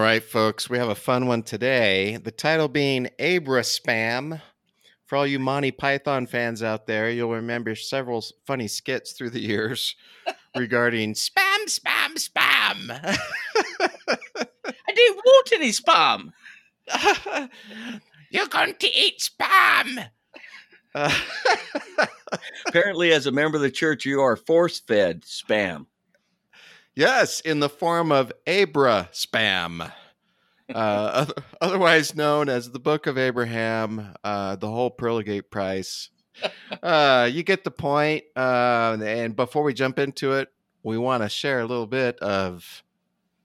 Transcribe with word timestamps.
All 0.00 0.06
right, 0.06 0.24
folks, 0.24 0.70
we 0.70 0.78
have 0.78 0.88
a 0.88 0.94
fun 0.94 1.26
one 1.26 1.42
today. 1.42 2.16
The 2.16 2.30
title 2.30 2.68
being 2.68 3.10
Abra 3.20 3.60
Spam. 3.60 4.40
For 5.04 5.16
all 5.16 5.26
you 5.26 5.38
Monty 5.38 5.72
Python 5.72 6.26
fans 6.26 6.62
out 6.62 6.86
there, 6.86 7.10
you'll 7.10 7.34
remember 7.34 7.74
several 7.74 8.24
funny 8.46 8.66
skits 8.66 9.12
through 9.12 9.28
the 9.28 9.42
years 9.42 9.94
regarding 10.56 11.12
spam, 11.12 11.66
spam, 11.66 12.14
spam. 12.14 12.88
I 12.88 13.18
didn't 14.94 15.16
want 15.18 15.52
any 15.52 15.70
spam. 15.70 16.32
You're 18.30 18.46
going 18.46 18.76
to 18.76 18.86
eat 18.86 19.18
spam. 19.18 20.08
Uh, 20.94 21.14
Apparently, 22.68 23.12
as 23.12 23.26
a 23.26 23.32
member 23.32 23.56
of 23.56 23.62
the 23.62 23.70
church, 23.70 24.06
you 24.06 24.22
are 24.22 24.36
force 24.36 24.80
fed 24.80 25.24
spam. 25.24 25.84
Yes, 27.00 27.40
in 27.40 27.60
the 27.60 27.68
form 27.68 28.12
of 28.12 28.30
Abra 28.46 29.08
Spam. 29.12 29.90
Uh, 30.72 31.26
otherwise 31.60 32.14
known 32.14 32.48
as 32.48 32.70
the 32.70 32.78
Book 32.78 33.06
of 33.06 33.16
Abraham, 33.16 34.14
uh, 34.22 34.56
the 34.56 34.68
whole 34.68 34.90
Pearlgate 34.90 35.50
price. 35.50 36.10
Uh, 36.82 37.28
you 37.30 37.42
get 37.42 37.64
the 37.64 37.70
point. 37.70 38.24
Uh, 38.36 38.98
and 39.02 39.34
before 39.34 39.62
we 39.62 39.74
jump 39.74 39.98
into 39.98 40.32
it, 40.32 40.48
we 40.82 40.98
want 40.98 41.22
to 41.22 41.28
share 41.28 41.60
a 41.60 41.66
little 41.66 41.86
bit 41.86 42.18
of 42.18 42.82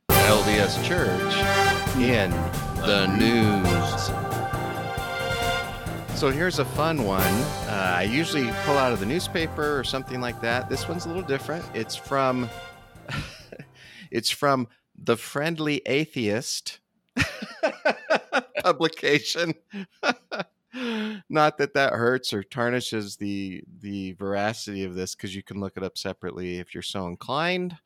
LDS 0.10 0.86
Church 0.86 1.36
in 1.98 2.32
the 2.82 3.08
news. 3.18 4.12
So 6.20 6.30
here's 6.30 6.60
a 6.60 6.66
fun 6.66 7.04
one. 7.04 7.22
Uh, 7.68 7.96
I 7.98 8.04
usually 8.04 8.50
pull 8.64 8.78
out 8.78 8.94
of 8.94 9.00
the 9.00 9.06
newspaper 9.06 9.78
or 9.78 9.84
something 9.84 10.22
like 10.22 10.40
that. 10.42 10.70
This 10.70 10.88
one's 10.88 11.06
a 11.06 11.08
little 11.08 11.24
different. 11.24 11.66
It's 11.74 11.96
from 11.96 12.50
it's 14.12 14.30
from 14.30 14.68
the 14.98 15.18
Friendly 15.18 15.82
Atheist 15.86 16.80
publication. 18.64 19.54
Not 21.30 21.58
that 21.58 21.74
that 21.74 21.94
hurts 21.94 22.34
or 22.34 22.44
tarnishes 22.44 23.16
the 23.16 23.64
the 23.80 24.12
veracity 24.14 24.84
of 24.84 24.94
this 24.94 25.16
because 25.16 25.34
you 25.34 25.42
can 25.42 25.60
look 25.60 25.78
it 25.78 25.84
up 25.84 25.98
separately 25.98 26.58
if 26.58 26.74
you're 26.74 26.84
so 26.84 27.08
inclined. 27.08 27.78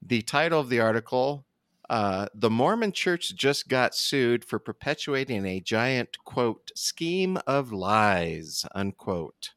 The 0.00 0.22
title 0.22 0.60
of 0.60 0.68
the 0.68 0.80
article 0.80 1.44
uh, 1.90 2.26
the 2.34 2.50
Mormon 2.50 2.92
church 2.92 3.34
just 3.34 3.68
got 3.68 3.94
sued 3.94 4.44
for 4.44 4.58
perpetuating 4.58 5.44
a 5.44 5.60
giant, 5.60 6.16
quote, 6.24 6.70
scheme 6.74 7.38
of 7.46 7.72
lies, 7.72 8.64
unquote. 8.74 9.50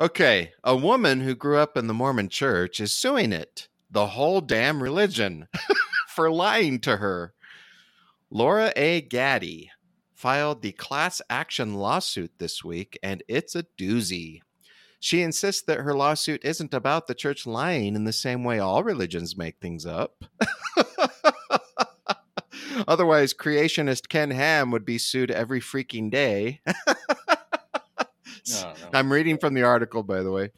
Okay, 0.00 0.52
a 0.64 0.74
woman 0.74 1.20
who 1.20 1.34
grew 1.34 1.58
up 1.58 1.76
in 1.76 1.86
the 1.86 1.94
Mormon 1.94 2.30
church 2.30 2.80
is 2.80 2.92
suing 2.92 3.32
it, 3.32 3.68
the 3.90 4.08
whole 4.08 4.40
damn 4.40 4.82
religion, 4.82 5.48
for 6.08 6.30
lying 6.30 6.80
to 6.80 6.96
her. 6.96 7.34
Laura 8.30 8.72
A. 8.76 9.00
Gaddy 9.00 9.70
filed 10.14 10.62
the 10.62 10.72
class 10.72 11.22
action 11.30 11.74
lawsuit 11.74 12.32
this 12.38 12.64
week, 12.64 12.98
and 13.02 13.22
it's 13.28 13.54
a 13.54 13.66
doozy. 13.78 14.40
She 14.98 15.22
insists 15.22 15.62
that 15.62 15.80
her 15.80 15.94
lawsuit 15.94 16.44
isn't 16.44 16.74
about 16.74 17.06
the 17.06 17.14
church 17.14 17.46
lying 17.46 17.94
in 17.94 18.04
the 18.04 18.12
same 18.12 18.42
way 18.42 18.58
all 18.58 18.82
religions 18.82 19.36
make 19.36 19.58
things 19.60 19.86
up. 19.86 20.24
Otherwise, 22.88 23.34
creationist 23.34 24.08
Ken 24.08 24.30
Ham 24.30 24.70
would 24.70 24.84
be 24.84 24.98
sued 24.98 25.30
every 25.30 25.60
freaking 25.60 26.10
day. 26.10 26.60
No, 28.48 28.62
no. 28.62 28.98
I'm 28.98 29.12
reading 29.12 29.38
from 29.38 29.54
the 29.54 29.64
article, 29.64 30.04
by 30.04 30.22
the 30.22 30.30
way. 30.30 30.52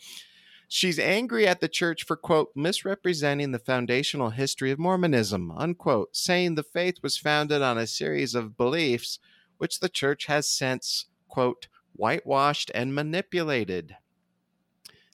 She's 0.70 0.98
angry 0.98 1.46
at 1.46 1.60
the 1.60 1.68
church 1.68 2.04
for, 2.04 2.14
quote, 2.14 2.50
misrepresenting 2.54 3.52
the 3.52 3.58
foundational 3.58 4.30
history 4.30 4.70
of 4.70 4.78
Mormonism, 4.78 5.50
unquote, 5.52 6.14
saying 6.14 6.54
the 6.54 6.62
faith 6.62 6.96
was 7.02 7.16
founded 7.16 7.62
on 7.62 7.78
a 7.78 7.86
series 7.86 8.34
of 8.34 8.58
beliefs 8.58 9.18
which 9.56 9.80
the 9.80 9.88
church 9.88 10.26
has 10.26 10.46
since, 10.46 11.06
quote, 11.26 11.68
whitewashed 11.94 12.70
and 12.74 12.94
manipulated, 12.94 13.96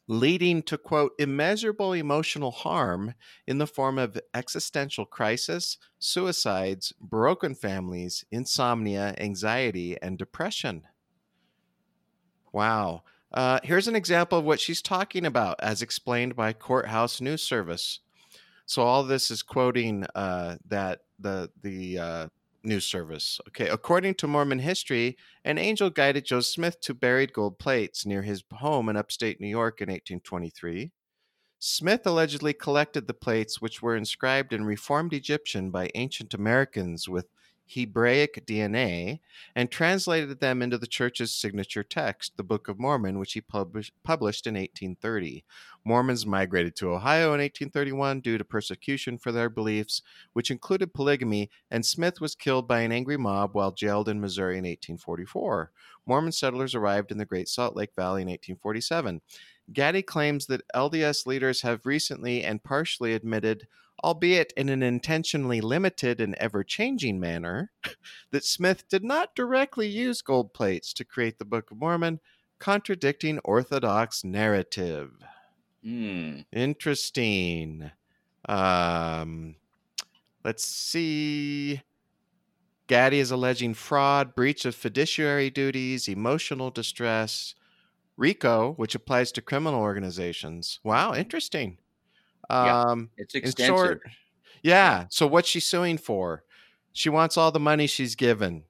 leading 0.09 0.61
to, 0.65 0.77
quote, 0.77 1.13
immeasurable 1.21 1.93
emotional 1.93 2.51
harm 2.51 3.15
in 3.47 3.59
the 3.59 3.67
form 3.67 3.97
of 3.97 4.21
existential 4.35 5.07
crisis, 5.07 5.79
suicides, 6.01 6.93
broken 7.01 7.55
families, 7.55 8.25
insomnia, 8.33 9.15
anxiety, 9.19 9.97
and 10.03 10.19
depression. 10.19 10.83
Wow. 12.53 13.05
Uh, 13.35 13.59
here's 13.65 13.89
an 13.89 13.97
example 13.97 14.39
of 14.39 14.45
what 14.45 14.61
she's 14.61 14.81
talking 14.81 15.27
about, 15.27 15.57
as 15.59 15.83
explained 15.83 16.37
by 16.37 16.53
Courthouse 16.53 17.21
News 17.21 17.43
Service. 17.43 17.99
So 18.65 18.83
all 18.83 19.03
this 19.03 19.29
is 19.29 19.43
quoting 19.43 20.07
uh, 20.15 20.57
that 20.69 21.01
the 21.19 21.51
the 21.61 21.99
uh, 21.99 22.27
news 22.63 22.87
service. 22.87 23.41
Okay, 23.49 23.69
according 23.69 24.15
to 24.15 24.29
Mormon 24.29 24.61
history, 24.61 25.17
an 25.45 25.59
angel 25.59 25.91
guided 25.91 26.25
Joe 26.25 26.41
Smith 26.41 26.81
to 26.83 26.95
buried 26.95 27.33
gold 27.33 27.59
plates 27.59 28.07
near 28.07 28.23
his 28.23 28.45
home 28.53 28.89
in 28.89 28.97
upstate 28.97 29.41
New 29.41 29.49
York 29.49 29.81
in 29.81 29.89
1823. 29.89 30.93
Smith 31.59 32.07
allegedly 32.07 32.53
collected 32.53 33.09
the 33.09 33.15
plates, 33.15 33.61
which 33.61 33.83
were 33.83 33.97
inscribed 33.97 34.53
in 34.53 34.65
Reformed 34.65 35.13
Egyptian 35.13 35.71
by 35.71 35.91
ancient 35.97 36.35
Americans 36.35 37.09
with 37.09 37.27
Hebraic 37.67 38.45
DNA, 38.47 39.21
and 39.55 39.71
translated 39.71 40.41
them 40.41 40.63
into 40.63 40.79
the 40.79 40.87
church's 40.87 41.35
signature 41.35 41.83
text, 41.83 42.37
the 42.37 42.43
Book 42.43 42.69
of 42.69 42.79
Mormon, 42.79 43.19
which 43.19 43.33
he 43.33 43.41
publish, 43.41 43.93
published 44.03 44.47
in 44.47 44.55
1830. 44.55 45.45
Mormons 45.85 46.27
migrated 46.27 46.77
to 46.77 46.93
Ohio 46.93 47.27
in 47.27 47.41
1831 47.41 48.21
due 48.21 48.39
to 48.39 48.45
persecution 48.45 49.19
for 49.19 49.33
their 49.33 49.49
beliefs, 49.49 50.03
which 50.33 50.51
included 50.51 50.95
polygamy, 50.95 51.51
and 51.71 51.85
Smith 51.85 52.21
was 52.21 52.35
killed 52.35 52.69
by 52.69 52.81
an 52.81 52.93
angry 52.93 53.17
mob 53.17 53.55
while 53.55 53.73
jailed 53.73 54.09
in 54.09 54.21
Missouri 54.21 54.55
in 54.59 54.65
1844. 54.65 55.71
Mormon 56.07 56.33
settlers 56.33 56.75
arrived 56.75 57.11
in 57.11 57.19
the 57.19 57.25
Great 57.25 57.49
Salt 57.49 57.77
Lake 57.77 57.95
Valley 57.95 58.23
in 58.23 58.29
1847. 58.29 59.21
Gaddy 59.73 60.03
claims 60.03 60.47
that 60.47 60.63
LDS 60.75 61.27
leaders 61.27 61.63
have 61.63 61.87
recently 61.87 62.45
and 62.45 62.63
partially 62.63 63.15
admitted, 63.15 63.67
albeit 64.05 64.53
in 64.55 64.69
an 64.69 64.83
intentionally 64.83 65.63
limited 65.63 66.21
and 66.21 66.35
ever 66.35 66.63
changing 66.63 67.19
manner, 67.19 67.73
that 68.31 68.45
Smith 68.45 68.87
did 68.89 69.03
not 69.03 69.35
directly 69.35 69.89
use 69.89 70.21
gold 70.21 70.53
plates 70.53 70.93
to 70.93 71.05
create 71.05 71.39
the 71.39 71.45
Book 71.47 71.71
of 71.71 71.79
Mormon, 71.79 72.21
contradicting 72.59 73.39
Orthodox 73.41 74.23
narrative. 74.23 75.13
Hmm. 75.83 76.41
Interesting. 76.53 77.91
Um, 78.47 79.57
let's 80.45 80.67
see. 80.67 81.81
Gaddy 82.87 83.21
is 83.21 83.31
alleging 83.31 83.73
fraud, 83.73 84.35
breach 84.35 84.67
of 84.67 84.75
fiduciary 84.75 85.49
duties, 85.49 86.09
emotional 86.09 86.71
distress, 86.71 87.55
RICO, 88.19 88.75
which 88.75 88.95
applies 88.95 89.33
to 89.33 89.41
criminal 89.41 89.81
organizations. 89.81 90.81
Wow, 90.85 91.15
interesting. 91.15 91.79
Yeah, 92.61 92.81
Um, 92.91 93.11
It's 93.17 93.35
in 93.43 93.51
extensive. 93.51 93.67
short, 93.67 94.03
yeah. 94.63 95.07
So 95.11 95.27
what's 95.27 95.49
she 95.49 95.61
suing 95.61 95.99
for? 95.99 96.45
She 96.93 97.09
wants 97.11 97.37
all 97.37 97.53
the 97.53 97.61
money 97.61 97.87
she's 97.87 98.15
given 98.17 98.67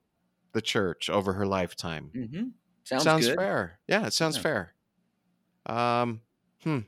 the 0.53 0.61
church 0.61 1.09
over 1.09 1.33
her 1.33 1.45
lifetime. 1.47 2.13
hmm 2.13 2.49
Sounds, 2.83 3.27
good. 3.27 3.35
fair. 3.37 3.79
Yeah, 3.87 4.07
it 4.07 4.13
sounds 4.13 4.37
Yeah. 4.37 4.41
fair. 4.43 4.75
Um, 5.65 6.21
hmm. 6.63 6.79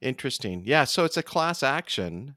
Interesting. 0.00 0.64
Yeah, 0.66 0.84
so 0.84 1.04
it's 1.04 1.16
a 1.16 1.22
class 1.22 1.62
action. 1.62 2.36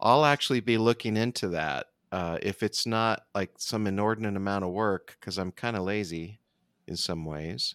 I'll 0.00 0.24
actually 0.24 0.60
be 0.60 0.78
looking 0.78 1.16
into 1.16 1.48
that. 1.48 1.88
Uh, 2.12 2.38
if 2.42 2.62
it's 2.62 2.86
not 2.86 3.22
like 3.34 3.52
some 3.58 3.86
inordinate 3.86 4.36
amount 4.36 4.64
of 4.64 4.72
work, 4.72 5.16
because 5.20 5.38
I'm 5.38 5.52
kind 5.52 5.76
of 5.76 5.84
lazy 5.84 6.40
in 6.86 6.96
some 6.96 7.24
ways, 7.24 7.74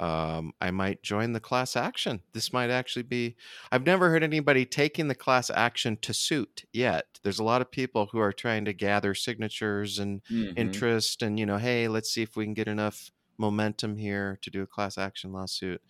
um, 0.00 0.52
I 0.60 0.70
might 0.70 1.02
join 1.02 1.32
the 1.32 1.40
class 1.40 1.76
action. 1.76 2.22
This 2.32 2.52
might 2.52 2.70
actually 2.70 3.02
be. 3.04 3.36
I've 3.72 3.86
never 3.86 4.10
heard 4.10 4.22
anybody 4.24 4.66
taking 4.66 5.08
the 5.08 5.14
class 5.14 5.50
action 5.50 5.96
to 6.02 6.14
suit 6.14 6.64
yet. 6.72 7.20
There's 7.22 7.38
a 7.38 7.44
lot 7.44 7.62
of 7.62 7.70
people 7.70 8.06
who 8.06 8.18
are 8.18 8.32
trying 8.32 8.64
to 8.66 8.72
gather 8.72 9.14
signatures 9.14 9.98
and 9.98 10.22
Mhm. 10.28 10.54
interest 10.56 11.22
and 11.22 11.38
you 11.38 11.46
know 11.46 11.58
hey 11.58 11.88
let's 11.88 12.10
see 12.10 12.22
if 12.22 12.36
we 12.36 12.44
can 12.44 12.54
get 12.54 12.68
enough 12.68 13.10
momentum 13.38 13.96
here 13.96 14.38
to 14.42 14.50
do 14.50 14.62
a 14.62 14.66
class 14.66 14.96
action 14.98 15.32
lawsuit 15.32 15.82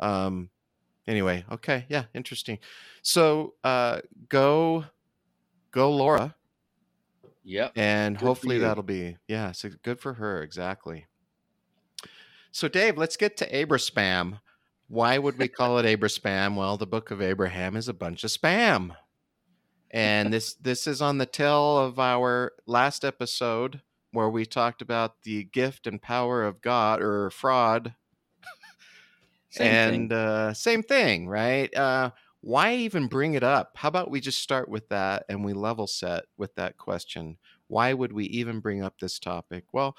um 0.00 0.50
anyway 1.08 1.44
okay 1.50 1.86
yeah 1.90 2.06
interesting 2.14 2.58
so 3.02 3.54
uh 3.64 4.00
go 4.28 4.84
go 5.72 5.90
laura 5.94 6.36
Yep. 7.44 7.76
and 7.76 8.16
Good 8.18 8.18
hopefully 8.18 8.58
that'll 8.58 8.82
be 8.82 9.16
yeah 9.28 9.52
so 9.52 9.70
good 9.82 10.00
for 10.00 10.14
her 10.14 10.42
exactly 10.42 11.06
so 12.54 12.68
dave 12.68 12.96
let's 12.96 13.16
get 13.16 13.36
to 13.36 13.50
abraspam 13.52 14.40
why 14.88 15.18
would 15.18 15.36
we 15.38 15.48
call 15.48 15.78
it 15.78 15.84
abraspam 15.84 16.56
well 16.56 16.76
the 16.76 16.86
book 16.86 17.10
of 17.10 17.20
abraham 17.20 17.76
is 17.76 17.88
a 17.88 17.94
bunch 17.94 18.22
of 18.24 18.30
spam 18.30 18.96
and 19.90 20.32
this 20.34 20.54
this 20.54 20.86
is 20.86 21.02
on 21.02 21.18
the 21.18 21.26
tail 21.26 21.78
of 21.78 21.98
our 21.98 22.52
last 22.66 23.04
episode 23.04 23.82
where 24.12 24.30
we 24.30 24.46
talked 24.46 24.82
about 24.82 25.22
the 25.24 25.44
gift 25.44 25.86
and 25.86 26.02
power 26.02 26.44
of 26.44 26.60
god 26.62 27.02
or 27.02 27.30
fraud 27.30 27.96
Same 29.50 29.78
and 29.78 29.78
thing. 29.78 30.12
uh, 30.12 30.52
same 30.52 30.82
thing 30.82 31.28
right 31.28 31.74
uh, 31.76 32.10
why 32.40 32.74
even 32.74 33.06
bring 33.06 33.32
it 33.34 33.42
up? 33.42 33.72
How 33.76 33.88
about 33.88 34.10
we 34.10 34.20
just 34.20 34.40
start 34.42 34.68
with 34.68 34.88
that 34.90 35.24
and 35.30 35.42
we 35.44 35.54
level 35.54 35.86
set 35.86 36.24
with 36.36 36.54
that 36.56 36.76
question? 36.76 37.38
Why 37.68 37.94
would 37.94 38.12
we 38.12 38.26
even 38.26 38.60
bring 38.60 38.82
up 38.82 38.98
this 38.98 39.18
topic? 39.18 39.64
Well, 39.72 39.96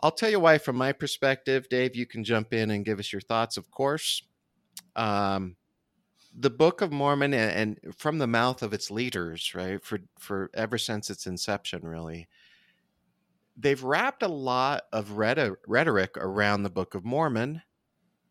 I'll 0.00 0.12
tell 0.12 0.30
you 0.30 0.40
why 0.40 0.58
from 0.58 0.76
my 0.76 0.92
perspective. 0.92 1.68
Dave, 1.68 1.96
you 1.96 2.06
can 2.06 2.22
jump 2.22 2.52
in 2.52 2.70
and 2.70 2.84
give 2.84 3.00
us 3.00 3.12
your 3.12 3.20
thoughts, 3.20 3.56
of 3.56 3.70
course. 3.70 4.22
Um, 4.94 5.56
the 6.36 6.50
Book 6.50 6.80
of 6.80 6.92
Mormon, 6.92 7.34
and, 7.34 7.78
and 7.84 7.96
from 7.96 8.18
the 8.18 8.26
mouth 8.26 8.62
of 8.62 8.72
its 8.72 8.90
leaders, 8.90 9.54
right, 9.54 9.84
for 9.84 9.98
for 10.18 10.50
ever 10.54 10.78
since 10.78 11.10
its 11.10 11.26
inception, 11.26 11.82
really, 11.82 12.28
they've 13.56 13.82
wrapped 13.82 14.22
a 14.22 14.28
lot 14.28 14.82
of 14.92 15.12
rhetoric 15.12 16.16
around 16.16 16.62
the 16.62 16.70
Book 16.70 16.94
of 16.94 17.04
Mormon, 17.04 17.62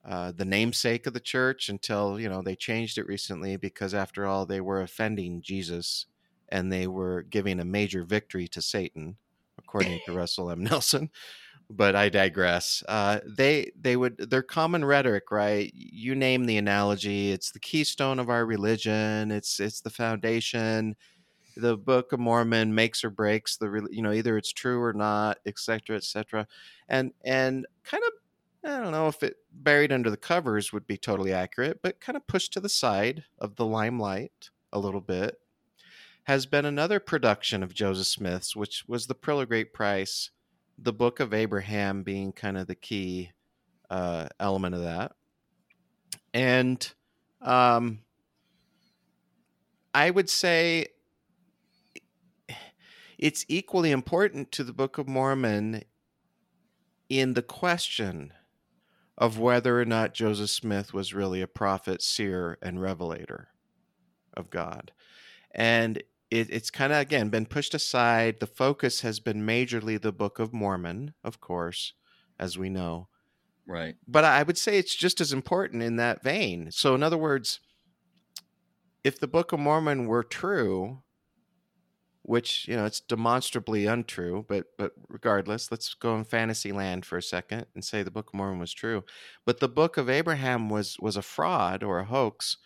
uh, 0.06 0.32
the 0.32 0.46
namesake 0.46 1.06
of 1.06 1.14
the 1.14 1.20
church, 1.20 1.68
until 1.68 2.18
you 2.18 2.30
know 2.30 2.42
they 2.42 2.56
changed 2.56 2.98
it 2.98 3.08
recently 3.08 3.58
because, 3.58 3.94
after 3.94 4.26
all, 4.26 4.46
they 4.46 4.62
were 4.62 4.82
offending 4.82 5.42
Jesus 5.42 6.06
and 6.50 6.72
they 6.72 6.88
were 6.88 7.24
giving 7.24 7.60
a 7.60 7.66
major 7.66 8.04
victory 8.04 8.48
to 8.48 8.62
Satan, 8.62 9.18
according 9.58 10.00
to 10.06 10.14
Russell 10.14 10.50
M. 10.50 10.64
Nelson 10.64 11.10
but 11.70 11.96
I 11.96 12.10
digress. 12.10 12.84
Uh, 12.88 13.20
they 13.26 13.72
they 13.80 13.98
would 13.98 14.18
their 14.18 14.44
common 14.44 14.86
rhetoric, 14.86 15.32
right? 15.32 15.72
You 15.74 16.16
name 16.16 16.46
the 16.46 16.58
analogy. 16.58 17.32
It's 17.32 17.52
the 17.52 17.60
keystone 17.60 18.20
of 18.20 18.30
our 18.30 18.46
religion. 18.46 19.32
It's 19.32 19.60
it's 19.60 19.82
the 19.82 19.90
foundation. 19.90 20.96
The 21.56 21.76
Book 21.76 22.14
of 22.14 22.20
Mormon 22.20 22.76
makes 22.76 23.04
or 23.04 23.10
breaks 23.10 23.58
the 23.58 23.88
you 23.92 24.02
know 24.02 24.14
either 24.14 24.38
it's 24.38 24.54
true 24.54 24.82
or 24.82 24.94
not, 24.94 25.40
etc., 25.46 25.98
etc. 25.98 26.48
And 26.88 27.12
and 27.26 27.66
kind 27.84 28.04
of 28.06 28.14
I 28.70 28.82
don't 28.82 28.92
know 28.92 29.08
if 29.08 29.24
it 29.24 29.38
buried 29.52 29.92
under 29.92 30.10
the 30.10 30.18
covers 30.18 30.72
would 30.72 30.88
be 30.88 30.98
totally 30.98 31.34
accurate, 31.34 31.82
but 31.82 32.00
kind 32.00 32.16
of 32.16 32.28
pushed 32.28 32.54
to 32.54 32.60
the 32.60 32.70
side 32.70 33.26
of 33.40 33.56
the 33.56 33.66
limelight 33.66 34.50
a 34.72 34.80
little 34.80 35.02
bit 35.02 35.40
has 36.24 36.46
been 36.46 36.66
another 36.66 37.00
production 37.00 37.64
of 37.64 37.74
Joseph 37.74 38.08
Smith's, 38.08 38.54
which 38.54 38.84
was 38.86 39.08
the 39.08 39.16
of 39.16 39.48
Great 39.48 39.74
Price 39.74 40.30
the 40.78 40.94
book 40.94 41.20
of 41.20 41.34
Abraham 41.34 42.04
being 42.04 42.32
kind 42.32 42.58
of 42.58 42.68
the 42.68 42.76
key 42.76 43.32
uh, 43.90 44.28
element 44.40 44.76
of 44.76 44.82
that. 44.82 45.14
And 46.34 46.92
um, 47.42 48.00
I 49.94 50.10
would 50.10 50.30
say 50.30 50.88
it's 53.18 53.46
equally 53.48 53.92
important 53.92 54.52
to 54.54 54.64
the 54.64 54.74
Book 54.74 54.98
of 54.98 55.08
Mormon 55.08 55.84
in 57.10 57.34
the 57.34 57.42
question 57.42 58.34
of 59.18 59.40
whether 59.40 59.82
or 59.82 59.86
not 59.86 60.14
Joseph 60.14 60.52
Smith 60.52 60.94
was 60.94 61.14
really 61.14 61.42
a 61.42 61.48
prophet, 61.48 62.04
seer, 62.04 62.60
and 62.62 62.80
revelator 62.80 63.48
of 64.36 64.52
God. 64.52 64.92
And 65.52 66.04
it, 66.30 66.50
it's 66.50 66.70
kind 66.70 66.92
of 66.94 67.00
again 67.00 67.30
been 67.30 67.46
pushed 67.46 67.74
aside. 67.74 68.40
The 68.40 68.48
focus 68.48 69.02
has 69.02 69.20
been 69.20 69.46
majorly 69.46 70.02
the 70.02 70.12
Book 70.12 70.40
of 70.40 70.54
Mormon, 70.54 71.14
of 71.24 71.40
course, 71.40 71.94
as 72.40 72.58
we 72.58 72.70
know. 72.70 73.08
Right. 73.66 73.96
But 74.08 74.24
I 74.24 74.44
would 74.44 74.58
say 74.58 74.78
it's 74.78 74.96
just 74.96 75.20
as 75.20 75.34
important 75.34 75.84
in 75.84 75.98
that 75.98 76.24
vein. 76.24 76.70
So, 76.72 76.96
in 76.96 77.04
other 77.04 77.18
words, 77.18 77.60
if 79.04 79.20
the 79.20 79.28
Book 79.28 79.52
of 79.52 79.60
Mormon 79.60 80.08
were 80.08 80.24
true, 80.24 81.04
which 82.24 82.68
you 82.68 82.76
know 82.76 82.86
it's 82.86 83.00
demonstrably 83.00 83.86
untrue, 83.86 84.46
but 84.50 84.66
but 84.78 84.92
regardless, 85.08 85.72
let's 85.72 85.94
go 85.94 86.16
in 86.16 86.26
fantasy 86.26 86.74
land 86.74 87.06
for 87.06 87.18
a 87.18 87.24
second 87.24 87.66
and 87.74 87.84
say 87.84 88.04
the 88.04 88.12
Book 88.12 88.30
of 88.30 88.34
Mormon 88.34 88.60
was 88.60 88.74
true, 88.74 89.04
but 89.46 89.60
the 89.60 89.70
Book 89.70 89.96
of 89.96 90.10
Abraham 90.10 90.70
was 90.70 90.98
was 91.00 91.16
a 91.16 91.22
fraud 91.22 91.84
or 91.84 92.00
a 92.00 92.06
hoax. 92.06 92.58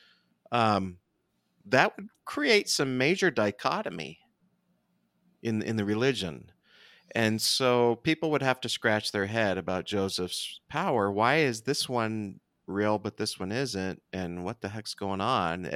Um, 0.51 0.97
that 1.65 1.95
would 1.95 2.07
create 2.25 2.69
some 2.69 2.97
major 2.97 3.31
dichotomy 3.31 4.19
in 5.41 5.61
in 5.61 5.75
the 5.75 5.85
religion. 5.85 6.51
And 7.13 7.41
so 7.41 7.97
people 7.97 8.31
would 8.31 8.41
have 8.41 8.61
to 8.61 8.69
scratch 8.69 9.11
their 9.11 9.25
head 9.25 9.57
about 9.57 9.85
Joseph's 9.85 10.61
power. 10.69 11.11
Why 11.11 11.37
is 11.37 11.61
this 11.61 11.89
one 11.89 12.39
real 12.67 12.97
but 12.97 13.17
this 13.17 13.37
one 13.37 13.51
isn't 13.51 14.01
and 14.13 14.45
what 14.45 14.61
the 14.61 14.69
heck's 14.69 14.93
going 14.93 15.19
on? 15.19 15.69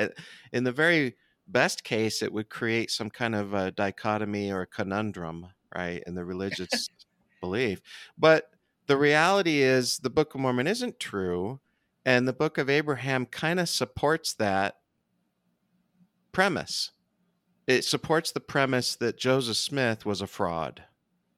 In 0.53 0.63
the 0.63 0.71
very 0.71 1.15
best 1.47 1.83
case 1.83 2.21
it 2.21 2.31
would 2.31 2.49
create 2.49 2.89
some 2.89 3.09
kind 3.09 3.35
of 3.35 3.53
a 3.53 3.71
dichotomy 3.71 4.51
or 4.51 4.61
a 4.61 4.67
conundrum, 4.67 5.47
right, 5.75 6.01
in 6.07 6.15
the 6.15 6.23
religious 6.23 6.89
belief. 7.41 7.81
But 8.17 8.49
the 8.87 8.97
reality 8.97 9.61
is 9.61 9.97
the 9.97 10.09
Book 10.09 10.35
of 10.35 10.41
Mormon 10.41 10.67
isn't 10.67 10.99
true 10.99 11.59
and 12.05 12.27
the 12.27 12.33
Book 12.33 12.57
of 12.57 12.69
Abraham 12.69 13.25
kind 13.25 13.59
of 13.59 13.67
supports 13.67 14.33
that 14.35 14.75
premise. 16.35 16.91
It 17.65 17.85
supports 17.85 18.33
the 18.33 18.41
premise 18.41 18.97
that 18.97 19.17
Joseph 19.17 19.55
Smith 19.55 20.05
was 20.05 20.21
a 20.21 20.27
fraud, 20.27 20.83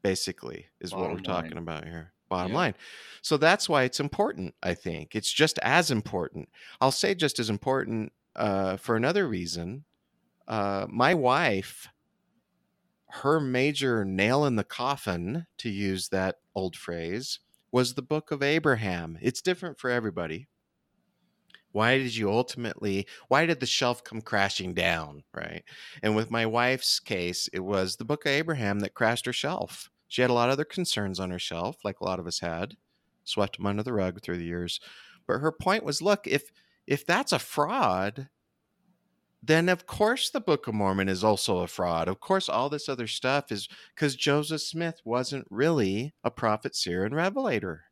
basically, 0.02 0.66
is 0.82 0.90
Bottom 0.90 1.02
what 1.04 1.10
we're 1.12 1.16
line. 1.18 1.44
talking 1.44 1.58
about 1.60 1.86
here. 1.86 2.14
Bottom 2.30 2.52
yeah. 2.52 2.58
line. 2.58 2.76
So 3.22 3.38
that's 3.38 3.70
why 3.70 3.84
it's 3.84 4.00
important, 4.00 4.56
I 4.64 4.74
think. 4.74 5.16
It's 5.16 5.32
just 5.32 5.60
as 5.60 5.92
important. 5.92 6.50
I'll 6.82 6.92
say 6.92 7.14
just 7.14 7.38
as 7.38 7.52
important 7.52 8.12
uh, 8.36 8.78
for 8.78 8.96
another 8.96 9.28
reason. 9.28 9.86
Uh, 10.48 10.88
my 10.90 11.14
wife, 11.14 11.90
her 13.22 13.40
major 13.40 14.04
nail 14.04 14.46
in 14.46 14.56
the 14.56 14.64
coffin, 14.64 15.46
to 15.60 15.70
use 15.70 16.10
that 16.10 16.38
old 16.56 16.76
phrase, 16.76 17.40
was 17.72 17.94
the 17.94 18.02
book 18.02 18.32
of 18.32 18.42
Abraham. 18.42 19.20
It's 19.22 19.42
different 19.44 19.78
for 19.78 19.92
everybody 19.92 20.48
why 21.72 21.98
did 21.98 22.16
you 22.16 22.32
ultimately 22.32 23.08
why 23.28 23.46
did 23.46 23.60
the 23.60 23.66
shelf 23.66 24.04
come 24.04 24.22
crashing 24.22 24.74
down 24.74 25.24
right? 25.34 25.64
And 26.02 26.16
with 26.16 26.32
my 26.32 26.46
wife's 26.46 27.00
case 27.00 27.50
it 27.54 27.60
was 27.60 27.96
the 27.96 28.06
book 28.06 28.26
of 28.26 28.32
abraham 28.32 28.80
that 28.82 28.94
crashed 28.94 29.26
her 29.26 29.34
shelf. 29.34 29.90
She 30.08 30.22
had 30.22 30.32
a 30.32 30.34
lot 30.34 30.50
of 30.50 30.54
other 30.54 30.66
concerns 30.66 31.20
on 31.20 31.32
her 31.32 31.40
shelf 31.40 31.78
like 31.84 32.00
a 32.00 32.06
lot 32.06 32.20
of 32.20 32.28
us 32.28 32.40
had 32.40 32.76
swept 33.24 33.58
them 33.58 33.66
under 33.66 33.84
the 33.84 33.94
rug 33.94 34.22
through 34.22 34.38
the 34.38 34.46
years. 34.46 34.80
But 35.28 35.40
her 35.40 35.52
point 35.52 35.84
was 35.84 36.02
look 36.02 36.26
if 36.28 36.52
if 36.86 37.06
that's 37.06 37.34
a 37.34 37.40
fraud 37.40 38.30
then 39.44 39.70
of 39.70 39.86
course 39.86 40.30
the 40.30 40.42
book 40.42 40.68
of 40.68 40.74
mormon 40.74 41.08
is 41.10 41.24
also 41.24 41.60
a 41.60 41.68
fraud. 41.68 42.08
Of 42.08 42.20
course 42.20 42.50
all 42.50 42.70
this 42.70 42.90
other 42.90 43.08
stuff 43.08 43.52
is 43.52 43.68
because 43.94 44.16
joseph 44.16 44.62
smith 44.62 45.02
wasn't 45.06 45.48
really 45.50 46.14
a 46.24 46.32
prophet 46.32 46.76
seer 46.76 47.06
and 47.06 47.16
revelator 47.16 47.87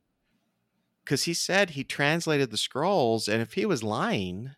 because 1.05 1.23
he 1.23 1.33
said 1.33 1.71
he 1.71 1.83
translated 1.83 2.49
the 2.49 2.57
scrolls, 2.57 3.27
and 3.27 3.41
if 3.41 3.53
he 3.53 3.65
was 3.65 3.83
lying, 3.83 4.51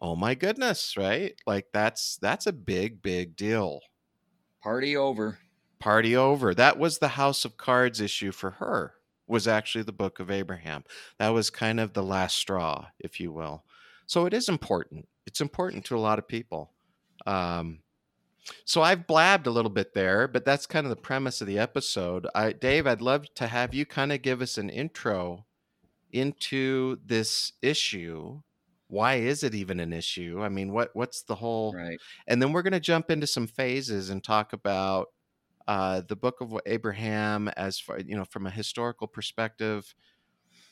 oh 0.00 0.16
my 0.16 0.34
goodness, 0.34 0.96
right? 0.96 1.34
Like 1.46 1.68
that's 1.72 2.18
that's 2.20 2.46
a 2.46 2.52
big, 2.52 3.00
big 3.00 3.36
deal. 3.36 3.80
Party 4.62 4.96
over. 4.96 5.38
Party 5.78 6.16
over. 6.16 6.54
That 6.54 6.78
was 6.78 6.98
the 6.98 7.08
House 7.08 7.44
of 7.44 7.56
Cards 7.56 8.00
issue 8.00 8.32
for 8.32 8.50
her. 8.52 8.94
Was 9.28 9.46
actually 9.46 9.84
the 9.84 9.92
Book 9.92 10.18
of 10.18 10.30
Abraham. 10.30 10.84
That 11.18 11.28
was 11.28 11.50
kind 11.50 11.78
of 11.78 11.92
the 11.92 12.02
last 12.02 12.36
straw, 12.36 12.86
if 12.98 13.20
you 13.20 13.30
will. 13.30 13.64
So 14.06 14.26
it 14.26 14.34
is 14.34 14.48
important. 14.48 15.06
It's 15.26 15.40
important 15.40 15.84
to 15.86 15.96
a 15.96 16.00
lot 16.00 16.18
of 16.18 16.26
people. 16.26 16.72
Um, 17.26 17.80
so 18.64 18.82
I've 18.82 19.06
blabbed 19.06 19.46
a 19.46 19.50
little 19.50 19.70
bit 19.70 19.92
there, 19.92 20.26
but 20.26 20.46
that's 20.46 20.66
kind 20.66 20.86
of 20.86 20.90
the 20.90 20.96
premise 20.96 21.42
of 21.42 21.46
the 21.46 21.58
episode. 21.58 22.26
I, 22.34 22.52
Dave, 22.52 22.86
I'd 22.86 23.02
love 23.02 23.26
to 23.34 23.46
have 23.46 23.74
you 23.74 23.84
kind 23.84 24.10
of 24.10 24.22
give 24.22 24.40
us 24.40 24.56
an 24.56 24.70
intro 24.70 25.44
into 26.12 26.98
this 27.04 27.52
issue 27.62 28.40
why 28.88 29.16
is 29.16 29.42
it 29.42 29.54
even 29.54 29.80
an 29.80 29.92
issue? 29.92 30.40
I 30.42 30.48
mean 30.48 30.72
what 30.72 30.90
what's 30.94 31.22
the 31.22 31.34
whole 31.34 31.74
right. 31.74 31.98
and 32.26 32.42
then 32.42 32.52
we're 32.52 32.62
going 32.62 32.72
to 32.72 32.80
jump 32.80 33.10
into 33.10 33.26
some 33.26 33.46
phases 33.46 34.10
and 34.10 34.24
talk 34.24 34.52
about 34.52 35.08
uh, 35.68 36.00
the 36.08 36.16
book 36.16 36.40
of 36.40 36.58
abraham 36.64 37.48
as 37.48 37.78
far 37.78 38.00
you 38.00 38.16
know 38.16 38.24
from 38.24 38.46
a 38.46 38.50
historical 38.50 39.06
perspective 39.06 39.94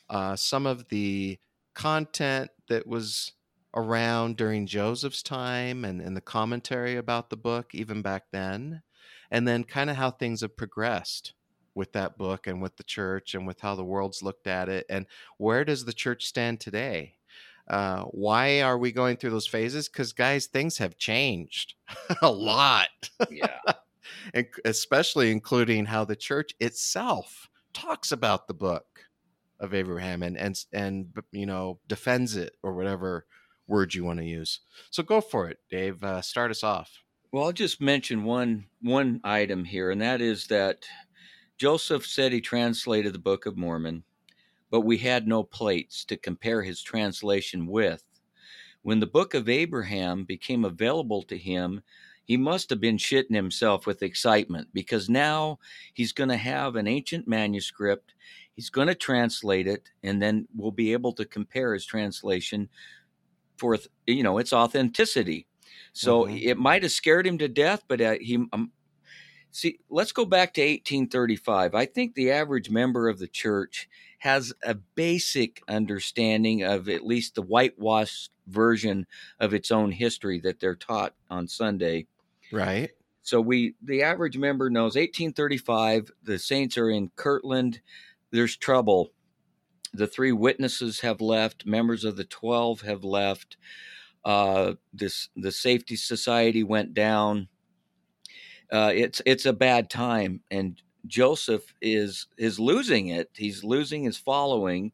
uh, 0.09 0.35
some 0.35 0.65
of 0.65 0.89
the 0.89 1.37
content 1.75 2.49
that 2.67 2.87
was 2.87 3.33
around 3.75 4.35
during 4.37 4.65
joseph's 4.65 5.21
time 5.21 5.85
and, 5.85 6.01
and 6.01 6.17
the 6.17 6.21
commentary 6.21 6.95
about 6.95 7.29
the 7.29 7.37
book 7.37 7.75
even 7.75 8.01
back 8.01 8.23
then 8.31 8.81
and 9.29 9.47
then 9.47 9.63
kind 9.63 9.91
of 9.91 9.97
how 9.97 10.09
things 10.09 10.41
have 10.41 10.57
progressed 10.57 11.33
with 11.77 11.93
that 11.93 12.17
book 12.17 12.47
and 12.47 12.61
with 12.61 12.75
the 12.75 12.83
church 12.83 13.35
and 13.35 13.45
with 13.45 13.61
how 13.61 13.75
the 13.75 13.83
world's 13.83 14.23
looked 14.23 14.47
at 14.47 14.67
it 14.67 14.85
and 14.89 15.05
where 15.37 15.63
does 15.63 15.85
the 15.85 15.93
church 15.93 16.25
stand 16.25 16.59
today? 16.59 17.13
Uh, 17.69 18.03
why 18.05 18.61
are 18.61 18.77
we 18.77 18.91
going 18.91 19.15
through 19.15 19.29
those 19.29 19.47
phases? 19.47 19.87
Because 19.87 20.11
guys 20.11 20.47
things 20.47 20.77
have 20.77 20.97
changed 20.97 21.75
a 22.21 22.29
lot. 22.29 22.89
Yeah. 23.29 23.59
And 24.33 24.47
especially 24.65 25.31
including 25.31 25.85
how 25.85 26.05
the 26.05 26.15
church 26.15 26.53
itself 26.59 27.49
talks 27.73 28.11
about 28.11 28.47
the 28.47 28.53
book 28.53 28.85
of 29.59 29.73
abraham 29.73 30.23
and 30.23 30.37
and 30.37 30.65
and 30.71 31.07
you 31.31 31.45
know 31.45 31.79
defends 31.87 32.35
it 32.35 32.53
or 32.63 32.73
whatever 32.73 33.25
word 33.67 33.93
you 33.93 34.05
want 34.05 34.19
to 34.19 34.25
use. 34.25 34.61
So 34.91 35.03
go 35.03 35.19
for 35.19 35.49
it 35.49 35.59
dave 35.69 36.03
uh, 36.03 36.21
start 36.21 36.51
us 36.51 36.63
off. 36.63 37.03
Well 37.31 37.45
i'll 37.45 37.51
just 37.51 37.81
mention 37.81 38.23
one 38.23 38.65
one 38.81 39.19
item 39.23 39.65
here 39.65 39.91
and 39.91 40.01
that 40.01 40.21
is 40.21 40.47
that 40.47 40.85
Joseph 41.57 42.05
said 42.05 42.31
he 42.31 42.41
translated 42.41 43.13
the 43.13 43.19
Book 43.19 43.45
of 43.45 43.57
Mormon, 43.57 44.03
but 44.71 44.81
we 44.81 44.97
had 44.97 45.27
no 45.27 45.43
plates 45.43 46.05
to 46.05 46.17
compare 46.17 46.63
his 46.63 46.81
translation 46.81 47.67
with. 47.67 48.03
when 48.83 48.99
the 49.01 49.07
book 49.07 49.33
of 49.33 49.49
Abraham 49.49 50.23
became 50.25 50.65
available 50.65 51.23
to 51.23 51.37
him, 51.37 51.81
he 52.25 52.37
must 52.37 52.69
have 52.69 52.79
been 52.81 52.97
shitting 52.97 53.35
himself 53.35 53.85
with 53.87 54.03
excitement 54.03 54.69
because 54.73 55.09
now 55.09 55.59
he's 55.93 56.13
going 56.13 56.29
to 56.29 56.37
have 56.37 56.75
an 56.77 56.87
ancient 56.87 57.27
manuscript. 57.27 58.13
He's 58.55 58.69
going 58.69 58.87
to 58.87 58.95
translate 58.95 59.67
it, 59.67 59.89
and 60.03 60.21
then 60.21 60.47
we'll 60.55 60.71
be 60.71 60.93
able 60.93 61.13
to 61.13 61.25
compare 61.25 61.73
his 61.73 61.85
translation 61.85 62.69
for 63.57 63.77
you 64.07 64.23
know 64.23 64.37
its 64.39 64.53
authenticity. 64.53 65.47
So 65.93 66.25
Mhm. 66.25 66.41
it 66.43 66.57
might 66.57 66.83
have 66.83 66.91
scared 66.91 67.27
him 67.27 67.37
to 67.39 67.47
death, 67.47 67.83
but 67.87 68.01
uh, 68.01 68.17
he 68.21 68.35
um, 68.53 68.71
see. 69.51 69.79
Let's 69.89 70.11
go 70.11 70.25
back 70.25 70.53
to 70.55 70.61
1835. 70.61 71.75
I 71.75 71.85
think 71.85 72.13
the 72.13 72.31
average 72.31 72.69
member 72.69 73.09
of 73.09 73.19
the 73.19 73.27
church 73.27 73.89
has 74.19 74.53
a 74.63 74.73
basic 74.73 75.61
understanding 75.67 76.63
of 76.63 76.89
at 76.89 77.05
least 77.05 77.35
the 77.35 77.41
whitewashed 77.41 78.31
version 78.47 79.05
of 79.39 79.53
its 79.53 79.71
own 79.71 79.91
history 79.91 80.39
that 80.39 80.59
they're 80.59 80.75
taught 80.75 81.13
on 81.29 81.47
Sunday. 81.47 82.07
Right. 82.51 82.91
So 83.23 83.41
we 83.41 83.75
the 83.83 84.03
average 84.03 84.37
member 84.37 84.69
knows 84.69 84.95
1835 84.95 86.11
the 86.23 86.39
saints 86.39 86.77
are 86.77 86.89
in 86.89 87.11
Kirtland 87.17 87.81
there's 88.31 88.55
trouble 88.55 89.11
the 89.93 90.07
three 90.07 90.31
witnesses 90.31 91.01
have 91.01 91.19
left 91.19 91.65
members 91.65 92.05
of 92.05 92.15
the 92.15 92.23
12 92.23 92.81
have 92.81 93.03
left 93.03 93.57
uh 94.23 94.73
this 94.93 95.27
the 95.35 95.51
safety 95.51 95.97
society 95.97 96.63
went 96.63 96.93
down 96.93 97.49
uh 98.71 98.91
it's 98.93 99.21
it's 99.25 99.45
a 99.45 99.53
bad 99.53 99.89
time 99.89 100.41
and 100.51 100.81
Joseph 101.07 101.73
is 101.81 102.27
is 102.37 102.59
losing 102.59 103.07
it 103.09 103.29
he's 103.35 103.63
losing 103.63 104.03
his 104.03 104.17
following 104.17 104.91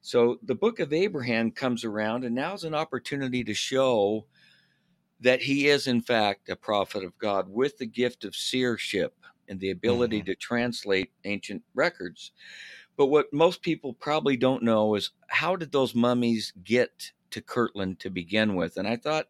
so 0.00 0.38
the 0.42 0.54
book 0.54 0.80
of 0.80 0.92
Abraham 0.92 1.50
comes 1.50 1.84
around 1.84 2.24
and 2.24 2.34
now 2.34 2.54
is 2.54 2.64
an 2.64 2.74
opportunity 2.74 3.44
to 3.44 3.54
show 3.54 4.26
that 5.20 5.42
he 5.42 5.68
is 5.68 5.86
in 5.86 6.00
fact 6.00 6.48
a 6.48 6.56
prophet 6.56 7.04
of 7.04 7.16
God 7.18 7.48
with 7.48 7.78
the 7.78 7.86
gift 7.86 8.24
of 8.24 8.36
seership 8.36 9.14
and 9.48 9.58
the 9.58 9.70
ability 9.70 10.22
Mhm. 10.22 10.26
to 10.26 10.34
translate 10.36 11.10
ancient 11.24 11.64
records. 11.74 12.32
But 12.96 13.06
what 13.06 13.32
most 13.32 13.62
people 13.62 13.94
probably 13.94 14.36
don't 14.36 14.62
know 14.62 14.94
is 14.94 15.10
how 15.28 15.56
did 15.56 15.72
those 15.72 15.94
mummies 15.94 16.52
get 16.64 17.12
to 17.30 17.40
Kirtland 17.40 18.00
to 18.00 18.10
begin 18.10 18.54
with? 18.56 18.76
And 18.76 18.86
I 18.86 18.96
thought 18.96 19.28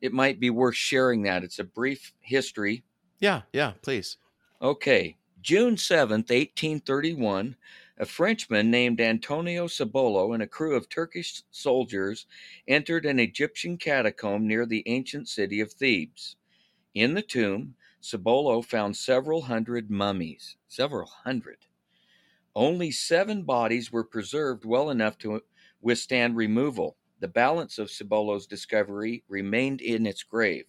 it 0.00 0.12
might 0.12 0.40
be 0.40 0.50
worth 0.50 0.76
sharing 0.76 1.22
that. 1.22 1.44
It's 1.44 1.58
a 1.58 1.64
brief 1.64 2.12
history. 2.20 2.84
Yeah. 3.20 3.42
Yeah. 3.52 3.74
Please. 3.82 4.16
Okay, 4.62 5.16
June 5.40 5.76
7th, 5.76 6.30
1831, 6.30 7.56
a 7.98 8.04
Frenchman 8.06 8.70
named 8.70 9.00
Antonio 9.00 9.68
Cebolo 9.68 10.34
and 10.34 10.42
a 10.42 10.46
crew 10.46 10.76
of 10.76 10.88
Turkish 10.88 11.42
soldiers 11.50 12.26
entered 12.68 13.06
an 13.06 13.18
Egyptian 13.18 13.78
catacomb 13.78 14.46
near 14.46 14.66
the 14.66 14.82
ancient 14.86 15.28
city 15.28 15.60
of 15.60 15.72
Thebes. 15.72 16.36
In 16.94 17.14
the 17.14 17.22
tomb, 17.22 17.74
Cebolo 18.02 18.62
found 18.62 18.96
several 18.96 19.42
hundred 19.42 19.90
mummies, 19.90 20.56
several 20.68 21.06
hundred. 21.06 21.66
Only 22.54 22.90
seven 22.90 23.44
bodies 23.44 23.92
were 23.92 24.04
preserved 24.04 24.64
well 24.64 24.90
enough 24.90 25.16
to 25.18 25.42
withstand 25.80 26.36
removal. 26.36 26.96
The 27.20 27.28
balance 27.28 27.78
of 27.78 27.88
Cebolo's 27.88 28.46
discovery 28.46 29.24
remained 29.28 29.80
in 29.80 30.06
its 30.06 30.22
grave. 30.22 30.66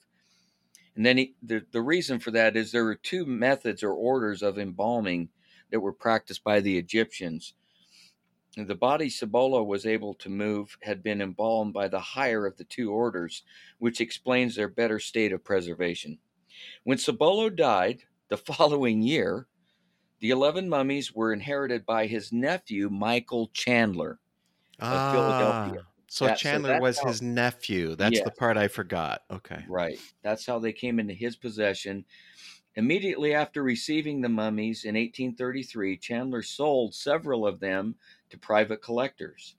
And 0.96 1.06
then 1.06 1.18
he, 1.18 1.36
the, 1.42 1.66
the 1.72 1.82
reason 1.82 2.20
for 2.20 2.32
that 2.32 2.56
is 2.56 2.72
there 2.72 2.84
were 2.84 2.96
two 2.96 3.26
methods 3.26 3.84
or 3.84 3.94
orders 3.94 4.42
of 4.42 4.60
embalming 4.60 5.30
that 5.72 5.80
were 5.80 5.94
practiced 5.94 6.44
by 6.44 6.60
the 6.60 6.78
Egyptians. 6.78 7.54
The 8.58 8.76
body 8.76 9.10
Cebolo 9.10 9.66
was 9.66 9.86
able 9.86 10.14
to 10.16 10.30
move 10.30 10.78
had 10.82 11.02
been 11.02 11.22
embalmed 11.22 11.74
by 11.74 11.88
the 11.88 12.02
higher 12.02 12.46
of 12.46 12.58
the 12.58 12.66
two 12.66 12.92
orders, 12.92 13.44
which 13.80 14.02
explains 14.02 14.56
their 14.56 14.68
better 14.68 15.00
state 15.00 15.32
of 15.32 15.44
preservation. 15.44 16.20
When 16.84 16.98
Cebolo 16.98 17.50
died 17.50 18.02
the 18.28 18.38
following 18.38 19.02
year, 19.02 19.48
the 20.20 20.32
11 20.32 20.68
mummies 20.68 21.16
were 21.16 21.32
inherited 21.32 21.86
by 21.86 22.08
his 22.08 22.34
nephew, 22.34 22.90
Michael 22.90 23.50
Chandler. 23.54 24.20
Of 24.80 24.88
ah. 24.88 25.12
Philadelphia. 25.14 25.88
So 26.12 26.26
That- 26.26 26.40
Chandler 26.40 26.72
that's 26.72 26.82
was 26.82 27.00
how- 27.00 27.08
his 27.08 27.22
nephew. 27.22 27.96
That's 27.96 28.22
the 28.22 28.32
part 28.32 28.58
I 28.58 28.68
forgot. 28.68 29.24
Okay. 29.32 29.64
Right. 29.66 29.98
That's 30.24 30.46
how 30.46 30.60
they 30.60 30.74
came 30.74 31.00
into 31.00 31.14
his 31.14 31.38
possession. 31.38 32.04
Immediately 32.76 33.34
after 33.34 33.64
receiving 33.64 34.20
the 34.20 34.28
mummies 34.28 34.84
in 34.84 34.98
1833, 34.98 35.96
Chandler 35.96 36.42
sold 36.42 36.94
several 36.94 37.48
of 37.48 37.62
them 37.62 37.96
to 38.30 38.38
private 38.38 38.82
collectors. 38.82 39.56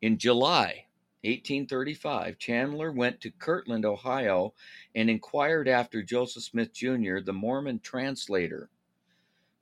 In 0.00 0.16
July 0.16 0.86
1835, 1.22 2.38
Chandler 2.38 2.90
went 2.90 3.20
to 3.20 3.30
Kirtland, 3.30 3.84
Ohio, 3.84 4.54
and 4.94 5.10
inquired 5.10 5.68
after 5.68 6.02
Joseph 6.02 6.44
Smith 6.44 6.72
Jr., 6.72 7.18
the 7.20 7.34
Mormon 7.34 7.80
translator. 7.80 8.70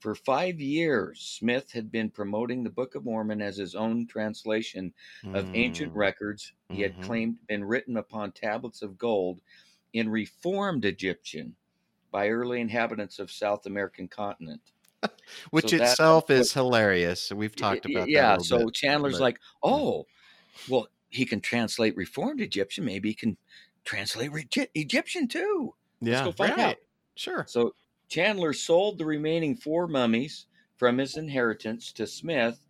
For 0.04 0.14
five 0.14 0.60
years, 0.60 1.18
Smith 1.22 1.72
had 1.72 1.90
been 1.90 2.10
promoting 2.10 2.62
the 2.62 2.68
Book 2.68 2.94
of 2.94 3.06
Mormon 3.06 3.40
as 3.40 3.56
his 3.56 3.74
own 3.74 4.06
translation 4.06 4.92
of 5.32 5.48
ancient 5.54 5.94
Mm. 5.94 5.96
records 5.96 6.52
he 6.68 6.82
had 6.82 6.94
Mhm. 6.98 7.02
claimed 7.04 7.46
been 7.46 7.64
written 7.64 7.96
upon 7.96 8.32
tablets 8.32 8.82
of 8.82 8.98
gold 8.98 9.40
in 9.94 10.10
reformed 10.10 10.84
Egyptian 10.84 11.56
by 12.10 12.28
early 12.28 12.60
inhabitants 12.60 13.18
of 13.18 13.32
South 13.32 13.64
American 13.64 14.06
continent. 14.06 14.60
Which 15.52 15.70
so 15.70 15.76
itself 15.76 16.26
that's 16.26 16.48
is 16.48 16.52
hilarious. 16.52 17.32
We've 17.32 17.56
talked 17.56 17.86
about 17.86 18.10
yeah, 18.10 18.36
that. 18.36 18.42
so 18.42 18.66
bit. 18.66 18.74
Chandler's 18.74 19.14
but- 19.14 19.20
like, 19.22 19.40
oh, 19.62 20.06
well, 20.68 20.86
he 21.08 21.24
can 21.24 21.40
translate 21.40 21.96
reformed 21.96 22.42
Egyptian. 22.42 22.84
Maybe 22.84 23.08
he 23.08 23.14
can 23.14 23.38
translate 23.86 24.32
Regi- 24.32 24.68
Egyptian 24.74 25.28
too. 25.28 25.74
yeah, 26.02 26.24
Let's 26.24 26.24
go 26.26 26.44
find 26.44 26.58
right. 26.58 26.66
out. 26.72 26.76
Sure. 27.16 27.46
So 27.48 27.74
Chandler 28.14 28.52
sold 28.52 28.96
the 28.96 29.04
remaining 29.04 29.56
four 29.56 29.88
mummies 29.88 30.46
from 30.76 30.98
his 30.98 31.16
inheritance 31.16 31.90
to 31.90 32.06
Smith 32.06 32.64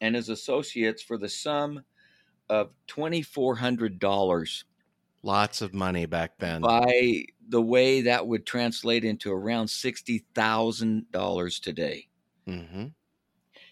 and 0.00 0.16
his 0.16 0.28
associates 0.28 1.00
for 1.00 1.16
the 1.16 1.28
sum 1.28 1.84
of 2.48 2.70
twenty 2.88 3.22
four 3.22 3.54
hundred 3.54 4.00
dollars. 4.00 4.64
Lots 5.22 5.62
of 5.62 5.74
money 5.74 6.06
back 6.06 6.32
then. 6.40 6.62
By 6.62 7.26
the 7.50 7.62
way, 7.62 8.00
that 8.00 8.26
would 8.26 8.44
translate 8.44 9.04
into 9.04 9.30
around 9.30 9.68
sixty 9.68 10.24
thousand 10.34 11.08
dollars 11.12 11.60
today. 11.60 12.08
Mm-hmm. 12.48 12.86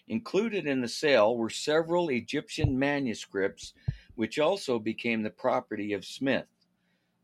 Included 0.07 0.67
in 0.67 0.79
the 0.79 0.87
sale 0.87 1.35
were 1.35 1.49
several 1.49 2.07
Egyptian 2.11 2.79
manuscripts, 2.79 3.73
which 4.15 4.39
also 4.39 4.79
became 4.79 5.21
the 5.21 5.29
property 5.29 5.91
of 5.91 6.05
Smith. 6.05 6.45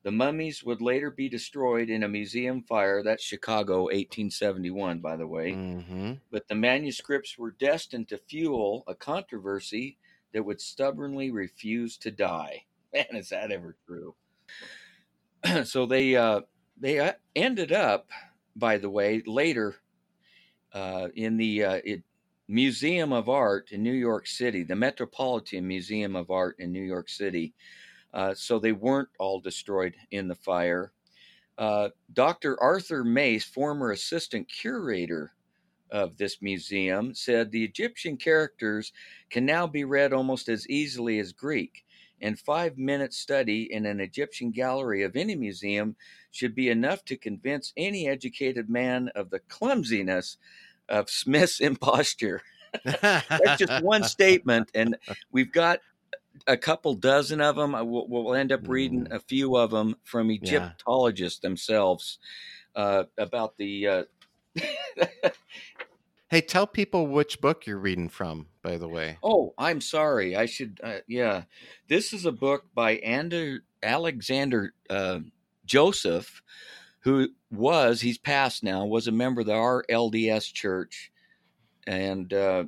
The 0.06 0.12
mummies 0.12 0.64
would 0.64 0.84
later 0.84 1.10
be 1.10 1.28
destroyed 1.28 1.90
in 1.90 2.04
a 2.04 2.08
museum 2.08 2.62
fire. 2.62 3.02
That's 3.02 3.24
Chicago, 3.24 3.86
1871, 3.86 5.00
by 5.00 5.16
the 5.16 5.26
way. 5.26 5.54
hmm 5.54 6.14
But 6.30 6.48
the 6.48 6.54
manuscripts 6.54 7.40
were 7.40 7.50
destined 7.50 8.10
to 8.10 8.20
fuel 8.20 8.84
a 8.88 8.94
controversy 8.94 9.98
that 10.32 10.46
would 10.46 10.62
stubbornly 10.62 11.32
refuse 11.32 11.98
to 11.98 12.12
die. 12.12 12.66
Man, 12.94 13.08
is 13.14 13.30
that 13.30 13.52
ever 13.52 13.76
true? 13.88 14.14
so 15.64 15.88
they 15.88 16.16
uh, 16.16 16.42
they 16.80 17.00
uh, 17.00 17.14
ended 17.36 17.72
up, 17.72 18.08
by 18.56 18.78
the 18.78 18.92
way, 18.92 19.24
later 19.26 19.76
uh, 20.72 21.08
in 21.16 21.36
the 21.36 21.64
uh, 21.64 21.82
it, 21.84 22.04
Museum 22.48 23.12
of 23.12 23.28
Art 23.28 23.72
in 23.72 23.82
New 23.82 23.94
York 23.94 24.28
City, 24.28 24.62
the 24.62 24.76
Metropolitan 24.76 25.68
Museum 25.68 26.16
of 26.16 26.30
Art 26.30 26.58
in 26.60 26.72
New 26.72 26.84
York 26.84 27.10
City. 27.10 27.56
Uh, 28.16 28.34
so 28.34 28.58
they 28.58 28.72
weren't 28.72 29.10
all 29.20 29.42
destroyed 29.42 29.94
in 30.10 30.30
the 30.30 30.36
fire. 30.36 30.94
Uh, 31.58 31.90
Dr. 32.14 32.62
Arthur 32.62 33.04
Mace, 33.04 33.44
former 33.44 33.92
assistant 33.92 34.48
curator 34.48 35.34
of 35.92 36.18
this 36.18 36.42
museum, 36.42 37.14
said 37.14 37.52
the 37.52 37.64
Egyptian 37.64 38.16
characters 38.16 38.94
can 39.30 39.46
now 39.46 39.68
be 39.68 39.84
read 39.84 40.14
almost 40.14 40.48
as 40.48 40.68
easily 40.70 41.20
as 41.20 41.34
Greek. 41.34 41.84
And 42.22 42.40
five 42.40 42.78
minute 42.78 43.14
study 43.14 43.72
in 43.72 43.86
an 43.86 44.00
Egyptian 44.00 44.52
gallery 44.52 45.04
of 45.04 45.18
any 45.18 45.36
museum 45.36 45.98
should 46.32 46.56
be 46.56 46.70
enough 46.70 47.04
to 47.06 47.18
convince 47.18 47.74
any 47.76 48.08
educated 48.08 48.70
man 48.70 49.10
of 49.16 49.30
the 49.30 49.40
clumsiness 49.40 50.38
of 50.88 51.10
Smith's 51.10 51.60
imposture. 51.70 52.42
That's 52.84 53.60
just 53.60 53.84
one 53.84 54.04
statement, 54.04 54.72
and 54.74 54.98
we've 55.32 55.52
got 55.52 55.80
a 56.48 56.58
couple 56.58 56.94
dozen 56.94 57.42
of 57.42 57.56
them. 57.56 57.72
We'll, 57.74 58.08
we'll 58.08 58.36
end 58.36 58.52
up 58.52 58.68
reading 58.68 59.08
a 59.12 59.20
few 59.20 59.56
of 59.56 59.72
them 59.72 59.96
from 60.04 60.32
Egyptologists 60.32 61.40
themselves 61.40 62.20
uh, 62.76 63.06
about 63.18 63.58
the. 63.58 63.88
Uh, 63.88 64.04
Hey, 66.36 66.42
tell 66.42 66.66
people 66.66 67.06
which 67.08 67.40
book 67.40 67.68
you're 67.68 67.78
reading 67.78 68.10
from, 68.10 68.48
by 68.64 68.78
the 68.78 68.90
way. 68.90 69.20
oh, 69.24 69.54
I'm 69.58 69.80
sorry. 69.80 70.36
I 70.36 70.48
should. 70.48 70.80
Uh, 70.84 70.98
yeah, 71.08 71.44
this 71.88 72.14
is 72.14 72.26
a 72.26 72.32
book 72.32 72.66
by 72.74 72.96
Ander, 72.98 73.60
Alexander 73.84 74.74
uh, 74.90 75.20
Joseph, 75.66 76.42
who 77.02 77.30
was 77.52 78.02
he's 78.02 78.18
passed 78.18 78.64
now 78.64 78.86
was 78.86 79.08
a 79.08 79.12
member 79.12 79.42
of 79.42 79.48
the 79.48 79.54
RLDS 79.54 80.52
Church, 80.52 81.12
and 81.86 82.34
uh, 82.34 82.66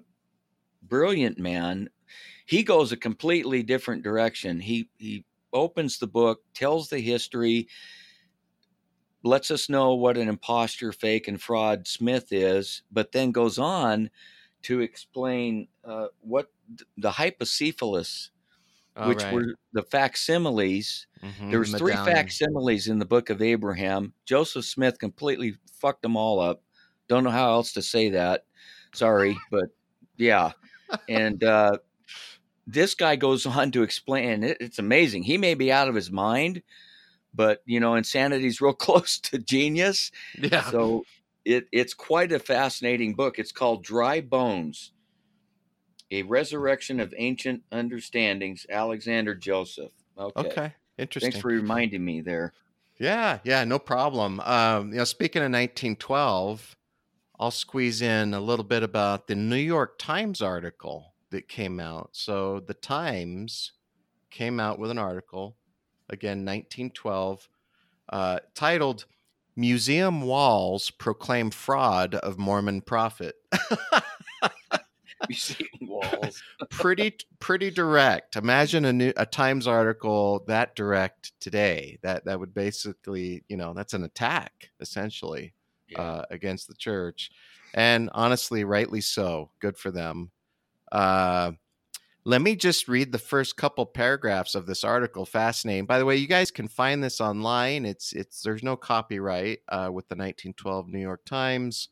brilliant 0.84 1.40
man. 1.40 1.90
He 2.48 2.64
goes 2.64 2.92
a 2.94 2.98
completely 2.98 3.64
different 3.64 4.04
direction. 4.04 4.62
He 4.62 4.90
he 4.98 5.26
opens 5.54 6.00
the 6.00 6.08
book, 6.08 6.44
tells 6.56 6.90
the 6.90 7.00
history, 7.02 7.70
lets 9.24 9.52
us 9.52 9.70
know 9.70 9.94
what 9.96 10.18
an 10.18 10.28
impostor, 10.30 10.92
fake, 10.92 11.28
and 11.28 11.42
fraud 11.42 11.88
Smith 11.88 12.32
is, 12.32 12.84
but 12.92 13.12
then 13.12 13.32
goes 13.32 13.58
on 13.60 14.10
to 14.64 14.82
explain 14.82 15.68
uh, 15.84 16.08
what 16.22 16.52
the 16.98 17.12
hypocephalus, 17.12 18.30
Oh, 18.96 19.12
which 19.12 19.30
right. 19.30 19.32
were 19.32 19.56
the 19.74 19.84
facsimiles. 19.84 21.08
Mhm, 21.22 21.50
There 21.50 21.60
was 21.60 21.74
three 21.76 21.98
facsimiles 21.98 22.88
in 22.88 23.00
the 23.00 23.06
book 23.06 23.30
of 23.30 23.42
Abraham. 23.42 24.14
Joseph 24.26 24.66
Smith 24.66 25.00
completely 25.00 25.58
fucked 25.72 26.04
them 26.04 26.18
all 26.18 26.40
up. 26.40 26.64
Don't 27.08 27.24
know 27.24 27.32
how 27.32 27.52
else 27.52 27.74
to 27.74 27.84
say 27.84 28.10
that. 28.12 28.46
Sorry, 28.94 29.44
but 29.52 29.66
yeah. 30.18 30.54
And 31.10 31.44
uh, 31.44 31.80
this 32.68 32.94
guy 32.94 33.16
goes 33.16 33.46
on 33.46 33.72
to 33.72 33.82
explain. 33.82 34.44
It, 34.44 34.58
it's 34.60 34.78
amazing. 34.78 35.24
He 35.24 35.38
may 35.38 35.56
be 35.56 35.72
out 35.72 35.88
of 35.88 35.96
his 35.96 36.12
mind, 36.12 36.62
but 37.34 37.64
you 37.66 37.80
know, 37.80 37.96
insanity's 37.96 38.62
real 38.62 38.74
close 38.88 39.20
to 39.22 39.40
genius. 39.40 40.12
Yeah. 40.38 40.70
So 40.70 41.06
it, 41.46 41.68
it's 41.72 41.94
quite 41.94 42.32
a 42.32 42.40
fascinating 42.40 43.16
book. 43.16 43.40
It's 43.40 43.54
called 43.54 43.84
Dry 43.84 44.22
Bones 44.22 44.92
A 46.12 46.24
Resurrection 46.24 47.00
of 47.00 47.14
Ancient 47.18 47.64
Understandings, 47.72 48.68
Alexander 48.70 49.34
Joseph. 49.34 49.94
Okay. 50.20 50.48
okay. 50.48 50.74
Interesting. 50.98 51.32
Thanks 51.32 51.42
for 51.42 51.50
reminding 51.50 52.04
me 52.04 52.22
there. 52.22 52.54
Yeah, 53.00 53.38
yeah, 53.44 53.64
no 53.64 53.78
problem. 53.78 54.40
Um, 54.40 54.92
you 54.92 54.98
know, 54.98 55.04
speaking 55.04 55.42
of 55.42 55.52
1912, 55.52 56.76
I'll 57.40 57.52
squeeze 57.52 58.02
in 58.02 58.34
a 58.34 58.40
little 58.40 58.66
bit 58.66 58.82
about 58.82 59.28
the 59.28 59.36
New 59.36 59.56
York 59.56 60.00
Times 60.00 60.42
article 60.42 61.14
that 61.32 61.48
came 61.48 61.80
out. 61.80 62.10
So 62.14 62.60
the 62.62 62.74
Times 62.74 63.74
came 64.30 64.60
out 64.60 64.80
with 64.80 64.92
an 64.92 64.98
article, 64.98 65.58
again, 66.10 66.46
1912, 66.46 67.50
uh, 68.10 68.40
titled 68.54 69.06
"Museum 69.56 70.22
Walls 70.22 70.90
Proclaim 70.92 71.50
Fraud 71.52 72.16
of 72.16 72.38
Mormon 72.38 72.82
Prophet." 72.82 73.36
Museum 75.28 75.68
walls. 75.82 76.42
pretty 76.70 77.16
pretty 77.40 77.72
direct. 77.72 78.36
Imagine 78.36 78.86
a 78.86 78.94
new 78.94 79.12
a 79.18 79.26
Times 79.26 79.66
article 79.68 80.44
that 80.48 80.76
direct 80.76 81.32
today. 81.40 81.98
That 82.04 82.26
that 82.26 82.40
would 82.40 82.54
basically, 82.54 83.44
you 83.50 83.58
know, 83.58 83.74
that's 83.74 83.94
an 83.96 84.04
attack 84.04 84.70
essentially 84.80 85.54
Yeah. 85.90 86.02
uh, 86.02 86.26
against 86.30 86.68
the 86.68 86.76
church, 86.76 87.32
and 87.74 88.10
honestly, 88.14 88.64
rightly 88.64 89.02
so. 89.02 89.50
Good 89.60 89.76
for 89.78 89.90
them. 89.90 90.30
Uh, 90.92 91.52
let 92.26 92.42
me 92.42 92.58
just 92.58 92.90
read 92.90 93.12
the 93.12 93.20
first 93.20 93.56
couple 93.56 93.86
paragraphs 93.86 94.54
of 94.54 94.66
this 94.66 94.84
article. 94.84 95.26
Fascinating. 95.26 95.86
By 95.86 95.98
the 95.98 96.06
way, 96.06 96.18
you 96.18 96.28
guys 96.28 96.52
can 96.52 96.68
find 96.68 97.02
this 97.02 97.22
online. 97.22 97.86
It's 97.86 98.12
it's 98.12 98.42
there's 98.42 98.64
no 98.64 98.76
copyright 98.76 99.60
uh, 99.70 99.90
with 99.94 100.10
the 100.10 100.16
1912 100.16 100.90
New 100.90 101.00
York 101.00 101.24
Times 101.24 101.88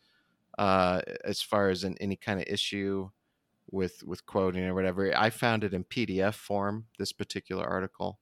uh, 0.57 1.01
as 1.23 1.41
far 1.41 1.69
as 1.69 1.83
in 1.83 1.97
any 1.99 2.17
kind 2.17 2.41
of 2.41 2.47
issue 2.47 3.09
with 3.71 4.03
with 4.03 4.25
quoting 4.25 4.65
or 4.65 4.73
whatever. 4.73 5.17
I 5.17 5.29
found 5.29 5.63
it 5.63 5.73
in 5.73 5.85
PDF 5.85 6.33
form. 6.33 6.87
This 6.99 7.13
particular 7.13 7.65
article. 7.65 8.19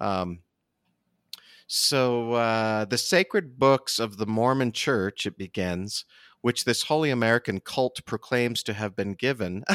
Um, 0.00 0.40
so 1.66 2.32
uh, 2.32 2.84
the 2.84 2.98
sacred 2.98 3.58
books 3.58 3.98
of 3.98 4.16
the 4.16 4.26
Mormon 4.26 4.72
Church, 4.72 5.26
it 5.26 5.38
begins, 5.38 6.04
which 6.42 6.64
this 6.64 6.82
holy 6.82 7.10
American 7.10 7.60
cult 7.60 8.04
proclaims 8.04 8.62
to 8.64 8.74
have 8.74 8.94
been 8.94 9.14
given. 9.14 9.64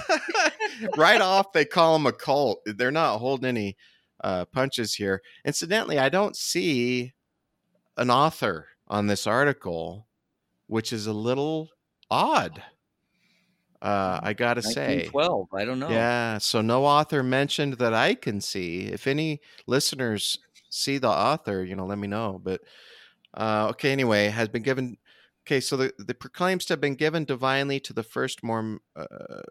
right 0.98 1.22
off, 1.22 1.52
they 1.54 1.66
call 1.66 1.94
them 1.94 2.06
a 2.06 2.12
cult. 2.12 2.62
They're 2.66 2.92
not 2.92 3.18
holding 3.18 3.46
any 3.46 3.78
uh, 4.24 4.46
punches 4.46 4.94
here. 4.96 5.22
Incidentally, 5.46 6.00
I 6.00 6.10
don't 6.10 6.36
see 6.36 7.14
an 7.98 8.10
author 8.10 8.68
on 8.88 9.08
this 9.08 9.28
article, 9.28 10.08
which 10.68 10.94
is 10.94 11.08
a 11.08 11.14
little 11.14 11.70
odd. 12.10 12.62
Uh, 13.82 14.20
I 14.24 14.34
gotta 14.34 14.64
say, 14.64 15.06
twelve. 15.06 15.50
I 15.54 15.64
don't 15.64 15.80
know. 15.80 15.90
yeah. 15.90 16.40
So 16.40 16.62
no 16.62 16.86
author 16.86 17.22
mentioned 17.22 17.74
that 17.74 17.94
I 17.94 18.16
can 18.16 18.42
see. 18.42 18.88
If 18.88 19.06
any 19.06 19.40
listeners 19.68 20.40
see 20.70 20.98
the 20.98 21.10
author, 21.10 21.64
you 21.64 21.76
know, 21.76 21.86
let 21.86 22.00
me 22.00 22.08
know. 22.08 22.42
But 22.44 22.62
uh, 23.36 23.68
okay, 23.72 23.92
anyway, 23.92 24.30
has 24.30 24.48
been 24.50 24.64
given. 24.64 24.98
Okay, 25.48 25.62
so 25.62 25.78
the 25.78 25.94
the 25.98 26.14
proclaims 26.14 26.66
to 26.66 26.74
have 26.74 26.82
been 26.82 26.96
given 26.96 27.24
divinely 27.24 27.80
to 27.80 27.94
the 27.94 28.04
first 28.04 28.44
Mormon 28.44 28.82
uh, 28.98 29.44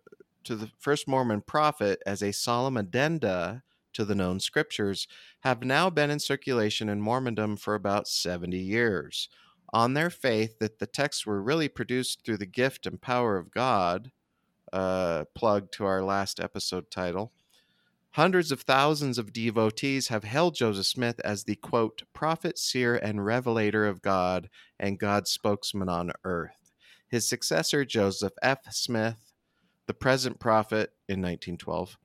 to 0.45 0.55
the 0.55 0.71
first 0.79 1.09
Mormon 1.09 1.41
prophet 1.41 2.03
as 2.05 2.23
a 2.23 2.35
solemn 2.35 2.77
addenda 2.77 3.63
to 3.95 4.05
the 4.05 4.15
known 4.15 4.39
scriptures 4.39 5.09
have 5.41 5.65
now 5.65 5.89
been 5.89 6.11
in 6.11 6.19
circulation 6.19 6.91
in 6.91 7.01
Mormondom 7.01 7.59
for 7.59 7.75
about 7.75 8.09
seventy 8.09 8.59
years. 8.59 9.31
On 9.73 9.95
their 9.95 10.11
faith 10.11 10.59
that 10.59 10.81
the 10.81 10.87
texts 10.87 11.25
were 11.25 11.43
really 11.43 11.69
produced 11.69 12.27
through 12.27 12.37
the 12.37 12.45
gift 12.45 12.85
and 12.85 13.01
power 13.01 13.39
of 13.39 13.51
God, 13.51 14.13
uh, 14.75 15.25
plug 15.35 15.73
to 15.73 15.87
our 15.87 16.03
last 16.03 16.41
episode 16.41 16.91
title. 16.91 17.33
Hundreds 18.17 18.51
of 18.51 18.63
thousands 18.63 19.19
of 19.19 19.31
devotees 19.31 20.09
have 20.09 20.25
hailed 20.25 20.55
Joseph 20.55 20.87
Smith 20.87 21.21
as 21.21 21.45
the 21.45 21.57
quote, 21.57 22.03
prophet, 22.15 22.59
seer, 22.59 22.97
and 22.97 23.27
revelator 23.27 23.85
of 23.85 24.01
God 24.01 24.49
and 24.81 24.99
God's 24.99 25.31
spokesman 25.31 25.91
on 25.91 26.13
earth. 26.25 26.73
His 27.07 27.29
successor, 27.29 27.85
Joseph 27.85 28.33
F. 28.41 28.61
Smith, 28.71 29.35
the 29.87 29.93
present 29.93 30.41
prophet 30.41 30.95
in 31.07 31.21
1912, 31.21 31.99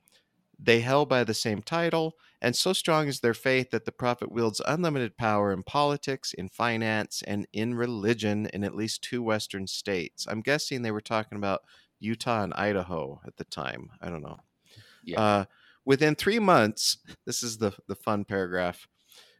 they 0.60 0.82
held 0.82 1.08
by 1.08 1.24
the 1.24 1.34
same 1.34 1.62
title, 1.62 2.17
and 2.41 2.58
so 2.58 2.74
strong 2.74 3.08
is 3.08 3.21
their 3.21 3.34
faith 3.34 3.71
that 3.71 3.86
the 3.86 3.93
prophet 3.93 4.30
wields 4.30 4.62
unlimited 4.67 5.15
power 5.15 5.54
in 5.54 5.63
politics, 5.63 6.34
in 6.34 6.50
finance, 6.50 7.24
and 7.26 7.47
in 7.54 7.74
religion 7.74 8.47
in 8.47 8.65
at 8.65 8.76
least 8.76 9.02
two 9.02 9.24
Western 9.24 9.65
states. 9.65 10.28
I'm 10.30 10.41
guessing 10.41 10.82
they 10.82 10.91
were 10.91 11.00
talking 11.00 11.38
about 11.38 11.62
Utah 12.02 12.43
and 12.43 12.54
Idaho 12.56 13.21
at 13.26 13.38
the 13.38 13.45
time. 13.45 13.91
I 14.02 14.10
don't 14.10 14.24
know. 14.24 14.39
Yeah. 15.06 15.21
Uh, 15.21 15.45
within 15.86 16.15
three 16.15 16.39
months, 16.39 16.98
this 17.26 17.44
is 17.44 17.58
the, 17.58 17.74
the 17.88 17.96
fun 17.96 18.26
paragraph. 18.26 18.88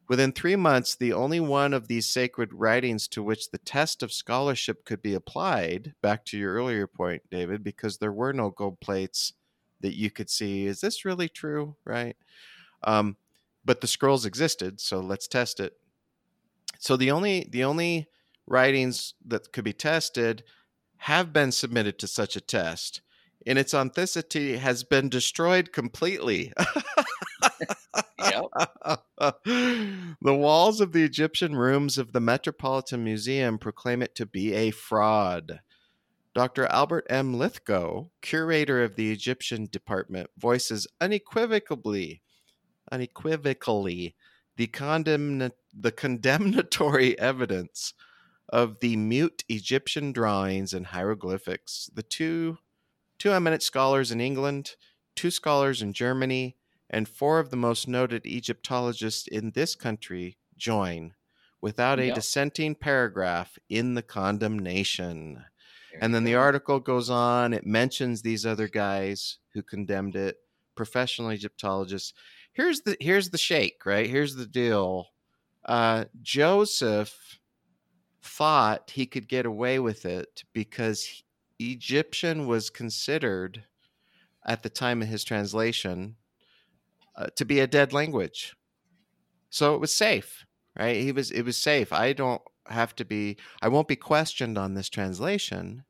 Within 0.08 0.34
three 0.34 0.58
months, 0.58 0.96
the 0.96 1.14
only 1.14 1.40
one 1.40 1.74
of 1.74 1.88
these 1.88 2.06
sacred 2.06 2.52
writings 2.54 3.08
to 3.10 3.24
which 3.24 3.52
the 3.52 3.58
test 3.58 4.04
of 4.04 4.12
scholarship 4.12 4.84
could 4.84 5.02
be 5.02 5.14
applied, 5.14 5.94
back 6.02 6.26
to 6.26 6.38
your 6.38 6.54
earlier 6.54 6.86
point, 6.86 7.22
David, 7.30 7.64
because 7.64 7.98
there 7.98 8.12
were 8.12 8.34
no 8.34 8.50
gold 8.50 8.82
plates 8.82 9.34
that 9.80 9.96
you 9.96 10.12
could 10.12 10.30
see. 10.30 10.66
Is 10.66 10.82
this 10.82 11.06
really 11.06 11.30
true? 11.30 11.76
Right. 11.86 12.18
Um, 12.84 13.16
but 13.64 13.80
the 13.80 13.88
scrolls 13.88 14.26
existed, 14.26 14.82
so 14.82 15.00
let's 15.00 15.28
test 15.28 15.60
it. 15.60 15.78
So 16.80 16.98
the 16.98 17.12
only 17.12 17.48
the 17.50 17.64
only 17.64 18.10
writings 18.48 19.14
that 19.26 19.54
could 19.54 19.64
be 19.64 19.74
tested 19.74 20.44
have 20.98 21.32
been 21.32 21.52
submitted 21.52 21.98
to 22.00 22.08
such 22.08 22.36
a 22.36 22.42
test, 22.42 23.02
and 23.46 23.58
its 23.58 23.74
authenticity 23.74 24.58
has 24.58 24.84
been 24.84 25.10
destroyed 25.10 25.72
completely. 25.72 26.54
Yep. 28.20 28.46
the 29.46 30.16
walls 30.22 30.82
of 30.82 30.92
the 30.92 31.04
Egyptian 31.04 31.56
rooms 31.56 31.98
of 31.98 32.14
the 32.14 32.20
Metropolitan 32.20 33.04
Museum 33.04 33.58
proclaim 33.58 34.02
it 34.02 34.16
to 34.16 34.26
be 34.26 34.54
a 34.54 34.72
fraud. 34.72 35.62
Dr. 36.34 36.66
Albert 36.68 37.06
M. 37.10 37.36
Lythgoe, 37.36 38.10
curator 38.22 38.84
of 38.84 38.96
the 38.96 39.12
Egyptian 39.12 39.68
department, 39.70 40.30
voices 40.38 40.88
unequivocally, 41.02 42.22
unequivocally 42.92 44.16
the 44.56 44.68
condemn 44.68 45.52
the 45.74 45.92
condemnatory 45.92 47.18
evidence 47.20 47.94
of 48.50 48.80
the 48.80 48.96
mute 48.96 49.44
Egyptian 49.50 50.12
drawings 50.12 50.74
and 50.74 50.88
hieroglyphics. 50.88 51.90
The 51.94 52.04
two 52.04 52.58
two 53.22 53.32
eminent 53.32 53.62
scholars 53.62 54.12
in 54.12 54.20
England, 54.20 54.76
two 55.16 55.30
scholars 55.30 55.84
in 55.84 55.94
Germany, 55.94 56.58
and 56.90 57.08
four 57.08 57.38
of 57.38 57.52
the 57.52 57.56
most 57.56 57.88
noted 57.88 58.26
Egyptologists 58.26 59.28
in 59.28 59.52
this 59.52 59.76
country 59.76 60.40
join 60.58 61.14
without 61.62 62.00
a 62.00 62.08
Yep. 62.08 62.16
dissenting 62.16 62.74
paragraph 62.74 63.60
in 63.70 63.94
the 63.94 64.02
condemnation. 64.02 65.46
And 66.00 66.16
then 66.16 66.24
the 66.24 66.34
article 66.34 66.80
goes 66.80 67.12
on, 67.12 67.54
it 67.54 67.64
mentions 67.64 68.24
these 68.24 68.44
other 68.44 68.68
guys 68.68 69.38
who 69.54 69.62
condemned 69.62 70.16
it, 70.16 70.38
professional 70.74 71.32
Egyptologists. 71.32 72.16
Here's 72.54 72.82
the 72.82 72.98
here's 73.00 73.30
the 73.30 73.38
shake, 73.38 73.86
right? 73.86 74.10
Here's 74.10 74.34
the 74.34 74.48
deal. 74.48 75.10
Uh, 75.64 76.06
Joseph 76.24 77.38
thought 78.24 78.90
he 78.90 79.06
could 79.06 79.28
get 79.28 79.46
away 79.46 79.78
with 79.78 80.06
it 80.06 80.44
because 80.54 81.04
he- 81.04 81.24
Egyptian 81.62 82.48
was 82.48 82.70
considered 82.70 83.66
at 84.46 84.64
the 84.64 84.70
time 84.70 85.02
of 85.02 85.08
his 85.08 85.24
translation 85.24 86.16
uh, 87.16 87.28
to 87.36 87.46
be 87.46 87.60
a 87.60 87.68
dead 87.68 87.94
language. 87.94 88.56
So 89.50 89.76
it 89.76 89.82
was 89.82 89.96
safe, 89.96 90.46
right? 90.78 90.96
He 90.96 91.12
was 91.12 91.30
it 91.30 91.44
was 91.44 91.58
safe. 91.58 91.92
I 91.92 92.14
don't 92.14 92.42
have 92.68 92.96
to 92.96 93.06
be 93.06 93.38
I 93.62 93.68
won't 93.68 93.88
be 93.88 93.96
questioned 93.96 94.58
on 94.58 94.74
this 94.74 94.90
translation 94.90 95.84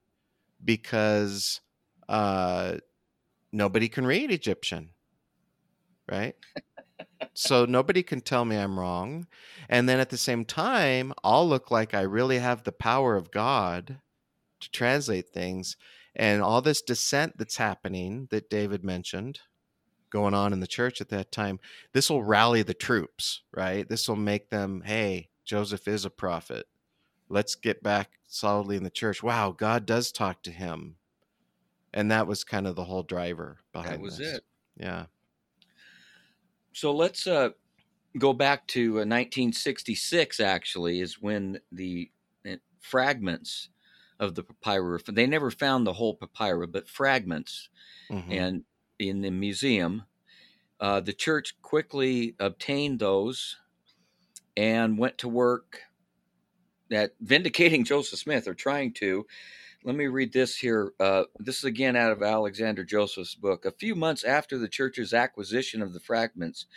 because 0.63 1.61
uh 2.09 2.77
nobody 3.51 3.87
can 3.87 4.05
read 4.05 4.31
Egyptian. 4.31 4.89
Right? 6.09 6.35
so 7.33 7.65
nobody 7.65 8.03
can 8.03 8.21
tell 8.21 8.45
me 8.45 8.57
I'm 8.57 8.79
wrong. 8.79 9.27
And 9.69 9.87
then 9.87 9.99
at 9.99 10.09
the 10.09 10.17
same 10.17 10.43
time, 10.43 11.13
I'll 11.23 11.47
look 11.47 11.71
like 11.71 11.93
I 11.93 12.01
really 12.01 12.39
have 12.39 12.63
the 12.63 12.71
power 12.71 13.15
of 13.15 13.31
God 13.31 13.99
to 14.61 14.71
translate 14.71 15.29
things. 15.29 15.77
And 16.15 16.41
all 16.41 16.61
this 16.61 16.81
dissent 16.81 17.37
that's 17.37 17.57
happening 17.57 18.27
that 18.31 18.49
David 18.49 18.83
mentioned 18.83 19.39
going 20.09 20.33
on 20.33 20.51
in 20.53 20.59
the 20.59 20.67
church 20.67 20.99
at 20.99 21.09
that 21.09 21.31
time, 21.31 21.59
this 21.93 22.09
will 22.09 22.23
rally 22.23 22.63
the 22.63 22.73
troops, 22.73 23.41
right? 23.53 23.87
This 23.87 24.07
will 24.07 24.17
make 24.17 24.49
them, 24.49 24.83
hey, 24.85 25.29
Joseph 25.45 25.87
is 25.87 26.05
a 26.05 26.09
prophet. 26.09 26.67
Let's 27.29 27.55
get 27.55 27.81
back 27.81 28.11
solidly 28.27 28.75
in 28.75 28.83
the 28.83 28.89
church. 28.89 29.23
Wow, 29.23 29.51
God 29.51 29.85
does 29.85 30.11
talk 30.11 30.43
to 30.43 30.51
him. 30.51 30.97
And 31.93 32.11
that 32.11 32.27
was 32.27 32.43
kind 32.43 32.67
of 32.67 32.75
the 32.75 32.83
whole 32.83 33.03
driver 33.03 33.57
behind 33.73 33.93
That 33.93 34.01
was 34.01 34.17
this. 34.17 34.37
it. 34.37 34.43
Yeah. 34.77 35.05
So 36.73 36.93
let's 36.93 37.27
uh, 37.27 37.49
go 38.17 38.33
back 38.33 38.67
to 38.67 38.93
uh, 38.93 39.07
1966. 39.07 40.39
Actually, 40.39 41.01
is 41.01 41.21
when 41.21 41.59
the 41.71 42.09
uh, 42.49 42.55
fragments 42.79 43.69
of 44.21 44.35
the 44.35 44.43
papyrus. 44.43 45.03
They 45.07 45.27
never 45.27 45.51
found 45.51 45.85
the 45.85 45.93
whole 45.93 46.15
papyrus, 46.15 46.69
but 46.71 46.87
fragments, 46.87 47.69
Mhm. 48.09 48.31
and 48.31 48.65
in 48.99 49.21
the 49.21 49.31
museum, 49.31 50.03
uh, 50.79 51.01
the 51.01 51.13
church 51.13 51.59
quickly 51.61 52.35
obtained 52.39 52.99
those 52.99 53.57
and 54.55 54.97
went 54.97 55.17
to 55.17 55.27
work 55.27 55.81
at 56.91 57.13
vindicating 57.19 57.83
Joseph 57.83 58.19
Smith 58.19 58.47
or 58.47 58.53
trying 58.53 58.93
to. 58.93 59.25
Let 59.83 59.95
me 59.95 60.05
read 60.05 60.31
this 60.31 60.55
here. 60.57 60.93
Uh, 60.99 61.23
this 61.39 61.57
is 61.57 61.63
again 61.63 61.95
out 61.95 62.11
of 62.11 62.21
Alexander 62.21 62.83
Joseph's 62.83 63.33
book. 63.33 63.65
A 63.65 63.71
few 63.71 63.95
months 63.95 64.23
after 64.23 64.59
the 64.59 64.67
church's 64.67 65.13
acquisition 65.13 65.81
of 65.81 65.93
the 65.93 65.99
fragments, 65.99 66.67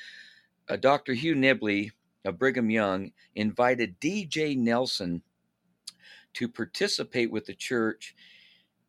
uh, 0.71 0.77
Dr. 0.77 1.13
Hugh 1.13 1.35
Nibley 1.35 1.91
of 2.25 2.39
Brigham 2.39 2.71
Young 2.71 3.13
invited 3.35 4.01
D.J. 4.01 4.55
Nelson 4.55 5.23
to 6.35 6.49
participate 6.49 7.31
with 7.31 7.47
the 7.47 7.55
church 7.55 8.15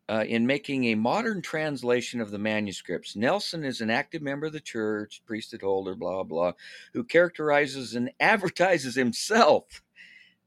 uh, 0.08 0.24
in 0.26 0.46
making 0.46 0.84
a 0.84 0.94
modern 0.94 1.42
translation 1.42 2.20
of 2.20 2.30
the 2.30 2.38
manuscripts. 2.38 3.16
Nelson 3.16 3.64
is 3.64 3.80
an 3.80 3.90
active 3.90 4.22
member 4.22 4.46
of 4.46 4.52
the 4.52 4.60
church, 4.60 5.22
priesthood 5.26 5.62
holder, 5.62 5.94
blah, 5.94 6.22
blah, 6.22 6.52
who 6.92 7.02
characterizes 7.02 7.94
and 7.94 8.10
advertises 8.20 8.94
himself 8.94 9.82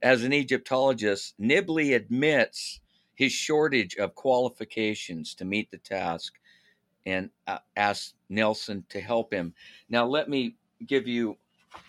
as 0.01 0.23
an 0.23 0.33
Egyptologist. 0.33 1.35
Nibley 1.39 1.95
admits 1.95 2.79
his 3.15 3.33
shortage 3.33 3.97
of 3.97 4.15
qualifications 4.15 5.33
to 5.35 5.43
meet 5.43 5.69
the 5.71 5.77
task 5.77 6.35
and 7.05 7.29
uh, 7.47 7.57
asks 7.75 8.13
Nelson 8.29 8.85
to 8.89 9.01
help 9.01 9.33
him. 9.33 9.53
Now, 9.89 10.05
let 10.05 10.29
me 10.29 10.55
give 10.85 11.07
you 11.07 11.37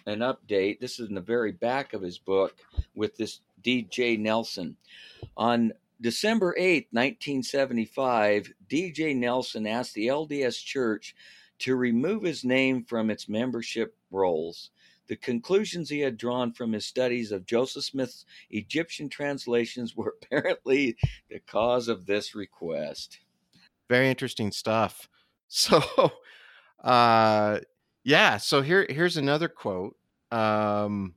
an 0.07 0.21
update. 0.21 0.81
This 0.81 0.99
is 0.99 1.09
in 1.09 1.15
the 1.15 1.21
very 1.21 1.53
back 1.53 1.93
of 1.93 2.03
his 2.03 2.19
book 2.19 2.57
with 2.95 3.17
this 3.17 3.41
DJ 3.63 4.19
Nelson. 4.19 4.77
On 5.37 5.73
December 6.01 6.55
8th, 6.59 6.87
1975, 6.93 8.53
DJ 8.69 9.15
Nelson 9.17 9.67
asked 9.67 9.95
the 9.95 10.07
LDS 10.09 10.65
Church 10.65 11.15
to 11.61 11.77
remove 11.77 12.23
his 12.23 12.45
name 12.45 12.85
from 12.85 13.11
its 13.11 13.29
membership 13.29 13.95
rolls. 14.11 14.71
The 15.09 15.17
conclusions 15.17 15.91
he 15.91 16.01
had 16.01 16.17
drawn 16.17 16.53
from 16.53 16.73
his 16.73 16.87
studies 16.87 17.33
of 17.33 17.45
Joseph 17.45 17.85
Smith's 17.85 18.25
Egyptian 18.51 19.09
translations 19.09 19.97
were 19.97 20.15
apparently 20.23 20.97
the 21.29 21.41
cause 21.41 21.89
of 21.89 22.07
this 22.07 22.35
request. 22.35 23.19
very 23.89 24.09
interesting 24.09 24.53
stuff 24.53 25.09
so 25.49 25.83
uh 26.85 27.59
yeah 28.05 28.37
so 28.37 28.63
here 28.63 28.87
here's 28.89 29.17
another 29.17 29.49
quote 29.49 29.97
um 30.31 31.15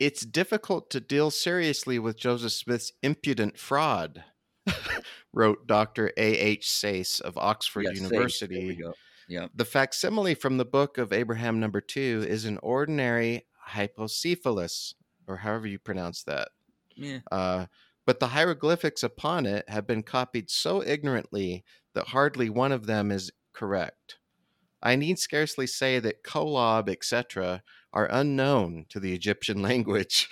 it's 0.00 0.24
difficult 0.26 0.90
to 0.90 0.98
deal 1.00 1.30
seriously 1.30 1.98
with 1.98 2.18
joseph 2.18 2.52
smith's 2.52 2.92
impudent 3.02 3.56
fraud 3.58 4.24
wrote 5.32 5.66
dr 5.66 6.12
a 6.16 6.22
h 6.38 6.68
sayce 6.68 7.20
of 7.20 7.36
oxford 7.38 7.84
Yes, 7.84 8.00
university 8.00 8.54
There 8.58 8.66
we 8.66 8.74
go. 8.76 8.94
Yeah. 9.28 9.46
the 9.54 9.64
facsimile 9.64 10.34
from 10.34 10.56
the 10.56 10.64
book 10.64 10.98
of 10.98 11.12
Abraham 11.12 11.60
number 11.60 11.80
two 11.80 12.24
is 12.28 12.44
an 12.46 12.58
ordinary 12.64 13.46
hypocephalus, 13.70 14.94
or 15.28 15.36
however 15.36 15.68
you 15.68 15.78
pronounce 15.78 16.24
that. 16.24 16.48
Yeah. 16.96 17.18
Uh, 17.30 17.66
but 18.06 18.18
the 18.18 18.26
hieroglyphics 18.28 19.04
upon 19.04 19.46
it 19.46 19.68
have 19.68 19.86
been 19.86 20.02
copied 20.02 20.50
so 20.50 20.82
ignorantly 20.82 21.62
that 21.94 22.08
hardly 22.08 22.50
one 22.50 22.72
of 22.72 22.86
them 22.86 23.12
is 23.12 23.30
correct. 23.52 24.18
I 24.82 24.96
need 24.96 25.18
scarcely 25.20 25.68
say 25.68 26.00
that 26.00 26.24
Kolob, 26.24 26.88
etc., 26.88 27.62
are 27.92 28.08
unknown 28.10 28.86
to 28.88 29.00
the 29.00 29.12
Egyptian 29.12 29.62
language. 29.70 30.28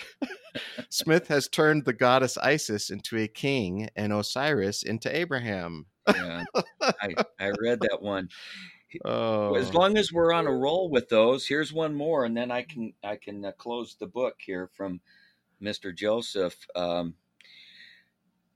Smith 0.90 1.28
has 1.28 1.48
turned 1.48 1.84
the 1.84 1.92
goddess 1.92 2.38
Isis 2.38 2.90
into 2.90 3.16
a 3.16 3.28
king 3.28 3.88
and 3.96 4.12
Osiris 4.12 4.82
into 4.82 5.14
Abraham. 5.14 5.86
yeah. 6.08 6.44
I, 6.82 7.14
I 7.38 7.52
read 7.60 7.80
that 7.80 7.98
one. 8.00 8.28
Oh, 9.04 9.54
As 9.54 9.74
long 9.74 9.98
as 9.98 10.12
we're 10.12 10.32
on 10.32 10.46
a 10.46 10.52
roll 10.52 10.88
with 10.88 11.10
those, 11.10 11.46
here's 11.46 11.72
one 11.72 11.94
more, 11.94 12.24
and 12.24 12.34
then 12.34 12.50
I 12.50 12.62
can 12.62 12.94
I 13.04 13.16
can 13.16 13.44
uh, 13.44 13.52
close 13.52 13.94
the 13.94 14.06
book 14.06 14.36
here 14.38 14.70
from 14.74 15.00
Mr. 15.62 15.94
Joseph. 15.94 16.56
Um, 16.74 17.14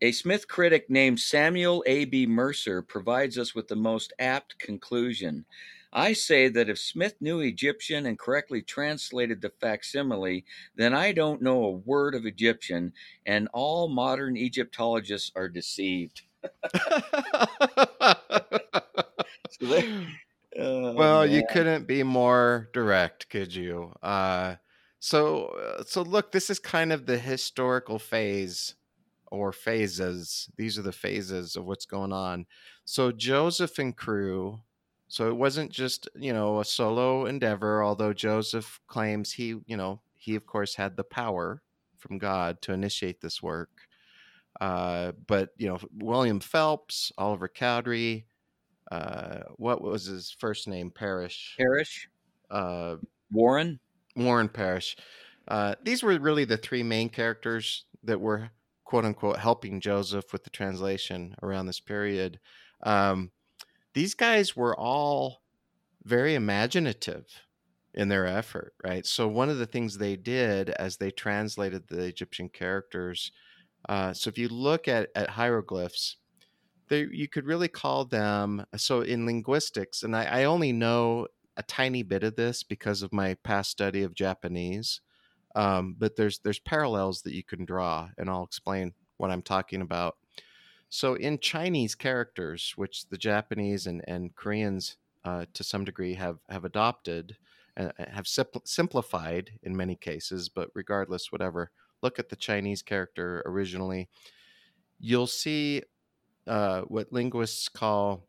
a 0.01 0.11
Smith 0.11 0.49
critic 0.49 0.89
named 0.89 1.21
Samuel 1.21 1.85
A. 1.87 2.07
B. 2.07 2.27
Mercer 2.27 2.83
provides 2.83 3.39
us 3.39 3.55
with 3.55 3.69
the 3.69 3.77
most 3.77 4.13
apt 4.19 4.59
conclusion. 4.59 5.45
I 5.93 6.13
say 6.15 6.49
that 6.49 6.69
if 6.69 6.79
Smith 6.79 7.15
knew 7.21 7.41
Egyptian 7.41 8.07
and 8.07 8.19
correctly 8.19 8.63
translated 8.63 9.41
the 9.43 9.51
facsimile, 9.61 10.45
then 10.75 10.95
I 10.95 11.13
don't 11.13 11.43
know 11.43 11.65
a 11.65 11.71
word 11.71 12.15
of 12.15 12.25
Egyptian, 12.27 12.93
and 13.27 13.49
all 13.53 13.89
modern 13.89 14.37
Egyptologists 14.37 15.31
are 15.37 15.49
deceived. 15.49 16.23
So 19.61 19.67
there- 19.67 20.07
Oh, 20.59 20.93
well, 20.93 21.27
you 21.27 21.45
couldn't 21.51 21.87
be 21.87 22.03
more 22.03 22.69
direct, 22.75 23.31
could 23.31 23.55
you? 23.55 23.91
Uh, 24.03 24.57
so, 25.01 25.47
uh, 25.47 25.83
so 25.87 26.03
look, 26.03 26.31
this 26.31 26.51
is 26.51 26.59
kind 26.59 26.93
of 26.93 27.07
the 27.07 27.17
historical 27.17 27.99
phase 27.99 28.75
or 29.31 29.53
phases. 29.53 30.51
These 30.59 30.79
are 30.79 30.83
the 30.83 30.93
phases 30.93 31.57
of 31.57 31.65
what's 31.65 31.87
going 31.87 32.13
on. 32.13 32.45
So 32.85 33.13
Joseph 33.13 33.79
and 33.79 33.97
crew. 33.97 34.61
So 35.13 35.29
it 35.29 35.37
wasn't 35.37 35.71
just 35.71 36.09
you 36.15 36.33
know 36.33 36.61
a 36.61 36.65
solo 36.65 37.27
endeavor. 37.27 37.85
Although 37.85 38.15
Joseph 38.15 38.81
claims 38.87 39.33
he, 39.33 39.57
you 39.67 39.77
know, 39.77 40.01
he 40.17 40.37
of 40.37 40.47
course 40.47 40.75
had 40.75 40.97
the 40.97 41.05
power 41.05 41.61
from 41.99 42.17
God 42.17 42.63
to 42.63 42.73
initiate 42.73 43.21
this 43.21 43.43
work. 43.43 43.69
Uh, 44.59 45.13
but 45.27 45.51
you 45.59 45.69
know, 45.69 45.79
William 45.99 46.41
Phelps, 46.41 47.13
Oliver 47.19 47.47
Cowdery, 47.49 48.25
uh, 48.91 49.41
what 49.57 49.83
was 49.83 50.07
his 50.07 50.35
first 50.39 50.67
name? 50.67 50.91
Parrish. 50.91 51.57
Parrish, 51.59 52.09
Uh, 52.51 52.97
Warren. 53.31 53.81
Warren 54.17 54.49
Parrish. 54.49 54.97
Uh, 55.47 55.75
these 55.83 56.03
were 56.03 56.19
really 56.19 56.47
the 56.47 56.57
three 56.57 56.83
main 56.83 57.11
characters 57.11 57.85
that 58.03 58.19
were 58.19 58.49
quote 58.85 59.05
unquote 59.05 59.39
helping 59.39 59.79
Joseph 59.79 60.33
with 60.33 60.45
the 60.45 60.51
translation 60.51 61.35
around 61.43 61.67
this 61.67 61.81
period. 61.81 62.41
Um, 62.83 63.31
these 63.95 64.15
guys 64.15 64.57
were 64.57 64.79
all 64.79 65.43
very 66.05 66.35
imaginative 66.35 67.27
in 67.95 68.09
their 68.09 68.27
effort, 68.27 68.75
right? 68.85 69.07
So, 69.07 69.29
one 69.29 69.51
of 69.51 69.59
the 69.59 69.67
things 69.67 69.99
they 69.99 70.17
did 70.17 70.71
as 70.71 70.97
they 70.97 71.11
translated 71.11 71.89
the 71.89 72.05
Egyptian 72.05 72.49
characters, 72.49 73.33
uh, 73.89 74.13
so 74.13 74.29
if 74.29 74.39
you 74.39 74.49
look 74.49 74.89
at, 74.89 75.11
at 75.15 75.31
hieroglyphs, 75.31 76.17
they, 76.89 77.07
you 77.11 77.29
could 77.29 77.47
really 77.47 77.69
call 77.69 78.05
them 78.05 78.65
so 78.77 79.03
in 79.03 79.27
linguistics, 79.27 80.03
and 80.03 80.17
I, 80.17 80.25
I 80.25 80.45
only 80.45 80.73
know 80.73 81.29
a 81.57 81.63
tiny 81.63 82.03
bit 82.03 82.25
of 82.25 82.37
this 82.37 82.63
because 82.63 83.03
of 83.03 83.13
my 83.13 83.35
past 83.45 83.71
study 83.71 84.03
of 84.03 84.15
Japanese. 84.15 85.01
Um, 85.55 85.95
but 85.99 86.17
there's 86.17 86.39
there's 86.41 86.59
parallels 86.59 87.23
that 87.23 87.35
you 87.35 87.45
can 87.45 87.65
draw, 87.65 88.09
and 88.17 88.31
I'll 88.31 88.45
explain 88.45 88.95
what 89.19 89.31
I'm 89.31 89.43
talking 89.43 89.83
about. 89.83 90.17
So 90.95 91.15
in 91.15 91.39
Chinese 91.39 91.95
characters, 91.95 92.75
which 92.77 93.09
the 93.09 93.17
Japanese 93.17 93.87
and, 93.87 94.05
and 94.07 94.37
Koreans 94.37 94.99
uh, 95.25 95.47
to 95.55 95.65
some 95.65 95.87
degree 95.87 96.13
have 96.17 96.41
have 96.51 96.67
adopted 96.67 97.39
and 97.75 97.95
have 97.97 98.27
simpl- 98.27 98.69
simplified 98.69 99.53
in 99.63 99.75
many 99.75 99.97
cases, 99.97 100.51
but 100.51 100.69
regardless, 100.75 101.33
whatever. 101.33 101.71
Look 102.03 102.19
at 102.19 102.29
the 102.29 102.37
Chinese 102.37 102.83
character 102.83 103.43
originally. 103.47 104.11
You'll 105.01 105.27
see 105.27 105.83
uh, 106.47 106.83
what 106.83 107.11
linguists 107.11 107.71
call 107.71 108.27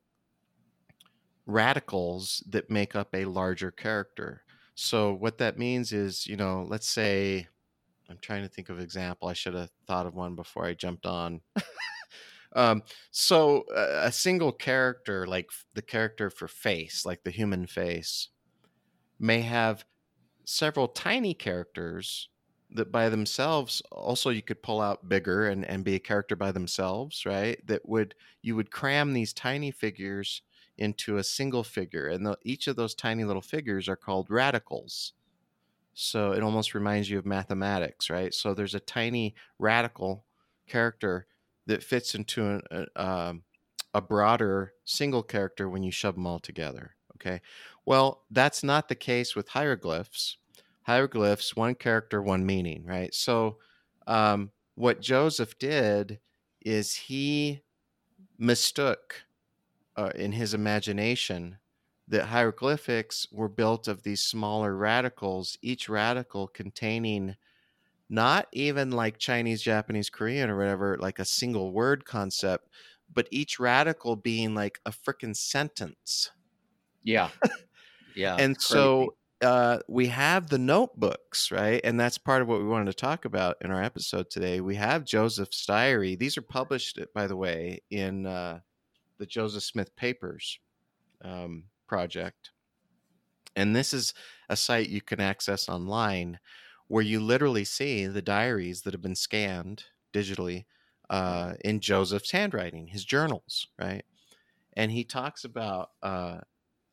radicals 1.46 2.46
that 2.48 2.70
make 2.70 2.96
up 2.96 3.10
a 3.14 3.26
larger 3.26 3.72
character. 3.72 4.44
So 4.74 5.12
what 5.14 5.38
that 5.40 5.60
means 5.60 5.92
is, 5.92 6.28
you 6.28 6.38
know, 6.38 6.66
let's 6.70 6.88
say 6.88 7.50
I'm 8.10 8.20
trying 8.22 8.44
to 8.44 8.48
think 8.48 8.70
of 8.70 8.80
example. 8.80 9.28
I 9.28 9.34
should 9.34 9.54
have 9.54 9.72
thought 9.86 10.06
of 10.06 10.16
one 10.16 10.36
before 10.36 10.64
I 10.64 10.76
jumped 10.76 11.06
on. 11.06 11.42
um, 12.56 12.84
so 13.12 13.66
a, 13.76 14.12
single 14.12 14.52
character, 14.52 15.26
like 15.28 15.50
the 15.74 15.82
character 15.82 16.30
for 16.30 16.48
face, 16.48 17.06
like 17.06 17.24
the 17.24 17.32
human 17.32 17.68
face, 17.68 18.30
may 19.20 19.42
have 19.42 19.86
several 20.46 20.88
tiny 20.88 21.34
characters 21.34 22.30
that 22.72 22.92
by 22.92 23.10
themselves 23.10 23.82
also 23.92 24.30
you 24.30 24.42
could 24.42 24.64
pull 24.64 24.82
out 24.82 25.08
bigger 25.08 25.48
and, 25.48 25.66
and 25.66 25.84
be 25.86 25.96
a 25.96 26.00
character 26.00 26.36
by 26.36 26.52
themselves 26.52 27.26
right? 27.26 27.66
That 27.68 27.88
would 27.88 28.16
you 28.42 28.56
would 28.56 28.72
cram 28.72 29.14
these 29.14 29.34
tiny 29.34 29.72
figures 29.72 30.42
into 30.78 31.18
a 31.18 31.24
single 31.24 31.64
figure 31.64 32.08
and 32.08 32.26
the, 32.26 32.38
each 32.44 32.68
of 32.68 32.76
those 32.76 32.96
tiny 32.96 33.24
little 33.26 33.42
figures 33.42 33.88
are 33.88 33.96
called 33.96 34.30
radicals. 34.32 35.14
So 35.94 36.34
it 36.34 36.44
almost 36.44 36.74
reminds 36.76 37.10
you 37.10 37.20
of 37.20 37.26
mathematics 37.26 38.10
right? 38.10 38.34
So 38.34 38.54
there's 38.54 38.76
a 38.76 38.80
tiny 38.80 39.36
radical 39.60 40.26
character 40.68 41.28
that 41.66 41.84
fits 41.84 42.16
into 42.16 42.46
an, 42.46 42.62
a, 42.72 43.04
um, 43.04 43.44
a 43.94 44.02
broader 44.02 44.74
single 44.86 45.24
character 45.24 45.70
when 45.70 45.84
you 45.84 45.92
shove 45.92 46.16
them 46.16 46.28
all 46.28 46.40
together 46.40 46.96
okay 47.16 47.42
well 47.86 48.24
that's 48.32 48.64
not 48.64 48.88
the 48.88 48.96
case 48.96 49.36
with 49.36 49.50
hieroglyphs 49.50 50.38
hieroglyphs, 50.84 51.56
one 51.56 51.76
character, 51.76 52.22
one 52.22 52.46
meaning, 52.46 52.86
right? 52.86 53.14
So, 53.14 53.58
um, 54.08 54.52
what 54.76 55.02
Joseph 55.02 55.58
did 55.58 56.20
is 56.62 56.96
he 56.96 57.62
mistook 58.38 59.24
uh, 59.96 60.12
in 60.16 60.32
his 60.32 60.54
imagination 60.54 61.58
that 62.08 62.26
hieroglyphics 62.26 63.28
were 63.32 63.50
built 63.50 63.88
of 63.88 64.04
these 64.04 64.22
smaller 64.22 64.76
radicals, 64.76 65.58
each 65.62 65.88
radical 65.88 66.48
containing 66.48 67.36
not 68.14 68.48
even 68.52 68.92
like 68.92 69.18
Chinese, 69.18 69.64
Japanese, 69.64 70.12
Korean, 70.12 70.48
or 70.52 70.56
whatever, 70.56 70.98
like 71.00 71.18
a 71.18 71.26
single 71.26 71.72
word 71.72 72.06
concept, 72.06 72.70
but 73.12 73.28
each 73.32 73.60
radical 73.60 74.16
being 74.16 74.54
like 74.54 74.80
a 74.86 74.92
freaking 74.92 75.36
sentence. 75.36 76.32
Yeah. 77.04 77.30
Yeah. 78.16 78.36
and 78.38 78.62
so 78.62 79.16
uh, 79.42 79.80
we 79.88 80.06
have 80.06 80.48
the 80.48 80.60
notebooks, 80.60 81.52
right? 81.52 81.82
And 81.84 82.00
that's 82.00 82.20
part 82.20 82.44
of 82.44 82.48
what 82.48 82.60
we 82.60 82.68
wanted 82.68 82.92
to 82.92 82.94
talk 82.94 83.26
about 83.26 83.58
in 83.62 83.72
our 83.72 83.82
episode 83.82 84.30
today. 84.30 84.62
We 84.62 84.76
have 84.76 85.04
Joseph's 85.04 85.66
diary. 85.66 86.16
These 86.16 86.38
are 86.38 86.44
published, 86.44 87.00
by 87.16 87.26
the 87.26 87.36
way, 87.36 87.80
in 87.90 88.28
uh, 88.28 88.60
the 89.18 89.26
Joseph 89.26 89.64
Smith 89.64 89.96
Papers 89.96 90.60
um, 91.24 91.64
project. 91.88 92.52
And 93.56 93.76
this 93.76 93.96
is 93.96 94.14
a 94.48 94.56
site 94.56 94.90
you 94.90 95.02
can 95.02 95.20
access 95.20 95.68
online 95.68 96.38
where 96.88 97.04
you 97.04 97.20
literally 97.20 97.66
see 97.66 98.08
the 98.08 98.22
diaries 98.22 98.82
that 98.82 98.94
have 98.94 99.02
been 99.02 99.16
scanned 99.16 99.86
digitally 100.14 100.66
uh, 101.10 101.54
in 101.64 101.80
Joseph's 101.80 102.32
handwriting, 102.32 102.88
his 102.88 103.06
journals, 103.06 103.68
right? 103.80 104.04
And 104.76 104.92
he 104.92 105.04
talks 105.04 105.44
about 105.44 105.90
uh, 106.02 106.40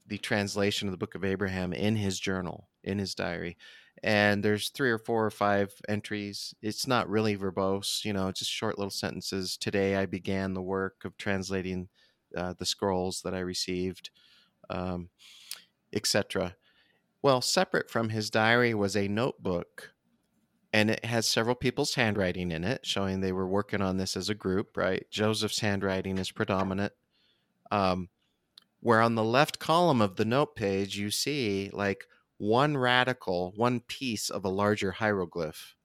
the 0.07 0.19
translation 0.19 0.89
of 0.89 0.93
the 0.93 0.99
book 0.99 1.15
of 1.15 1.25
Abraham 1.25 1.73
in 1.73 1.97
his 1.97 2.21
journal, 2.21 2.69
in 2.85 2.99
his 2.99 3.15
diary. 3.15 3.57
And 4.03 4.43
there's 4.43 4.71
three 4.71 4.91
or 4.91 4.99
four 4.99 5.25
or 5.25 5.31
five 5.31 5.73
entries. 5.89 6.55
It's 6.63 6.87
not 6.87 7.09
really 7.09 7.37
verbose, 7.37 8.05
you 8.05 8.13
know, 8.13 8.33
just 8.33 8.51
short 8.51 8.79
little 8.79 8.91
sentences. 8.91 9.57
Today 9.57 9.97
I 9.97 10.07
began 10.07 10.55
the 10.55 10.63
work 10.63 11.05
of 11.05 11.17
translating 11.17 11.89
uh, 12.37 12.55
the 12.59 12.67
scrolls 12.67 13.23
that 13.23 13.35
I 13.35 13.41
received, 13.41 14.11
um, 14.71 15.11
etc. 15.93 16.57
Well, 17.23 17.41
separate 17.41 17.91
from 17.91 18.09
his 18.09 18.31
diary 18.31 18.73
was 18.75 18.97
a 18.97 19.09
notebook, 19.09 19.93
and 20.73 20.91
it 20.91 21.05
has 21.05 21.27
several 21.27 21.55
people's 21.55 21.95
handwriting 21.95 22.51
in 22.51 22.65
it, 22.65 22.87
showing 22.87 23.21
they 23.21 23.33
were 23.33 23.49
working 23.49 23.83
on 23.83 23.99
this 23.99 24.17
as 24.17 24.29
a 24.29 24.35
group, 24.35 24.77
right? 24.77 25.07
Joseph's 25.11 25.61
handwriting 25.61 26.19
is 26.19 26.31
predominant. 26.31 26.93
Um, 27.71 28.09
where 28.81 29.01
on 29.01 29.15
the 29.15 29.25
left 29.25 29.59
column 29.59 30.01
of 30.01 30.17
the 30.17 30.25
note 30.25 30.57
page 30.57 30.97
you 30.97 31.11
see 31.11 31.71
like 31.73 32.07
one 32.39 32.77
radical, 32.77 33.53
one 33.55 33.81
piece 33.81 34.31
of 34.31 34.45
a 34.45 34.49
larger 34.49 34.93
hieroglyph. 34.93 35.77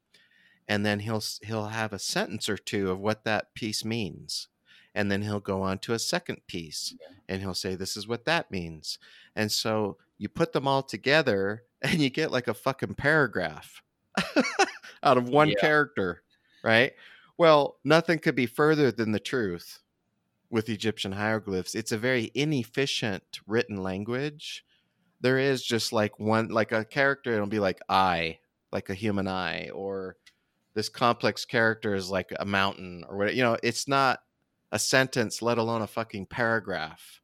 And 0.67 0.85
then 0.85 1.01
he'll 1.01 1.21
he'll 1.43 1.67
have 1.67 1.93
a 1.93 1.99
sentence 1.99 2.49
or 2.49 2.57
two 2.57 2.89
of 2.89 2.99
what 2.99 3.23
that 3.25 3.53
piece 3.53 3.85
means. 3.85 4.47
And 4.95 5.11
then 5.11 5.21
he'll 5.21 5.41
go 5.41 5.61
on 5.61 5.79
to 5.79 5.93
a 5.93 5.99
second 5.99 6.47
piece 6.47 6.95
and 7.27 7.41
he'll 7.41 7.53
say 7.53 7.75
this 7.75 7.97
is 7.97 8.07
what 8.07 8.25
that 8.25 8.49
means. 8.49 8.97
And 9.35 9.51
so 9.51 9.97
you 10.17 10.29
put 10.29 10.53
them 10.53 10.67
all 10.67 10.83
together 10.83 11.63
and 11.81 11.99
you 11.99 12.09
get 12.09 12.31
like 12.31 12.47
a 12.47 12.53
fucking 12.53 12.95
paragraph 12.95 13.81
out 15.03 15.17
of 15.17 15.29
one 15.29 15.49
yeah. 15.49 15.55
character, 15.59 16.23
right? 16.63 16.93
Well, 17.37 17.77
nothing 17.83 18.19
could 18.19 18.35
be 18.35 18.45
further 18.45 18.91
than 18.91 19.11
the 19.11 19.19
truth 19.19 19.79
with 20.49 20.69
Egyptian 20.69 21.11
hieroglyphs. 21.11 21.75
It's 21.75 21.91
a 21.91 21.97
very 21.97 22.31
inefficient 22.33 23.39
written 23.45 23.83
language. 23.83 24.63
There 25.21 25.37
is 25.37 25.63
just 25.63 25.91
like 25.91 26.19
one, 26.19 26.47
like 26.49 26.71
a 26.71 26.85
character, 26.85 27.33
it'll 27.33 27.47
be 27.47 27.59
like 27.59 27.81
I, 27.89 28.39
like 28.71 28.89
a 28.89 28.93
human 28.93 29.27
eye, 29.27 29.69
or 29.73 30.17
this 30.75 30.87
complex 30.87 31.45
character 31.45 31.95
is 31.95 32.09
like 32.09 32.31
a 32.39 32.45
mountain 32.45 33.03
or 33.09 33.17
what. 33.17 33.35
You 33.35 33.43
know, 33.43 33.57
it's 33.63 33.87
not 33.87 34.19
a 34.71 34.79
sentence, 34.79 35.41
let 35.41 35.57
alone 35.57 35.81
a 35.81 35.87
fucking 35.87 36.27
paragraph 36.27 37.21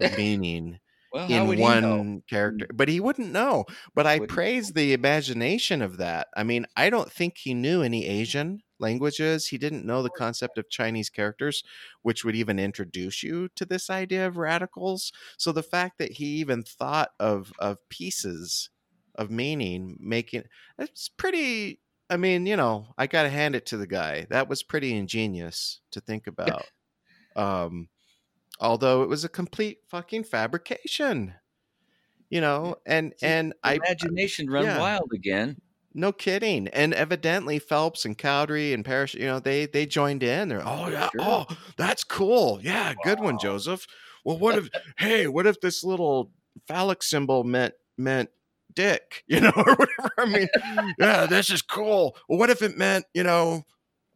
of 0.00 0.16
meaning. 0.18 0.78
Well, 1.12 1.30
in 1.30 1.58
one 1.58 2.22
character, 2.28 2.66
hmm. 2.70 2.76
but 2.76 2.88
he 2.88 3.00
wouldn't 3.00 3.32
know. 3.32 3.64
But 3.94 4.06
I 4.06 4.20
praise 4.20 4.72
the 4.72 4.92
imagination 4.92 5.82
of 5.82 5.96
that. 5.98 6.28
I 6.36 6.42
mean, 6.42 6.66
I 6.76 6.90
don't 6.90 7.10
think 7.10 7.38
he 7.38 7.54
knew 7.54 7.82
any 7.82 8.06
Asian 8.06 8.62
languages. 8.78 9.48
He 9.48 9.58
didn't 9.58 9.86
know 9.86 10.02
the 10.02 10.10
concept 10.10 10.58
of 10.58 10.70
Chinese 10.70 11.10
characters, 11.10 11.62
which 12.02 12.24
would 12.24 12.36
even 12.36 12.58
introduce 12.58 13.22
you 13.22 13.48
to 13.56 13.64
this 13.64 13.90
idea 13.90 14.26
of 14.26 14.36
radicals. 14.36 15.12
So 15.36 15.52
the 15.52 15.62
fact 15.62 15.98
that 15.98 16.12
he 16.12 16.26
even 16.26 16.62
thought 16.62 17.10
of 17.18 17.52
of 17.58 17.78
pieces 17.88 18.70
of 19.14 19.30
meaning 19.30 19.96
making 20.00 20.44
it's 20.78 21.08
pretty 21.08 21.80
I 22.10 22.16
mean, 22.16 22.46
you 22.46 22.56
know, 22.56 22.94
I 22.96 23.06
got 23.06 23.24
to 23.24 23.28
hand 23.28 23.54
it 23.54 23.66
to 23.66 23.76
the 23.76 23.86
guy. 23.86 24.26
That 24.30 24.48
was 24.48 24.62
pretty 24.62 24.96
ingenious 24.96 25.80
to 25.92 26.00
think 26.00 26.26
about. 26.26 26.66
um 27.36 27.88
although 28.60 29.02
it 29.02 29.08
was 29.08 29.24
a 29.24 29.28
complete 29.28 29.78
fucking 29.88 30.24
fabrication. 30.24 31.34
You 32.30 32.42
know, 32.42 32.76
and 32.84 33.14
and 33.22 33.54
I 33.64 33.74
imagination 33.74 34.50
run 34.50 34.64
yeah. 34.64 34.78
wild 34.78 35.10
again. 35.14 35.60
No 35.94 36.12
kidding. 36.12 36.68
And 36.68 36.92
evidently 36.92 37.58
Phelps 37.58 38.04
and 38.04 38.18
Cowdery 38.18 38.74
and 38.74 38.84
Parrish, 38.84 39.14
you 39.14 39.26
know, 39.26 39.40
they 39.40 39.64
they 39.64 39.86
joined 39.86 40.22
in. 40.22 40.48
They're 40.48 40.62
oh 40.62 40.88
yeah, 40.88 41.08
sure. 41.10 41.20
oh 41.20 41.46
that's 41.78 42.04
cool. 42.04 42.60
Yeah, 42.62 42.90
wow. 42.90 42.96
good 43.02 43.20
one, 43.20 43.38
Joseph. 43.38 43.86
Well, 44.24 44.38
what 44.38 44.58
if 44.58 44.68
hey, 44.98 45.26
what 45.26 45.46
if 45.46 45.60
this 45.60 45.82
little 45.82 46.30
phallic 46.66 47.02
symbol 47.02 47.44
meant 47.44 47.74
meant 47.96 48.28
dick, 48.74 49.24
you 49.28 49.40
know, 49.40 49.52
or 49.54 49.74
whatever. 49.74 50.10
I 50.18 50.26
mean, 50.26 50.48
yeah, 50.98 51.26
this 51.26 51.50
is 51.50 51.62
cool. 51.62 52.16
Well, 52.28 52.38
what 52.38 52.50
if 52.50 52.62
it 52.62 52.76
meant, 52.76 53.06
you 53.14 53.24
know, 53.24 53.64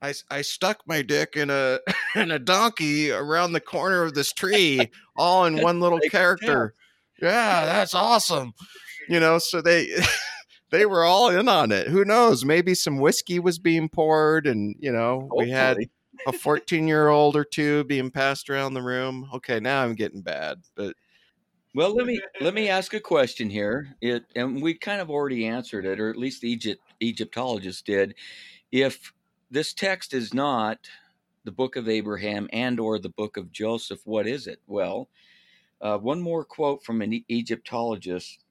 I, 0.03 0.15
I 0.31 0.43
stuck 0.43 0.81
my 0.87 1.01
dick 1.01 1.37
in 1.37 1.49
a 1.49 1.79
in 2.17 2.31
a 2.33 2.39
donkey 2.39 3.11
around 3.11 3.53
the 3.53 3.61
corner 3.61 4.03
of 4.03 4.15
this 4.15 4.33
tree, 4.33 4.91
all 5.17 5.45
in 5.47 5.57
one 5.63 5.81
little 5.81 6.01
character. 6.11 6.75
Yeah, 7.21 7.65
that's 7.65 7.95
awesome. 7.95 8.53
You 9.09 9.21
know, 9.21 9.39
so 9.39 9.63
they 9.63 9.91
they 10.71 10.87
were 10.87 11.05
all 11.05 11.31
in 11.31 11.49
on 11.49 11.71
it. 11.71 11.89
Who 11.89 12.05
knows? 12.05 12.45
Maybe 12.45 12.75
some 12.75 12.99
whiskey 12.99 13.39
was 13.39 13.59
being 13.59 13.89
poured, 13.89 14.47
and 14.47 14.75
you 14.79 14.93
know, 14.93 15.21
Hopefully. 15.21 15.47
we 15.47 15.51
had 15.51 15.79
a 16.27 16.33
14 16.33 16.87
year 16.89 17.09
old 17.09 17.37
or 17.37 17.45
two 17.45 17.85
being 17.85 18.11
passed 18.11 18.51
around 18.51 18.75
the 18.75 18.83
room. 18.83 19.29
Okay, 19.35 19.61
now 19.61 19.83
I'm 19.83 19.95
getting 19.95 20.23
bad, 20.23 20.59
but 20.75 20.95
well, 21.75 21.95
let 21.95 22.07
me 22.07 22.21
let 22.41 22.55
me 22.55 22.69
ask 22.69 22.93
a 22.93 23.01
question 23.01 23.49
here. 23.49 23.97
It 24.01 24.25
and 24.35 24.61
we 24.61 24.75
kind 24.75 25.01
of 25.01 25.11
already 25.11 25.47
answered 25.47 25.87
it, 25.87 26.01
or 26.01 26.11
at 26.11 26.19
least 26.19 26.43
the 26.43 26.51
Egypt 26.51 26.83
Egyptologists 27.01 27.83
did. 27.83 28.15
If 28.73 29.13
this 29.53 29.75
text 29.75 30.15
is 30.15 30.33
not 30.33 30.79
the 31.45 31.53
book 31.53 31.77
of 31.77 31.89
Abraham 31.89 32.49
and 32.53 32.81
or 32.81 32.99
the 32.99 33.11
book 33.11 33.37
of 33.37 33.53
Joseph, 33.53 34.01
what 34.05 34.27
is 34.27 34.47
it? 34.47 34.61
Well, 34.67 35.11
uh, 35.83 35.99
one 35.99 36.23
more 36.23 36.45
quote 36.45 36.83
from 36.83 37.03
an 37.03 37.23
Egyptologist 37.29 38.45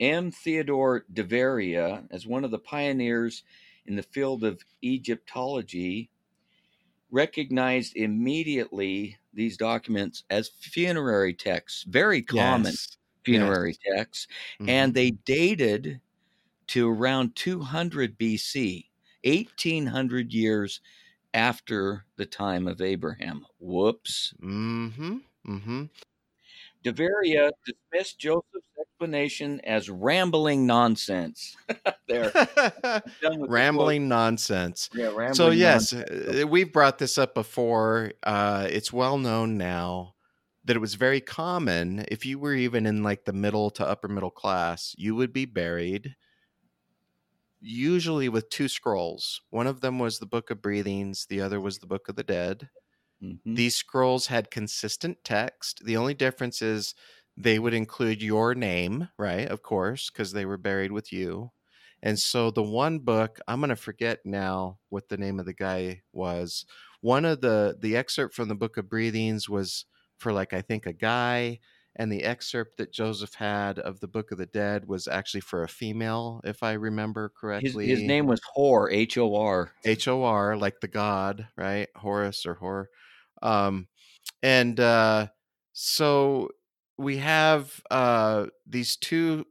M. 0.00 0.32
Theodore 0.32 1.04
Deveria, 1.12 2.02
as 2.10 2.26
one 2.26 2.44
of 2.44 2.50
the 2.50 2.58
pioneers 2.58 3.44
in 3.86 3.94
the 3.94 4.02
field 4.02 4.42
of 4.42 4.60
Egyptology, 4.82 6.10
recognized 7.12 7.96
immediately 7.96 9.18
these 9.32 9.56
documents 9.56 10.24
as 10.28 10.48
funerary 10.48 11.34
texts, 11.34 11.84
very 11.84 12.20
common 12.20 12.72
yes. 12.72 12.96
funerary 13.24 13.76
yes. 13.84 13.96
texts, 13.96 14.26
mm-hmm. 14.54 14.68
and 14.68 14.92
they 14.92 15.10
dated 15.10 16.00
to 16.68 16.90
around 16.90 17.36
200 17.36 18.18
BC, 18.18 18.86
1800 19.24 20.32
years 20.32 20.80
after 21.34 22.04
the 22.16 22.26
time 22.26 22.66
of 22.68 22.80
Abraham. 22.80 23.46
Whoops. 23.58 24.34
Mm-hmm. 24.42 25.16
Mm-hmm. 25.48 25.84
Deveria 26.84 27.52
dismissed 27.64 28.18
Joseph's 28.18 28.66
explanation 28.80 29.60
as 29.60 29.88
rambling 29.88 30.66
nonsense. 30.66 31.56
there, 32.08 32.32
rambling 33.38 34.08
nonsense. 34.08 34.90
Yeah, 34.92 35.06
rambling 35.06 35.34
so 35.34 35.50
yes, 35.50 35.92
nonsense. 35.92 36.42
Uh, 36.42 36.46
we've 36.46 36.72
brought 36.72 36.98
this 36.98 37.18
up 37.18 37.34
before. 37.34 38.12
Uh, 38.22 38.66
it's 38.68 38.92
well 38.92 39.18
known 39.18 39.56
now 39.56 40.14
that 40.64 40.76
it 40.76 40.80
was 40.80 40.94
very 40.94 41.20
common 41.20 42.04
if 42.08 42.24
you 42.24 42.38
were 42.38 42.54
even 42.54 42.86
in 42.86 43.02
like 43.02 43.24
the 43.24 43.32
middle 43.32 43.70
to 43.70 43.86
upper 43.86 44.08
middle 44.08 44.30
class, 44.30 44.94
you 44.98 45.14
would 45.14 45.32
be 45.32 45.44
buried 45.44 46.14
usually 47.62 48.28
with 48.28 48.50
two 48.50 48.68
scrolls. 48.68 49.42
One 49.50 49.66
of 49.68 49.80
them 49.82 49.98
was 50.00 50.18
the 50.18 50.26
Book 50.26 50.50
of 50.50 50.62
Breathings, 50.62 51.26
the 51.26 51.40
other 51.40 51.60
was 51.60 51.78
the 51.78 51.86
Book 51.86 52.08
of 52.08 52.16
the 52.16 52.24
Dead. 52.24 52.70
Mhm. 53.20 53.56
These 53.56 53.76
scrolls 53.76 54.28
had 54.28 54.50
consistent 54.50 55.24
text. 55.24 55.84
The 55.84 55.96
only 55.96 56.14
difference 56.14 56.62
is 56.62 56.94
they 57.36 57.58
would 57.58 57.74
include 57.74 58.22
your 58.22 58.54
name, 58.54 59.08
right? 59.18 59.48
Of 59.48 59.62
course, 59.62 60.10
because 60.10 60.32
they 60.32 60.46
were 60.46 60.58
buried 60.58 60.92
with 60.92 61.12
you. 61.12 61.50
And 62.02 62.18
so 62.18 62.50
the 62.50 62.62
one 62.62 62.98
book, 63.00 63.38
I'm 63.48 63.60
going 63.60 63.70
to 63.70 63.76
forget 63.76 64.20
now 64.24 64.80
what 64.88 65.08
the 65.08 65.16
name 65.16 65.38
of 65.38 65.46
the 65.46 65.54
guy 65.54 66.02
was. 66.12 66.66
One 67.00 67.24
of 67.24 67.40
the 67.40 67.76
the 67.80 67.96
excerpt 67.96 68.34
from 68.34 68.48
the 68.48 68.54
Book 68.54 68.76
of 68.76 68.88
Breathings 68.88 69.48
was 69.48 69.86
for 70.18 70.32
like 70.32 70.52
I 70.52 70.62
think 70.62 70.86
a 70.86 70.92
guy 70.92 71.60
and 71.96 72.10
the 72.10 72.24
excerpt 72.24 72.78
that 72.78 72.92
Joseph 72.92 73.34
had 73.34 73.78
of 73.78 74.00
the 74.00 74.08
Book 74.08 74.32
of 74.32 74.38
the 74.38 74.46
Dead 74.46 74.88
was 74.88 75.06
actually 75.06 75.42
for 75.42 75.62
a 75.62 75.68
female, 75.68 76.40
if 76.44 76.62
I 76.62 76.72
remember 76.72 77.28
His 77.28 77.40
correctly. 77.40 77.86
his 77.86 78.02
name 78.02 78.26
was 78.26 78.40
Hor, 78.54 78.90
H 78.90 79.18
O 79.18 79.34
R. 79.34 79.72
H 79.84 80.08
O 80.08 80.22
R, 80.22 80.56
like 80.56 80.80
the 80.80 80.88
god, 80.88 81.48
right? 81.56 81.88
Horus 81.96 82.46
or 82.46 82.54
Hor. 82.54 82.88
Um, 83.42 83.88
and 84.42 84.78
uh, 84.80 85.28
so 85.72 86.48
we 86.96 87.18
have 87.18 87.82
uh, 87.90 88.46
these 88.66 88.96
two 88.96 89.46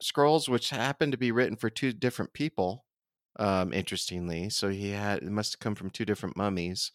scrolls, 0.00 0.48
which 0.48 0.70
happen 0.70 1.10
to 1.10 1.18
be 1.18 1.32
written 1.32 1.56
for 1.56 1.70
two 1.70 1.92
different 1.92 2.32
people. 2.32 2.84
Um, 3.38 3.74
interestingly, 3.74 4.48
so 4.48 4.70
he 4.70 4.90
had 4.92 5.18
it 5.18 5.30
must 5.30 5.54
have 5.54 5.60
come 5.60 5.74
from 5.74 5.90
two 5.90 6.06
different 6.06 6.38
mummies. 6.38 6.90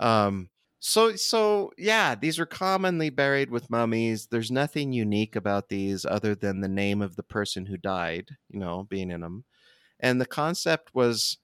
Um, 0.00 0.50
so 0.86 1.16
so 1.16 1.72
yeah, 1.78 2.14
these 2.14 2.38
are 2.38 2.44
commonly 2.44 3.08
buried 3.08 3.50
with 3.50 3.70
mummies. 3.70 4.26
There's 4.26 4.50
nothing 4.50 4.92
unique 4.92 5.34
about 5.34 5.70
these 5.70 6.04
other 6.04 6.34
than 6.34 6.60
the 6.60 6.68
name 6.68 7.00
of 7.00 7.16
the 7.16 7.22
person 7.22 7.64
who 7.64 7.78
died, 7.78 8.36
you 8.50 8.60
know, 8.60 8.82
being 8.82 9.10
in 9.10 9.22
them. 9.22 9.44
And 10.00 10.20
the 10.20 10.26
concept 10.26 10.94
was 10.94 11.38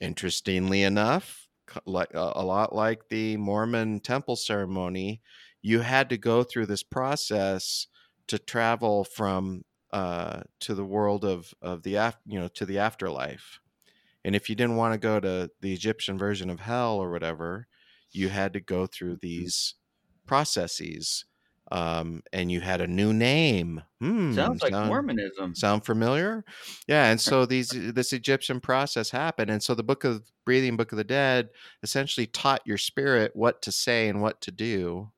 interestingly 0.00 0.82
enough, 0.82 1.48
like 1.86 2.10
a 2.14 2.44
lot 2.44 2.74
like 2.74 3.08
the 3.10 3.36
Mormon 3.36 4.00
temple 4.00 4.36
ceremony, 4.36 5.22
you 5.62 5.80
had 5.80 6.08
to 6.10 6.18
go 6.18 6.42
through 6.42 6.66
this 6.66 6.82
process 6.82 7.86
to 8.28 8.38
travel 8.40 9.04
from 9.04 9.64
uh, 9.92 10.42
to 10.60 10.74
the 10.74 10.84
world 10.84 11.24
of 11.24 11.54
of 11.62 11.84
the 11.84 11.96
af- 11.96 12.18
you 12.26 12.40
know 12.40 12.48
to 12.48 12.66
the 12.66 12.78
afterlife. 12.78 13.60
And 14.24 14.36
if 14.36 14.50
you 14.50 14.56
didn't 14.56 14.76
want 14.76 14.94
to 14.94 14.98
go 14.98 15.20
to 15.20 15.50
the 15.60 15.72
Egyptian 15.74 16.18
version 16.18 16.50
of 16.50 16.60
hell 16.60 16.96
or 16.96 17.10
whatever, 17.12 17.68
you 18.12 18.28
had 18.28 18.52
to 18.54 18.60
go 18.60 18.86
through 18.86 19.16
these 19.16 19.74
processes. 20.26 21.24
Um, 21.72 22.22
and 22.32 22.50
you 22.50 22.60
had 22.60 22.80
a 22.80 22.86
new 22.88 23.12
name. 23.12 23.82
Hmm, 24.00 24.34
Sounds 24.34 24.60
like 24.60 24.72
sound- 24.72 24.88
Mormonism. 24.88 25.54
Sound 25.54 25.84
familiar? 25.84 26.44
Yeah, 26.88 27.10
and 27.10 27.20
so 27.30 27.46
these 27.46 27.68
this 27.70 28.12
Egyptian 28.12 28.58
process 28.60 29.10
happened, 29.10 29.50
and 29.52 29.62
so 29.62 29.76
the 29.76 29.84
Book 29.84 30.02
of 30.02 30.28
Breathing, 30.44 30.76
Book 30.76 30.90
of 30.90 30.98
the 30.98 31.04
Dead, 31.04 31.50
essentially 31.84 32.26
taught 32.26 32.66
your 32.66 32.76
spirit 32.78 33.30
what 33.36 33.62
to 33.62 33.70
say 33.70 34.08
and 34.08 34.20
what 34.20 34.40
to 34.40 34.50
do 34.50 35.12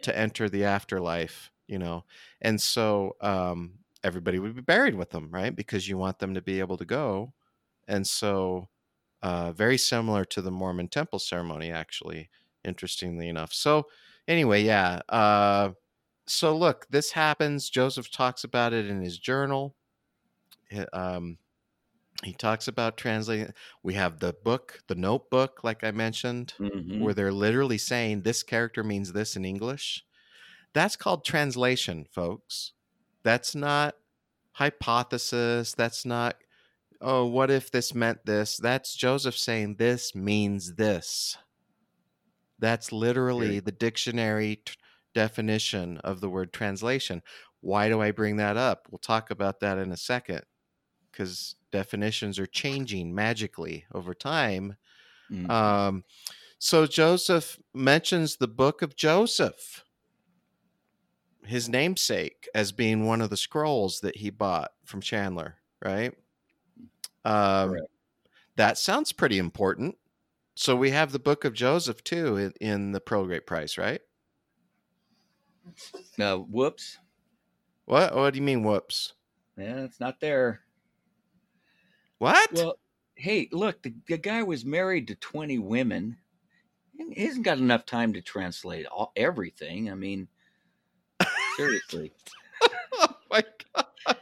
to 0.00 0.16
enter 0.18 0.48
the 0.48 0.64
afterlife. 0.64 1.50
You 1.66 1.78
know, 1.78 2.04
and 2.40 2.58
so 2.58 3.16
um, 3.20 3.74
everybody 4.02 4.38
would 4.38 4.54
be 4.56 4.62
buried 4.62 4.94
with 4.94 5.10
them, 5.10 5.28
right? 5.30 5.54
Because 5.54 5.86
you 5.90 5.98
want 5.98 6.20
them 6.20 6.32
to 6.32 6.40
be 6.40 6.60
able 6.60 6.78
to 6.78 6.86
go, 6.86 7.34
and 7.86 8.06
so 8.06 8.70
uh, 9.22 9.52
very 9.52 9.76
similar 9.76 10.24
to 10.24 10.40
the 10.40 10.50
Mormon 10.50 10.88
temple 10.88 11.18
ceremony, 11.18 11.70
actually. 11.70 12.30
Interestingly 12.64 13.28
enough. 13.28 13.52
So 13.52 13.86
anyway, 14.26 14.62
yeah. 14.62 15.00
Uh, 15.08 15.70
so 16.26 16.56
look, 16.56 16.86
this 16.90 17.12
happens. 17.12 17.70
Joseph 17.70 18.10
talks 18.10 18.44
about 18.44 18.72
it 18.72 18.86
in 18.86 19.00
his 19.00 19.18
journal. 19.18 19.74
He- 20.70 20.80
Um, 20.92 21.38
he 22.24 22.32
talks 22.34 22.66
about 22.66 22.96
translating. 22.96 23.54
We 23.82 23.94
have 23.94 24.18
the 24.18 24.32
book, 24.32 24.82
the 24.88 24.96
notebook, 24.96 25.62
like 25.62 25.84
I 25.84 25.92
mentioned, 25.92 26.54
Mhm. 26.58 27.00
where 27.00 27.14
they're 27.14 27.32
literally 27.32 27.78
saying 27.78 28.22
this 28.22 28.42
character 28.42 28.82
means 28.82 29.12
this 29.12 29.36
in 29.36 29.44
English. 29.44 30.04
That's 30.72 30.96
called 30.96 31.24
translation, 31.24 32.06
folks. 32.10 32.72
That's 33.22 33.54
not 33.54 33.96
hypothesis. 34.52 35.72
That's 35.72 36.04
not, 36.04 36.36
oh, 37.00 37.24
what 37.26 37.50
if 37.50 37.70
this 37.70 37.94
meant 37.94 38.26
this? 38.26 38.56
That's 38.56 38.94
Joseph 38.94 39.36
saying 39.38 39.76
this 39.76 40.14
means 40.14 40.74
this. 40.74 41.38
That's 42.58 42.92
literally 42.92 43.60
the 43.60 43.72
dictionary 43.72 44.56
t- 44.56 44.74
definition 45.14 45.98
of 45.98 46.20
the 46.20 46.30
word 46.30 46.52
translation. 46.52 47.22
Why 47.60 47.88
do 47.88 48.00
I 48.00 48.10
bring 48.12 48.36
that 48.36 48.56
up? 48.56 48.88
We'll 48.90 48.98
talk 48.98 49.30
about 49.30 49.60
that 49.60 49.78
in 49.78 49.92
a 49.92 49.96
second 49.96 50.42
because 51.12 51.56
definitions 51.72 52.38
are 52.38 52.46
changing 52.46 53.14
magically 53.14 53.86
over 53.94 54.14
time. 54.14 54.76
Mhm. 55.30 55.50
Um, 55.50 56.04
so 56.58 56.86
Joseph 56.86 57.60
mentions 57.74 58.36
the 58.36 58.48
book 58.48 58.82
of 58.82 58.96
Joseph, 58.96 59.84
his 61.44 61.68
namesake, 61.68 62.48
as 62.54 62.72
being 62.72 63.04
one 63.06 63.20
of 63.20 63.30
the 63.30 63.36
scrolls 63.36 64.00
that 64.00 64.16
he 64.16 64.30
bought 64.30 64.72
from 64.84 65.00
Chandler, 65.00 65.58
right? 65.84 66.14
Um, 67.24 67.70
Correct. 67.70 67.88
that 68.56 68.78
sounds 68.78 69.12
pretty 69.12 69.38
important. 69.38 69.98
So 70.58 70.74
we 70.74 70.90
have 70.90 71.12
the 71.12 71.20
book 71.20 71.44
of 71.44 71.52
Joseph 71.52 72.02
too 72.02 72.36
in, 72.36 72.52
in 72.60 72.90
the 72.90 72.98
Pearl 72.98 73.26
Great 73.26 73.46
Price, 73.46 73.78
right? 73.78 74.00
Uh, 76.18 76.38
whoops. 76.38 76.98
What? 77.84 78.12
What 78.16 78.32
do 78.32 78.40
you 78.40 78.44
mean? 78.44 78.64
Whoops! 78.64 79.12
Yeah, 79.56 79.84
it's 79.84 80.00
not 80.00 80.18
there. 80.18 80.62
What? 82.18 82.52
Well, 82.52 82.80
hey, 83.14 83.48
look, 83.52 83.82
the, 83.82 83.94
the 84.08 84.18
guy 84.18 84.42
was 84.42 84.64
married 84.64 85.06
to 85.06 85.14
20 85.14 85.60
women. 85.60 86.16
He 87.12 87.24
hasn't 87.24 87.44
got 87.44 87.58
enough 87.58 87.86
time 87.86 88.12
to 88.14 88.20
translate 88.20 88.86
all, 88.86 89.12
everything. 89.14 89.92
I 89.92 89.94
mean, 89.94 90.26
seriously. 91.56 92.10
oh 92.94 93.16
my 93.30 93.44
god! 93.76 94.16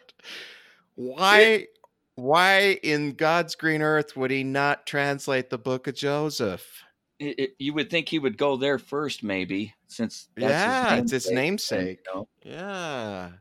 Why? 0.97 1.69
Why 2.17 2.81
in 2.83 3.13
God's 3.15 3.55
green 3.55 3.81
earth 3.81 4.17
would 4.17 4.33
he 4.33 4.43
not 4.43 4.87
translate 4.89 5.51
the 5.51 5.57
book 5.59 5.87
of 5.87 5.95
Joseph? 5.95 6.83
It, 7.19 7.39
it, 7.39 7.57
you 7.59 7.73
would 7.75 7.89
think 7.91 8.09
he 8.09 8.19
would 8.19 8.37
go 8.37 8.57
there 8.57 8.79
first, 8.79 9.23
maybe, 9.23 9.75
since 9.89 10.29
that's 10.39 10.63
Yeah, 10.63 10.95
his 10.95 10.99
it's 10.99 11.13
his 11.13 11.31
namesake. 11.31 12.01
you 12.07 12.13
know. 12.15 12.29
Yeah. 12.43 13.39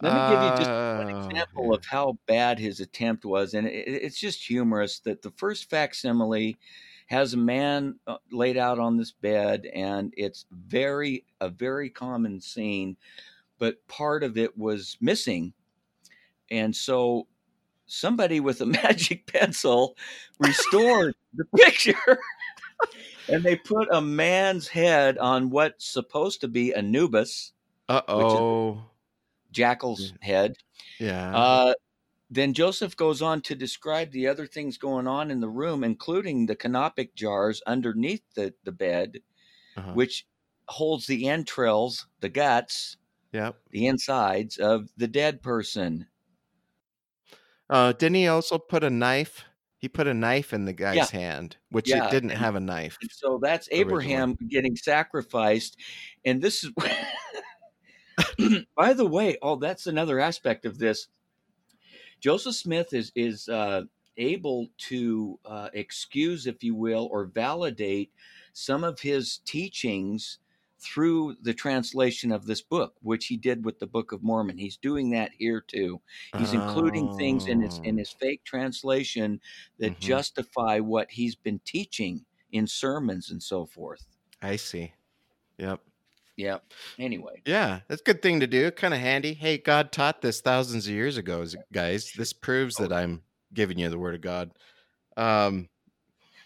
Let 0.00 0.12
me 0.12 0.20
give 0.20 0.42
you 0.42 0.52
just 0.52 0.70
one 0.92 1.08
Oh, 1.10 1.32
example 1.32 1.74
of 1.74 1.84
how 1.84 2.18
bad 2.26 2.58
his 2.58 2.78
attempt 2.80 3.24
was, 3.24 3.54
and 3.54 3.66
it, 3.66 3.72
it- 3.88 4.02
it's 4.02 4.18
just 4.20 4.46
humorous 4.46 5.00
that 5.00 5.22
the 5.22 5.32
first 5.32 5.68
facsimile 5.70 6.56
has 7.08 7.34
a 7.34 7.38
man 7.38 7.98
uh, 8.06 8.18
laid 8.30 8.56
out 8.56 8.78
on 8.78 8.96
this 8.96 9.12
bed, 9.12 9.66
and 9.74 10.12
it's 10.16 10.46
very 10.50 11.26
a 11.40 11.48
very 11.48 11.90
common 11.90 12.40
scene, 12.40 12.96
but 13.58 13.86
part 13.88 14.24
of 14.24 14.38
it 14.38 14.56
was 14.58 14.98
missing, 15.00 15.54
and 16.50 16.74
so 16.76 17.28
somebody 17.88 18.38
with 18.38 18.60
a 18.60 18.66
magic 18.84 19.26
pencil 19.26 19.96
restored 20.38 21.14
the 21.34 21.44
picture. 21.56 22.18
And 23.28 23.42
they 23.42 23.56
put 23.56 23.88
a 23.92 24.00
man's 24.00 24.68
head 24.68 25.18
on 25.18 25.50
what's 25.50 25.86
supposed 25.86 26.40
to 26.42 26.48
be 26.48 26.72
Anubis, 26.74 27.52
Uh 27.88 28.02
oh. 28.08 28.82
Jackal's 29.52 30.12
head, 30.20 30.56
Yeah. 31.00 31.36
Uh, 31.36 31.74
then 32.30 32.52
Joseph 32.52 32.94
goes 32.96 33.22
on 33.22 33.40
to 33.42 33.54
describe 33.54 34.10
the 34.12 34.26
other 34.28 34.46
things 34.46 34.76
going 34.76 35.06
on 35.06 35.30
in 35.30 35.40
the 35.40 35.48
room, 35.48 35.82
including 35.82 36.44
the 36.46 36.54
canopic 36.56 37.14
jars 37.14 37.62
underneath 37.66 38.22
the, 38.34 38.52
the 38.64 38.72
bed, 38.72 39.20
uh-huh. 39.76 39.92
which 39.94 40.26
holds 40.68 41.06
the 41.06 41.26
entrails, 41.28 42.06
the 42.20 42.28
guts, 42.28 42.96
Yep. 43.32 43.56
the 43.70 43.86
insides 43.86 44.56
of 44.58 44.90
the 44.96 45.08
dead 45.08 45.42
person. 45.42 46.06
Uh, 47.70 47.92
didn't 47.92 48.14
he 48.16 48.28
also 48.28 48.58
put 48.58 48.82
a 48.84 48.90
knife? 48.90 49.44
He 49.76 49.88
put 49.88 50.06
a 50.06 50.14
knife 50.14 50.52
in 50.52 50.64
the 50.64 50.72
guy's 50.72 50.96
Yeah. 50.96 51.06
hand, 51.20 51.56
which 51.70 51.88
Yeah, 51.88 52.06
it 52.06 52.10
didn't 52.10 52.30
and- 52.30 52.40
have 52.40 52.56
a 52.56 52.60
knife. 52.60 52.98
So 53.10 53.38
that's 53.42 53.68
Originally. 53.68 53.80
Abraham 53.82 54.36
getting 54.48 54.74
sacrificed. 54.76 55.76
And 56.24 56.42
this 56.42 56.64
is, 56.64 56.70
by 58.76 58.92
the 58.94 59.06
way, 59.06 59.38
oh, 59.42 59.56
that's 59.56 59.86
another 59.86 60.18
aspect 60.18 60.64
of 60.66 60.78
this. 60.78 61.08
Joseph 62.20 62.56
Smith 62.56 62.92
is 62.92 63.12
is 63.14 63.48
uh, 63.48 63.82
able 64.16 64.66
to 64.78 65.38
uh, 65.44 65.68
excuse, 65.72 66.46
if 66.48 66.64
you 66.64 66.74
will, 66.74 67.08
or 67.12 67.26
validate 67.26 68.10
some 68.52 68.82
of 68.82 68.98
his 69.00 69.38
teachings 69.44 70.38
through 70.80 71.36
the 71.42 71.54
translation 71.54 72.30
of 72.32 72.46
this 72.46 72.62
book, 72.62 72.94
which 73.02 73.26
he 73.26 73.36
did 73.36 73.64
with 73.64 73.78
the 73.78 73.86
Book 73.86 74.12
of 74.12 74.22
Mormon. 74.22 74.58
He's 74.58 74.76
doing 74.76 75.10
that 75.10 75.32
here 75.36 75.60
too. 75.60 76.00
He's 76.36 76.52
including 76.52 77.08
things 77.18 77.46
in 77.46 77.60
his 77.60 77.80
in 77.84 77.96
Oh. 77.96 77.98
his 77.98 78.12
fake 78.12 78.44
translation 78.44 79.40
that 79.78 79.94
Mhm. 79.94 80.00
justify 80.00 80.78
what 80.80 81.10
he's 81.10 81.34
been 81.34 81.60
teaching 81.64 82.24
in 82.52 82.66
sermons 82.66 83.30
and 83.30 83.42
so 83.42 83.66
forth. 83.66 84.06
I 84.40 84.56
see. 84.56 84.92
Yep. 85.58 85.80
Yep. 86.36 86.72
Anyway. 86.98 87.42
Yeah, 87.44 87.80
that's 87.88 88.00
a 88.00 88.04
good 88.04 88.22
thing 88.22 88.38
to 88.40 88.46
do. 88.46 88.70
Kind 88.70 88.94
of 88.94 89.00
handy. 89.00 89.34
Hey, 89.34 89.58
God 89.58 89.90
taught 89.90 90.22
this 90.22 90.40
thousands 90.40 90.86
of 90.86 90.92
years 90.92 91.16
ago, 91.16 91.44
guys. 91.72 92.12
This 92.12 92.32
proves 92.32 92.76
that 92.76 92.92
I'm 92.92 93.24
giving 93.52 93.78
you 93.78 93.88
the 93.88 93.98
word 93.98 94.14
of 94.14 94.20
God. 94.20 94.52
Um, 95.16 95.68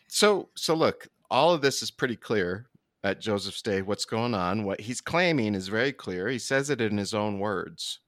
so, 0.08 0.50
so 0.56 0.74
look, 0.74 1.08
all 1.30 1.52
of 1.52 1.60
this 1.62 1.82
is 1.82 1.90
pretty 1.90 2.16
clear 2.16 2.66
at 3.04 3.20
Joseph's 3.20 3.62
day. 3.62 3.82
What's 3.82 4.04
going 4.04 4.34
on? 4.34 4.64
What 4.64 4.82
he's 4.82 5.00
claiming 5.00 5.54
is 5.54 5.68
very 5.68 5.92
clear. 5.92 6.28
He 6.28 6.38
says 6.38 6.70
it 6.70 6.80
in 6.80 6.98
his 6.98 7.14
own 7.14 7.38
words 7.38 8.00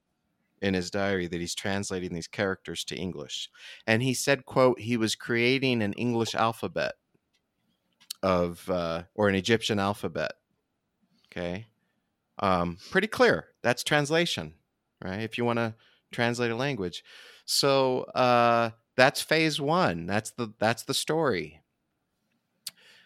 in 0.63 0.75
his 0.75 0.91
diary 0.91 1.27
that 1.27 1.41
he's 1.41 1.55
translating 1.55 2.15
these 2.15 2.27
characters 2.27 2.85
to 2.85 2.97
English. 2.97 3.51
And 3.87 4.03
he 4.03 4.15
said, 4.15 4.47
"quote 4.47 4.81
He 4.81 4.97
was 4.97 5.15
creating 5.15 5.83
an 5.83 5.93
English 5.95 6.35
alphabet 6.35 6.95
of 8.23 8.69
uh, 8.71 9.03
or 9.15 9.29
an 9.29 9.35
Egyptian 9.35 9.79
alphabet." 9.79 10.33
Okay, 11.31 11.67
um, 12.39 12.79
pretty 12.91 13.09
clear. 13.09 13.49
That's 13.63 13.85
translation, 13.85 14.55
right? 15.05 15.21
If 15.21 15.37
you 15.37 15.45
want 15.45 15.59
to 15.59 15.75
translate 16.13 16.51
a 16.51 16.57
language, 16.57 17.05
so 17.45 18.05
uh, 18.15 18.71
that's 18.97 19.21
phase 19.21 19.61
one. 19.61 20.07
That's 20.07 20.31
the 20.31 20.55
that's 20.59 20.85
the 20.85 20.95
story. 20.95 21.61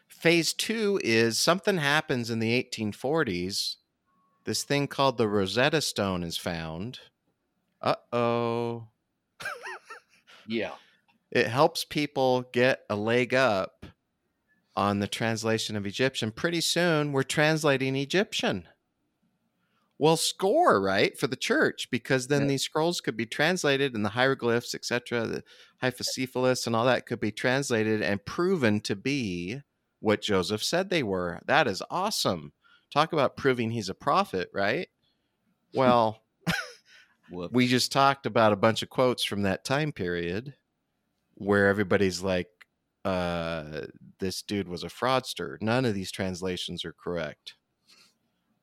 Phase 0.09 0.53
two 0.53 1.01
is 1.05 1.39
something 1.39 1.79
happens 1.79 2.31
in 2.31 2.41
the 2.41 2.63
1840s. 2.63 3.77
This 4.45 4.65
thing 4.65 4.89
called 4.89 5.19
the 5.19 5.29
Rosetta 5.29 5.81
Stone 5.81 6.25
is 6.25 6.37
found. 6.37 7.01
Uh 7.81 7.95
oh. 8.13 8.89
yeah. 10.47 10.73
It 11.31 11.47
helps 11.47 11.85
people 11.85 12.47
get 12.53 12.81
a 12.89 12.97
leg 12.97 13.35
up 13.35 13.87
on 14.75 15.01
the 15.01 15.07
translation 15.09 15.77
of 15.77 15.87
Egyptian. 15.87 16.33
Pretty 16.33 16.61
soon, 16.61 17.13
we're 17.13 17.23
translating 17.23 17.95
Egyptian. 17.95 18.67
Well, 19.99 20.17
score 20.17 20.81
right 20.81 21.19
for 21.19 21.27
the 21.27 21.37
church 21.37 21.89
because 21.91 22.29
then 22.29 22.43
yeah. 22.43 22.49
these 22.49 22.63
scrolls 22.63 23.01
could 23.01 23.17
be 23.17 23.27
translated 23.27 23.95
and 23.95 24.05
the 24.05 24.11
hieroglyphs, 24.11 24.75
etc., 24.75 25.27
the 25.27 25.43
hypocephalus 25.83 26.67
and 26.67 26.77
all 26.77 26.85
that 26.87 27.07
could 27.07 27.21
be 27.21 27.33
translated 27.33 28.01
and 28.01 28.25
proven 28.25 28.81
to 28.83 28.95
be 28.95 29.61
what 30.01 30.23
Joseph 30.23 30.63
said 30.63 30.91
they 30.91 31.03
were. 31.03 31.41
That 31.47 31.67
is 31.67 31.83
awesome. 31.91 32.53
Talk 32.93 33.13
about 33.13 33.37
proving 33.37 33.71
he's 33.71 33.89
a 33.89 33.95
prophet, 33.95 34.49
right? 34.53 34.89
Well, 35.75 36.23
we 37.31 37.67
just 37.67 37.93
talked 37.93 38.27
about 38.27 38.53
a 38.53 38.57
bunch 38.57 38.83
of 38.83 38.91
quotes 38.91 39.25
from 39.25 39.43
that 39.43 39.65
time 39.65 39.93
period 39.93 40.55
where 41.35 41.69
everybody's 41.69 42.23
like, 42.23 42.49
uh, 43.05 43.87
this 44.19 44.43
dude 44.43 44.69
was 44.69 44.85
a 44.85 44.89
fraudster. 44.89 45.61
None 45.63 45.85
of 45.85 45.95
these 45.95 46.11
translations 46.11 46.85
are 46.85 46.93
correct. 46.93 47.55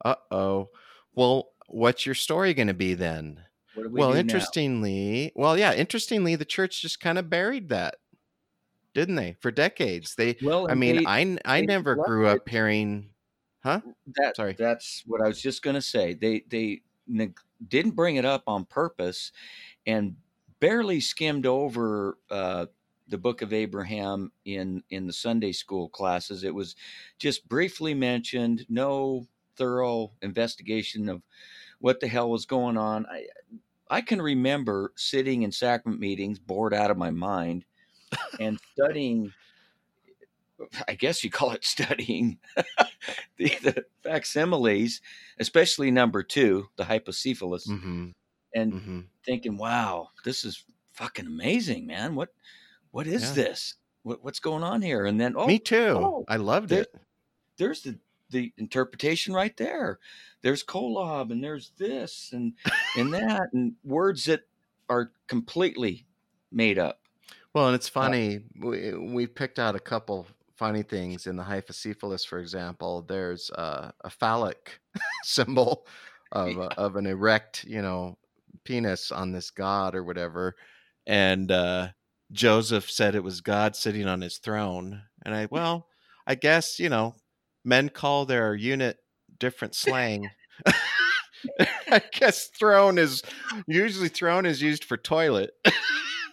Uh 0.03 0.15
oh. 0.29 0.69
Well, 1.13 1.49
what's 1.67 2.05
your 2.05 2.15
story 2.15 2.53
going 2.53 2.67
to 2.67 2.73
be 2.73 2.93
then? 2.93 3.41
We 3.75 3.87
well, 3.87 4.13
interestingly, 4.13 5.33
now? 5.35 5.41
well, 5.41 5.57
yeah, 5.57 5.73
interestingly, 5.73 6.35
the 6.35 6.45
church 6.45 6.81
just 6.81 7.01
kind 7.01 7.17
of 7.17 7.29
buried 7.29 7.69
that, 7.69 7.95
didn't 8.95 9.15
they? 9.15 9.33
For 9.41 9.51
decades, 9.51 10.15
they. 10.15 10.37
Well, 10.39 10.67
I 10.67 10.73
mean, 10.73 10.97
they, 10.97 11.05
I 11.05 11.37
I 11.45 11.61
never 11.61 11.95
grew 11.95 12.27
up 12.27 12.49
hearing, 12.49 13.13
huh? 13.63 13.81
That 14.15 14.35
sorry, 14.35 14.53
that's 14.53 15.03
what 15.05 15.21
I 15.21 15.27
was 15.27 15.41
just 15.41 15.61
going 15.61 15.75
to 15.75 15.81
say. 15.81 16.13
They 16.15 16.41
they 16.47 16.81
ne- 17.05 17.33
didn't 17.67 17.91
bring 17.91 18.15
it 18.15 18.25
up 18.25 18.43
on 18.47 18.65
purpose, 18.65 19.31
and 19.85 20.17
barely 20.59 21.01
skimmed 21.01 21.45
over 21.45 22.19
uh, 22.31 22.67
the 23.07 23.17
Book 23.19 23.41
of 23.41 23.53
Abraham 23.53 24.31
in 24.45 24.83
in 24.89 25.07
the 25.07 25.13
Sunday 25.13 25.51
school 25.51 25.89
classes. 25.89 26.43
It 26.43 26.55
was 26.55 26.75
just 27.19 27.47
briefly 27.49 27.93
mentioned. 27.93 28.65
No 28.69 29.27
thorough 29.57 30.13
investigation 30.21 31.09
of 31.09 31.23
what 31.79 31.99
the 31.99 32.07
hell 32.07 32.29
was 32.29 32.45
going 32.45 32.77
on. 32.77 33.05
I 33.07 33.27
I 33.89 34.01
can 34.01 34.21
remember 34.21 34.93
sitting 34.95 35.43
in 35.43 35.51
sacrament 35.51 36.01
meetings, 36.01 36.39
bored 36.39 36.73
out 36.73 36.91
of 36.91 36.97
my 36.97 37.11
mind, 37.11 37.65
and 38.39 38.59
studying. 38.73 39.33
I 40.87 40.95
guess 40.95 41.23
you 41.23 41.29
call 41.29 41.51
it 41.51 41.65
studying 41.65 42.37
the, 43.37 43.49
the, 43.61 43.85
facsimiles, 44.03 45.01
especially 45.37 45.91
number 45.91 46.23
two, 46.23 46.67
the 46.77 46.85
hypocephalus, 46.85 47.67
mm-hmm. 47.67 48.09
and 48.53 48.73
mm-hmm. 48.73 48.99
thinking, 49.25 49.57
"Wow, 49.57 50.09
this 50.23 50.45
is 50.45 50.63
fucking 50.93 51.27
amazing, 51.27 51.87
man! 51.87 52.15
What 52.15 52.29
what 52.91 53.05
is 53.05 53.23
yeah. 53.23 53.31
this? 53.33 53.75
What, 54.03 54.23
what's 54.23 54.39
going 54.39 54.63
on 54.63 54.81
here?" 54.81 55.05
And 55.05 55.19
then, 55.19 55.33
oh, 55.35 55.45
me 55.45 55.59
too. 55.59 55.97
Oh, 55.97 56.25
I 56.27 56.37
loved 56.37 56.69
there, 56.69 56.83
it. 56.83 56.95
There's 57.57 57.81
the 57.81 57.99
the 58.29 58.53
interpretation 58.57 59.33
right 59.33 59.55
there. 59.57 59.99
There's 60.41 60.63
kolob 60.63 61.31
and 61.31 61.43
there's 61.43 61.71
this 61.77 62.31
and 62.33 62.53
and 62.97 63.13
that 63.13 63.49
and 63.53 63.73
words 63.83 64.25
that 64.25 64.41
are 64.89 65.11
completely 65.27 66.05
made 66.51 66.79
up. 66.79 66.99
Well, 67.55 67.67
and 67.67 67.75
it's 67.75 67.87
funny. 67.87 68.41
Uh, 68.61 68.67
we 68.67 68.93
we 68.93 69.27
picked 69.27 69.59
out 69.59 69.77
a 69.77 69.79
couple 69.79 70.27
funny 70.57 70.83
things 70.83 71.25
in 71.25 71.37
the 71.37 71.43
hypocephalus, 71.43 72.27
for 72.27 72.39
example. 72.39 73.05
There's 73.07 73.49
uh, 73.51 73.91
a 74.01 74.09
phallic 74.09 74.81
symbol 75.23 75.87
of 76.33 76.49
yeah. 76.49 76.67
of 76.75 76.97
an 76.97 77.05
erect, 77.05 77.63
you 77.63 77.81
know, 77.81 78.17
penis 78.65 79.09
on 79.09 79.31
this 79.31 79.51
god 79.51 79.95
or 79.95 80.03
whatever, 80.03 80.57
and 81.07 81.49
uh, 81.49 81.87
Joseph 82.33 82.91
said 82.91 83.15
it 83.15 83.23
was 83.23 83.39
God 83.39 83.77
sitting 83.77 84.05
on 84.05 84.19
his 84.19 84.37
throne. 84.37 85.03
And 85.25 85.33
I, 85.33 85.45
well, 85.49 85.87
I 86.27 86.35
guess 86.35 86.77
you 86.77 86.89
know 86.89 87.15
men 87.63 87.87
call 87.87 88.25
their 88.25 88.53
unit 88.53 88.97
different 89.39 89.75
slang. 89.75 90.29
I 91.89 92.01
guess 92.11 92.47
throne 92.47 92.97
is 92.97 93.23
usually 93.65 94.09
throne 94.09 94.45
is 94.45 94.61
used 94.61 94.83
for 94.83 94.97
toilet. 94.97 95.53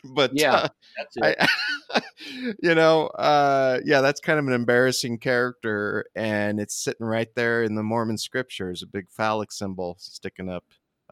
But 0.05 0.33
yeah, 0.35 0.55
uh, 0.55 0.69
that's 0.97 1.17
it. 1.17 1.49
I, 1.95 2.03
you 2.63 2.75
know, 2.75 3.07
uh, 3.07 3.81
yeah, 3.85 4.01
that's 4.01 4.21
kind 4.21 4.39
of 4.39 4.47
an 4.47 4.53
embarrassing 4.53 5.19
character, 5.19 6.07
and 6.15 6.61
it's 6.61 6.75
sitting 6.75 7.07
right 7.07 7.33
there 7.35 7.63
in 7.63 7.75
the 7.75 7.83
Mormon 7.83 8.19
scriptures, 8.19 8.83
a 8.83 8.87
big 8.87 9.11
phallic 9.11 9.53
symbol 9.53 9.97
sticking 9.99 10.49
up. 10.49 10.65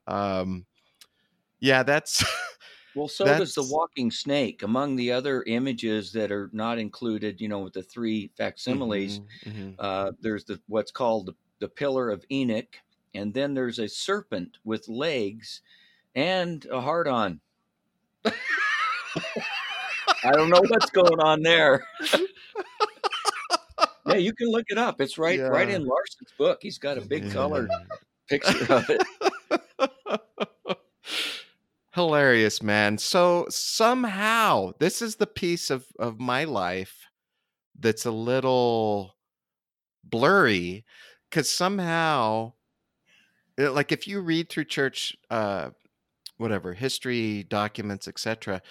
Um, 0.07 0.66
yeah, 1.61 1.82
that's 1.82 2.24
Well, 2.95 3.09
so 3.09 3.24
does 3.24 3.55
the 3.55 3.62
walking 3.62 4.11
snake. 4.11 4.62
Among 4.62 4.97
the 4.97 5.12
other 5.12 5.45
images 5.45 6.12
that 6.12 6.32
are 6.32 6.51
not 6.53 6.78
included, 6.78 7.41
you 7.41 7.49
know, 7.49 7.61
with 7.61 7.72
the 7.72 7.82
three 7.82 8.30
facsimiles, 8.36 9.20
mm-hmm, 9.20 9.51
mm-hmm. 9.51 9.70
uh, 9.78 10.12
there's 10.20 10.45
the 10.45 10.61
what's 10.66 10.91
called 10.91 11.26
the, 11.26 11.34
the 11.61 11.68
pillar 11.68 12.11
of 12.11 12.24
Enoch, 12.32 12.76
and 13.14 13.32
then 13.32 13.55
there's 13.55 13.78
a 13.78 13.88
serpent 13.88 14.59
with 14.64 14.88
legs 14.88 15.62
and 16.14 16.66
a 16.66 16.80
heart 16.80 17.07
on. 17.07 17.41
I 20.24 20.32
don't 20.32 20.50
know 20.50 20.62
what's 20.68 20.90
going 20.90 21.20
on 21.20 21.42
there. 21.42 21.84
yeah, 24.06 24.16
you 24.16 24.32
can 24.32 24.48
look 24.48 24.66
it 24.68 24.78
up. 24.78 25.00
It's 25.00 25.18
right 25.18 25.38
yeah. 25.38 25.46
right 25.46 25.68
in 25.68 25.86
Larson's 25.86 26.32
book. 26.36 26.58
He's 26.62 26.78
got 26.78 26.98
a 26.98 27.00
big 27.00 27.30
colored 27.30 27.70
picture 28.30 28.72
of 28.72 28.88
it 28.88 29.02
hilarious 31.92 32.62
man 32.62 32.96
so 32.96 33.44
somehow 33.50 34.70
this 34.78 35.02
is 35.02 35.16
the 35.16 35.26
piece 35.26 35.68
of 35.68 35.86
of 35.98 36.20
my 36.20 36.44
life 36.44 37.06
that's 37.78 38.06
a 38.06 38.11
little 38.12 39.16
blurry 40.04 40.84
because 41.28 41.50
somehow 41.50 42.52
eh, 43.58 43.68
like 43.68 43.90
if 43.90 44.06
you 44.06 44.20
read 44.20 44.48
through 44.48 44.64
church 44.64 45.16
uh 45.30 45.70
whatever 46.36 46.74
history 46.74 47.42
documents 47.42 48.06
etc 48.06 48.62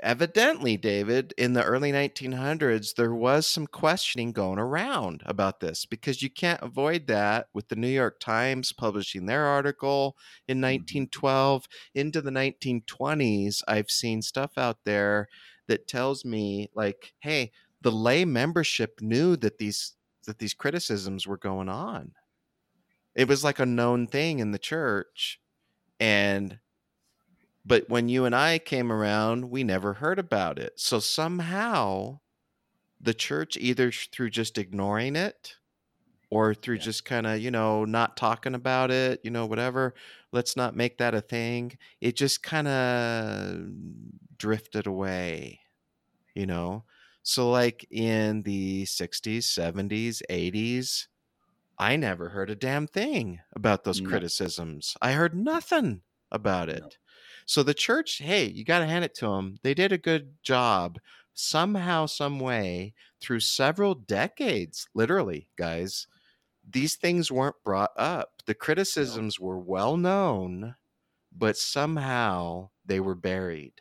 evidently, 0.00 0.76
David, 0.76 1.34
in 1.36 1.52
the 1.52 1.64
early 1.64 1.92
1900s, 1.92 2.94
there 2.94 3.14
was 3.14 3.46
some 3.46 3.66
questioning 3.66 4.32
going 4.32 4.58
around 4.58 5.22
about 5.26 5.60
this 5.60 5.86
because 5.86 6.22
you 6.22 6.30
can't 6.30 6.62
avoid 6.62 7.06
that 7.06 7.48
with 7.52 7.68
the 7.68 7.76
New 7.76 7.88
York 7.88 8.20
Times 8.20 8.72
publishing 8.72 9.26
their 9.26 9.44
article 9.44 10.16
in 10.48 10.60
1912 10.60 11.62
mm-hmm. 11.62 11.98
into 11.98 12.20
the 12.20 12.30
1920s. 12.30 13.62
I've 13.66 13.90
seen 13.90 14.22
stuff 14.22 14.52
out 14.56 14.78
there 14.84 15.28
that 15.68 15.88
tells 15.88 16.24
me, 16.24 16.70
like, 16.74 17.14
hey, 17.20 17.50
the 17.80 17.92
lay 17.92 18.24
membership 18.24 19.00
knew 19.00 19.36
that 19.36 19.58
these 19.58 19.94
that 20.26 20.38
these 20.38 20.54
criticisms 20.54 21.26
were 21.26 21.36
going 21.36 21.68
on. 21.68 22.12
It 23.14 23.28
was 23.28 23.42
like 23.44 23.58
a 23.58 23.66
known 23.66 24.06
thing 24.06 24.40
in 24.40 24.50
the 24.50 24.58
church. 24.58 25.40
And 25.98 26.58
but 27.66 27.88
when 27.90 28.08
you 28.10 28.26
and 28.26 28.36
I 28.36 28.60
came 28.60 28.92
around, 28.92 29.50
we 29.50 29.64
never 29.64 29.94
heard 29.94 30.20
about 30.20 30.58
it. 30.60 30.80
So 30.80 31.00
somehow 31.00 32.20
the 33.00 33.14
church, 33.14 33.56
either 33.58 33.92
through 33.92 34.30
just 34.30 34.58
ignoring 34.58 35.16
it 35.16 35.56
or 36.30 36.54
through 36.54 36.78
yeah. 36.78 36.80
just 36.80 37.04
kind 37.04 37.26
of, 37.26 37.40
you 37.40 37.50
know, 37.50 37.84
not 37.84 38.16
talking 38.16 38.54
about 38.54 38.90
it, 38.90 39.20
you 39.24 39.30
know, 39.30 39.46
whatever, 39.46 39.94
let's 40.32 40.56
not 40.56 40.76
make 40.76 40.98
that 40.98 41.14
a 41.14 41.20
thing. 41.20 41.78
It 42.00 42.16
just 42.16 42.42
kind 42.42 42.68
of 42.68 43.68
drifted 44.38 44.86
away, 44.86 45.60
you 46.34 46.46
know? 46.46 46.84
So, 47.22 47.50
like 47.50 47.86
in 47.90 48.42
the 48.42 48.84
60s, 48.86 49.46
70s, 49.48 50.22
80s, 50.30 51.08
I 51.78 51.96
never 51.96 52.30
heard 52.30 52.50
a 52.50 52.56
damn 52.56 52.86
thing 52.86 53.40
about 53.54 53.84
those 53.84 54.00
No. 54.00 54.00
criticisms. 54.00 54.96
I 55.02 55.12
heard 55.12 55.34
nothing 55.34 56.02
about 56.30 56.68
it. 56.68 56.84
No. 56.84 56.96
So 57.46 57.62
the 57.62 57.74
church, 57.74 58.18
hey, 58.18 58.46
you 58.46 58.64
got 58.64 58.80
to 58.80 58.86
hand 58.86 59.04
it 59.04 59.14
to 59.16 59.26
them. 59.28 59.58
They 59.62 59.74
did 59.74 59.92
a 59.92 59.98
good 59.98 60.42
job 60.42 60.98
somehow, 61.34 62.06
some 62.06 62.40
way, 62.40 62.94
through 63.20 63.40
several 63.40 63.94
decades, 63.94 64.88
literally, 64.94 65.50
guys. 65.56 66.06
These 66.68 66.96
things 66.96 67.30
weren't 67.32 67.62
brought 67.64 67.92
up. 67.96 68.42
The 68.46 68.54
criticisms 68.54 69.40
were 69.40 69.58
well 69.58 69.96
known, 69.96 70.76
but 71.32 71.56
somehow 71.56 72.70
they 72.84 73.00
were 73.00 73.14
buried. 73.16 73.74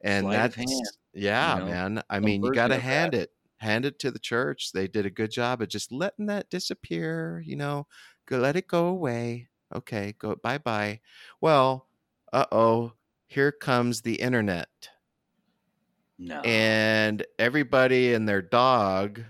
And 0.00 0.32
that's 0.32 0.56
hand, 0.56 0.88
yeah, 1.12 1.60
know, 1.60 1.64
man. 1.64 2.02
I 2.10 2.20
mean, 2.20 2.44
you 2.44 2.50
got 2.52 2.68
to 2.68 2.78
of 2.78 2.82
that. 2.88 2.88
hand 2.92 3.14
it 3.14 3.32
hand 3.58 3.84
it 3.84 3.98
to 4.00 4.10
the 4.10 4.18
church. 4.18 4.72
They 4.72 4.88
did 4.88 5.06
a 5.06 5.10
good 5.10 5.30
job 5.30 5.60
of 5.62 5.68
just 5.68 5.92
letting 5.92 6.26
that 6.26 6.50
disappear, 6.50 7.42
you 7.44 7.56
know, 7.56 7.86
go 8.26 8.38
let 8.38 8.56
it 8.56 8.66
go 8.68 8.86
away. 8.86 9.48
Okay, 9.74 10.14
go 10.18 10.36
bye 10.36 10.58
bye. 10.58 11.00
Well, 11.40 11.88
uh 12.32 12.46
oh, 12.52 12.92
here 13.30 13.52
comes 13.52 14.00
the 14.00 14.16
internet. 14.16 14.90
no. 16.18 16.40
And 16.40 17.24
everybody 17.38 18.12
and 18.12 18.28
their 18.28 18.42
dog 18.42 19.22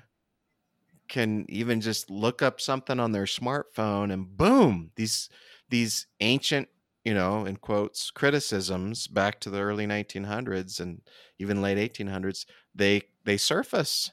can 1.08 1.44
even 1.50 1.82
just 1.82 2.08
look 2.08 2.40
up 2.40 2.60
something 2.62 2.98
on 2.98 3.12
their 3.12 3.24
smartphone 3.24 4.10
and 4.10 4.36
boom, 4.38 4.90
these 4.96 5.28
these 5.68 6.06
ancient, 6.20 6.68
you 7.04 7.12
know, 7.12 7.44
in 7.44 7.56
quotes, 7.56 8.10
criticisms 8.10 9.06
back 9.06 9.38
to 9.40 9.50
the 9.50 9.60
early 9.60 9.86
1900s 9.86 10.80
and 10.80 11.02
even 11.38 11.60
late 11.60 11.76
1800s, 11.78 12.46
they 12.74 13.02
they 13.24 13.36
surface 13.36 14.12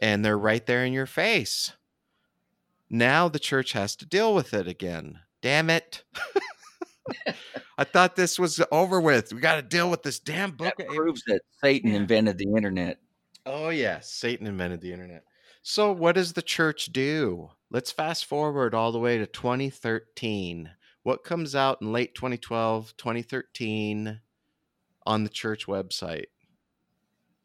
and 0.00 0.24
they're 0.24 0.38
right 0.38 0.64
there 0.64 0.86
in 0.86 0.94
your 0.94 1.06
face. 1.06 1.72
Now 2.88 3.28
the 3.28 3.38
church 3.38 3.72
has 3.72 3.94
to 3.96 4.06
deal 4.06 4.34
with 4.34 4.54
it 4.54 4.66
again. 4.66 5.20
Damn 5.42 5.68
it. 5.68 6.04
I 7.78 7.84
thought 7.84 8.16
this 8.16 8.38
was 8.38 8.60
over 8.70 9.00
with. 9.00 9.32
We 9.32 9.40
got 9.40 9.56
to 9.56 9.62
deal 9.62 9.90
with 9.90 10.02
this 10.02 10.18
damn 10.18 10.52
book. 10.52 10.74
that 10.78 10.88
proves 10.88 11.22
that 11.26 11.42
Satan 11.62 11.92
invented 11.94 12.38
the 12.38 12.52
internet. 12.56 12.98
Oh, 13.44 13.70
yes. 13.70 14.12
Satan 14.12 14.46
invented 14.46 14.80
the 14.80 14.92
internet. 14.92 15.24
So, 15.62 15.92
what 15.92 16.14
does 16.14 16.32
the 16.32 16.42
church 16.42 16.86
do? 16.86 17.50
Let's 17.70 17.92
fast 17.92 18.26
forward 18.26 18.74
all 18.74 18.92
the 18.92 18.98
way 18.98 19.18
to 19.18 19.26
2013. 19.26 20.70
What 21.02 21.24
comes 21.24 21.54
out 21.54 21.80
in 21.80 21.92
late 21.92 22.14
2012, 22.14 22.96
2013 22.96 24.20
on 25.06 25.24
the 25.24 25.30
church 25.30 25.66
website? 25.66 26.26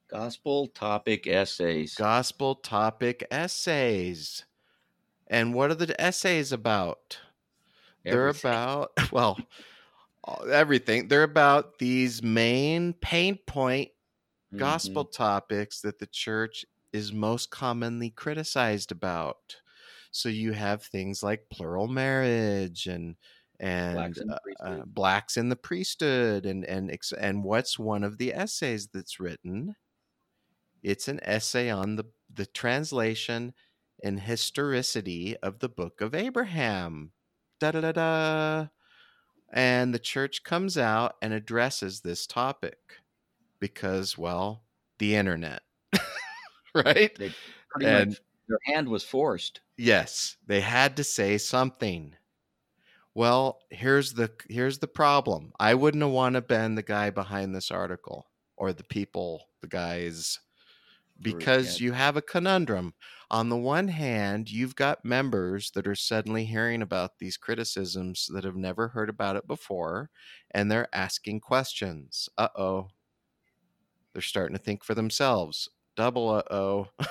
Gospel 0.10 0.68
topic 0.68 1.28
essays. 1.28 1.96
Gospel 1.96 2.56
topic 2.56 3.26
essays. 3.30 4.46
And 5.28 5.54
what 5.54 5.72
are 5.72 5.76
the 5.76 6.00
essays 6.00 6.52
about? 6.52 7.20
They're 8.06 8.30
Everything. 8.30 8.30
about, 8.30 8.92
well, 9.12 9.48
everything. 10.52 11.08
They're 11.08 11.24
about 11.24 11.80
these 11.80 12.22
main 12.24 12.94
pain 12.94 13.38
point 13.48 13.92
Mhm. 14.52 14.98
gospel 14.98 15.06
topics 15.06 15.82
that 15.82 16.00
the 16.00 16.08
church 16.08 16.66
is 16.94 17.14
most 17.14 17.52
commonly 17.52 18.12
criticized 18.12 18.92
about. 18.92 19.58
So 20.12 20.30
you 20.30 20.54
have 20.54 20.84
things 20.84 21.24
like 21.24 21.50
plural 21.52 21.88
marriage 21.88 22.88
and 22.88 23.18
and 23.60 23.92
Blacks 23.92 24.22
in 24.22 24.30
the 24.30 24.36
uh, 24.62 24.64
uh, 24.64 24.86
priesthood. 24.86 24.86
blacks 24.86 25.38
in 25.38 25.50
the 25.50 25.56
priesthood 25.58 26.46
and 26.46 26.66
and 26.66 26.96
and 27.20 27.44
what's 27.44 27.80
one 27.80 28.04
of 28.04 28.18
the 28.20 28.34
essays 28.34 28.88
that's 28.90 29.20
written? 29.20 29.76
It's 30.82 31.08
an 31.08 31.20
essay 31.22 31.70
on 31.70 31.98
the 31.98 32.06
the 32.28 32.48
translation 32.48 33.54
and 34.04 34.22
historicity 34.22 35.38
of 35.38 35.60
the 35.60 35.70
book 35.70 36.02
of 36.02 36.16
Abraham. 36.16 37.14
Da 37.60 37.72
da 37.72 37.82
da 37.82 37.92
da. 37.92 38.68
And 39.52 39.94
the 39.94 40.00
church 40.00 40.44
comes 40.44 40.78
out 40.78 41.16
and 41.22 41.34
addresses 41.34 42.02
this 42.02 42.28
topic 42.28 42.78
because, 43.60 44.18
well, 44.18 44.64
the 45.00 45.16
internet, 45.16 45.62
right? 46.76 47.16
They 47.18 47.34
pretty 47.70 47.86
And- 47.88 48.10
much 48.12 48.22
their 48.50 48.60
hand 48.66 48.88
was 48.90 49.04
forced. 49.04 49.62
Yes, 49.78 50.38
they 50.46 50.62
had 50.62 50.96
to 50.98 51.04
say 51.04 51.38
something. 51.38 52.16
Well, 53.14 53.60
here's 53.70 54.14
the 54.14 54.32
here's 54.50 54.80
the 54.80 54.88
problem. 54.88 55.52
I 55.60 55.74
wouldn't 55.74 56.04
have 56.04 56.12
want 56.12 56.36
to 56.36 56.42
been 56.42 56.76
the 56.76 56.84
guy 56.84 57.10
behind 57.10 57.54
this 57.56 57.72
article 57.72 58.28
or 58.56 58.74
the 58.74 58.84
people, 58.84 59.50
the 59.62 59.68
guys, 59.68 60.40
because 61.22 61.80
you 61.80 61.92
have 61.94 62.18
a 62.18 62.22
conundrum. 62.22 62.94
On 63.30 63.50
the 63.50 63.58
one 63.58 63.90
hand, 63.90 64.50
you've 64.50 64.76
got 64.76 65.04
members 65.04 65.72
that 65.72 65.88
are 65.88 65.96
suddenly 65.96 66.46
hearing 66.46 66.82
about 66.82 67.20
these 67.20 67.38
criticisms 67.38 68.30
that 68.34 68.44
have 68.44 68.56
never 68.56 68.88
heard 68.90 69.10
about 69.10 69.36
it 69.36 69.48
before, 69.48 70.10
and 70.52 70.72
they're 70.72 70.94
asking 70.94 71.42
questions. 71.42 72.30
Uh 72.38 72.50
oh. 72.56 72.90
They're 74.14 74.22
starting 74.22 74.58
to 74.58 74.64
think 74.64 74.84
for 74.84 74.96
themselves. 74.96 75.70
Double 75.96 76.30
uh 76.30 76.44
oh. 76.52 76.88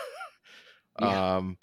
Yeah. 0.99 1.37
um, 1.37 1.59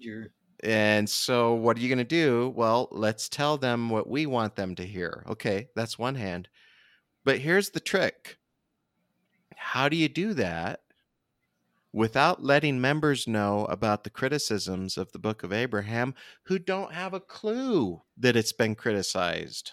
Danger. 0.00 0.32
and 0.62 1.08
so, 1.08 1.54
what 1.54 1.76
are 1.76 1.80
you 1.80 1.88
going 1.88 1.98
to 1.98 2.04
do? 2.04 2.52
Well, 2.56 2.88
let's 2.92 3.28
tell 3.28 3.56
them 3.58 3.90
what 3.90 4.08
we 4.08 4.26
want 4.26 4.54
them 4.54 4.76
to 4.76 4.86
hear. 4.86 5.24
Okay, 5.28 5.68
that's 5.74 5.98
one 5.98 6.14
hand. 6.14 6.48
But 7.24 7.38
here's 7.38 7.70
the 7.70 7.80
trick 7.80 8.38
how 9.56 9.88
do 9.88 9.96
you 9.96 10.08
do 10.08 10.34
that 10.34 10.80
without 11.92 12.42
letting 12.42 12.80
members 12.80 13.26
know 13.26 13.64
about 13.66 14.04
the 14.04 14.10
criticisms 14.10 14.96
of 14.96 15.12
the 15.12 15.18
book 15.18 15.42
of 15.42 15.52
Abraham 15.52 16.14
who 16.44 16.58
don't 16.58 16.92
have 16.92 17.14
a 17.14 17.20
clue 17.20 18.02
that 18.16 18.36
it's 18.36 18.52
been 18.52 18.74
criticized? 18.74 19.72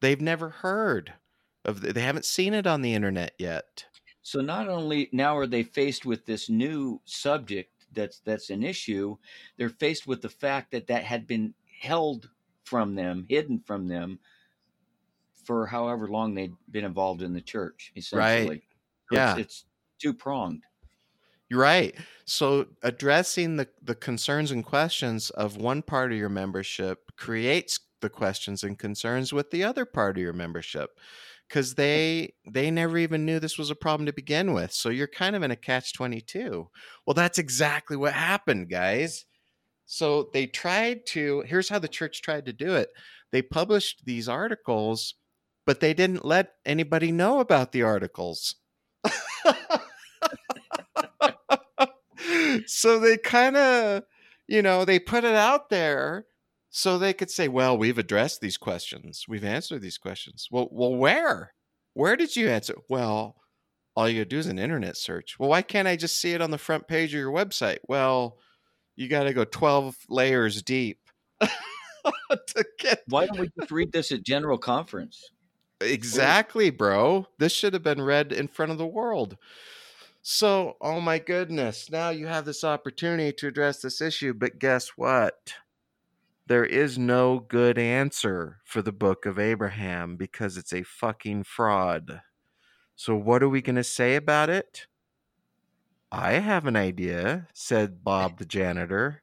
They've 0.00 0.20
never 0.20 0.50
heard 0.50 1.14
of 1.64 1.80
the, 1.80 1.92
they 1.92 2.02
haven't 2.02 2.24
seen 2.24 2.54
it 2.54 2.66
on 2.66 2.82
the 2.82 2.94
internet 2.94 3.34
yet. 3.38 3.86
So 4.22 4.40
not 4.40 4.68
only 4.68 5.08
now 5.12 5.36
are 5.36 5.46
they 5.46 5.62
faced 5.62 6.04
with 6.04 6.26
this 6.26 6.50
new 6.50 7.00
subject 7.04 7.70
that's 7.92 8.20
that's 8.20 8.50
an 8.50 8.62
issue, 8.62 9.16
they're 9.56 9.68
faced 9.68 10.06
with 10.06 10.22
the 10.22 10.28
fact 10.28 10.72
that 10.72 10.88
that 10.88 11.04
had 11.04 11.26
been 11.26 11.54
held 11.80 12.28
from 12.64 12.94
them, 12.94 13.24
hidden 13.28 13.60
from 13.60 13.86
them 13.86 14.18
for 15.44 15.66
however 15.66 16.08
long 16.08 16.34
they'd 16.34 16.54
been 16.70 16.84
involved 16.84 17.22
in 17.22 17.32
the 17.32 17.40
church, 17.40 17.92
essentially. 17.96 18.62
So 19.10 19.16
Yeah. 19.16 19.32
It's, 19.32 19.40
it's 19.40 19.64
two 20.00 20.12
pronged. 20.12 20.62
You're 21.48 21.60
right. 21.60 21.94
So 22.24 22.66
addressing 22.82 23.56
the, 23.56 23.68
the 23.82 23.94
concerns 23.94 24.50
and 24.50 24.64
questions 24.64 25.30
of 25.30 25.56
one 25.56 25.82
part 25.82 26.12
of 26.12 26.18
your 26.18 26.28
membership 26.28 27.12
creates 27.16 27.78
the 28.00 28.10
questions 28.10 28.64
and 28.64 28.78
concerns 28.78 29.32
with 29.32 29.50
the 29.50 29.64
other 29.64 29.84
part 29.84 30.16
of 30.16 30.22
your 30.22 30.32
membership 30.32 30.90
because 31.48 31.74
they 31.74 32.34
they 32.50 32.70
never 32.70 32.98
even 32.98 33.24
knew 33.24 33.38
this 33.38 33.58
was 33.58 33.70
a 33.70 33.76
problem 33.76 34.06
to 34.06 34.12
begin 34.12 34.52
with. 34.52 34.72
So 34.72 34.88
you're 34.88 35.06
kind 35.06 35.36
of 35.36 35.42
in 35.42 35.50
a 35.50 35.56
catch 35.56 35.92
22. 35.94 36.68
Well, 37.06 37.14
that's 37.14 37.38
exactly 37.38 37.96
what 37.96 38.12
happened, 38.12 38.68
guys. 38.68 39.24
So 39.86 40.30
they 40.32 40.46
tried 40.46 41.06
to 41.08 41.42
here's 41.46 41.68
how 41.68 41.78
the 41.78 41.88
church 41.88 42.22
tried 42.22 42.46
to 42.46 42.52
do 42.52 42.74
it. 42.74 42.90
They 43.32 43.42
published 43.42 44.04
these 44.04 44.28
articles, 44.28 45.14
but 45.64 45.80
they 45.80 45.94
didn't 45.94 46.24
let 46.24 46.54
anybody 46.64 47.12
know 47.12 47.40
about 47.40 47.72
the 47.72 47.82
articles. 47.82 48.56
so 52.66 52.98
they 52.98 53.16
kind 53.16 53.56
of, 53.56 54.02
you 54.46 54.62
know, 54.62 54.84
they 54.84 54.98
put 54.98 55.24
it 55.24 55.34
out 55.34 55.70
there 55.70 56.26
so 56.70 56.98
they 56.98 57.12
could 57.12 57.30
say, 57.30 57.48
"Well, 57.48 57.76
we've 57.76 57.98
addressed 57.98 58.40
these 58.40 58.56
questions. 58.58 59.24
We've 59.28 59.44
answered 59.44 59.82
these 59.82 59.98
questions." 59.98 60.48
Well, 60.50 60.68
well, 60.70 60.94
where? 60.94 61.54
Where 61.94 62.16
did 62.16 62.36
you 62.36 62.48
answer? 62.48 62.76
Well, 62.88 63.36
all 63.96 64.08
you 64.08 64.20
gotta 64.20 64.28
do 64.28 64.38
is 64.38 64.46
an 64.46 64.58
internet 64.58 64.96
search. 64.96 65.38
Well, 65.38 65.48
why 65.48 65.62
can't 65.62 65.88
I 65.88 65.96
just 65.96 66.20
see 66.20 66.32
it 66.32 66.42
on 66.42 66.50
the 66.50 66.58
front 66.58 66.86
page 66.86 67.14
of 67.14 67.20
your 67.20 67.32
website? 67.32 67.78
Well, 67.88 68.38
you 68.94 69.08
got 69.08 69.24
to 69.24 69.32
go 69.32 69.44
twelve 69.44 69.96
layers 70.08 70.62
deep 70.62 70.98
to 71.40 72.66
get 72.78 73.02
Why 73.08 73.26
don't 73.26 73.40
we 73.40 73.50
just 73.58 73.70
read 73.70 73.92
this 73.92 74.12
at 74.12 74.22
General 74.22 74.58
Conference? 74.58 75.30
Exactly, 75.80 76.70
bro. 76.70 77.26
This 77.38 77.52
should 77.52 77.74
have 77.74 77.82
been 77.82 78.02
read 78.02 78.32
in 78.32 78.48
front 78.48 78.72
of 78.72 78.78
the 78.78 78.86
world. 78.86 79.36
So, 80.28 80.76
oh 80.80 81.00
my 81.00 81.20
goodness, 81.20 81.88
now 81.88 82.10
you 82.10 82.26
have 82.26 82.46
this 82.46 82.64
opportunity 82.64 83.32
to 83.34 83.46
address 83.46 83.80
this 83.80 84.00
issue, 84.00 84.34
but 84.34 84.58
guess 84.58 84.88
what? 84.96 85.54
There 86.48 86.64
is 86.64 86.98
no 86.98 87.38
good 87.38 87.78
answer 87.78 88.58
for 88.64 88.82
the 88.82 88.90
book 88.90 89.24
of 89.24 89.38
Abraham 89.38 90.16
because 90.16 90.56
it's 90.56 90.72
a 90.72 90.82
fucking 90.82 91.44
fraud. 91.44 92.22
So, 92.96 93.14
what 93.14 93.40
are 93.40 93.48
we 93.48 93.62
going 93.62 93.76
to 93.76 93.84
say 93.84 94.16
about 94.16 94.50
it? 94.50 94.88
I 96.10 96.32
have 96.40 96.66
an 96.66 96.74
idea, 96.74 97.46
said 97.54 98.02
Bob 98.02 98.38
the 98.38 98.46
janitor, 98.46 99.22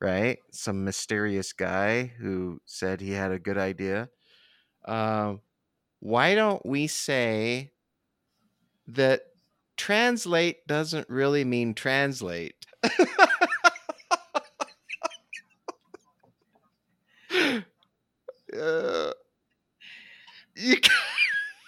right? 0.00 0.38
Some 0.52 0.84
mysterious 0.84 1.52
guy 1.52 2.06
who 2.06 2.62
said 2.64 3.02
he 3.02 3.10
had 3.10 3.30
a 3.32 3.38
good 3.38 3.58
idea. 3.58 4.08
Um, 4.86 5.42
why 6.00 6.34
don't 6.34 6.64
we 6.64 6.86
say 6.86 7.72
that 8.88 9.29
translate 9.80 10.66
doesn't 10.66 11.08
really 11.08 11.42
mean 11.42 11.72
translate. 11.72 12.66
uh, 12.84 12.90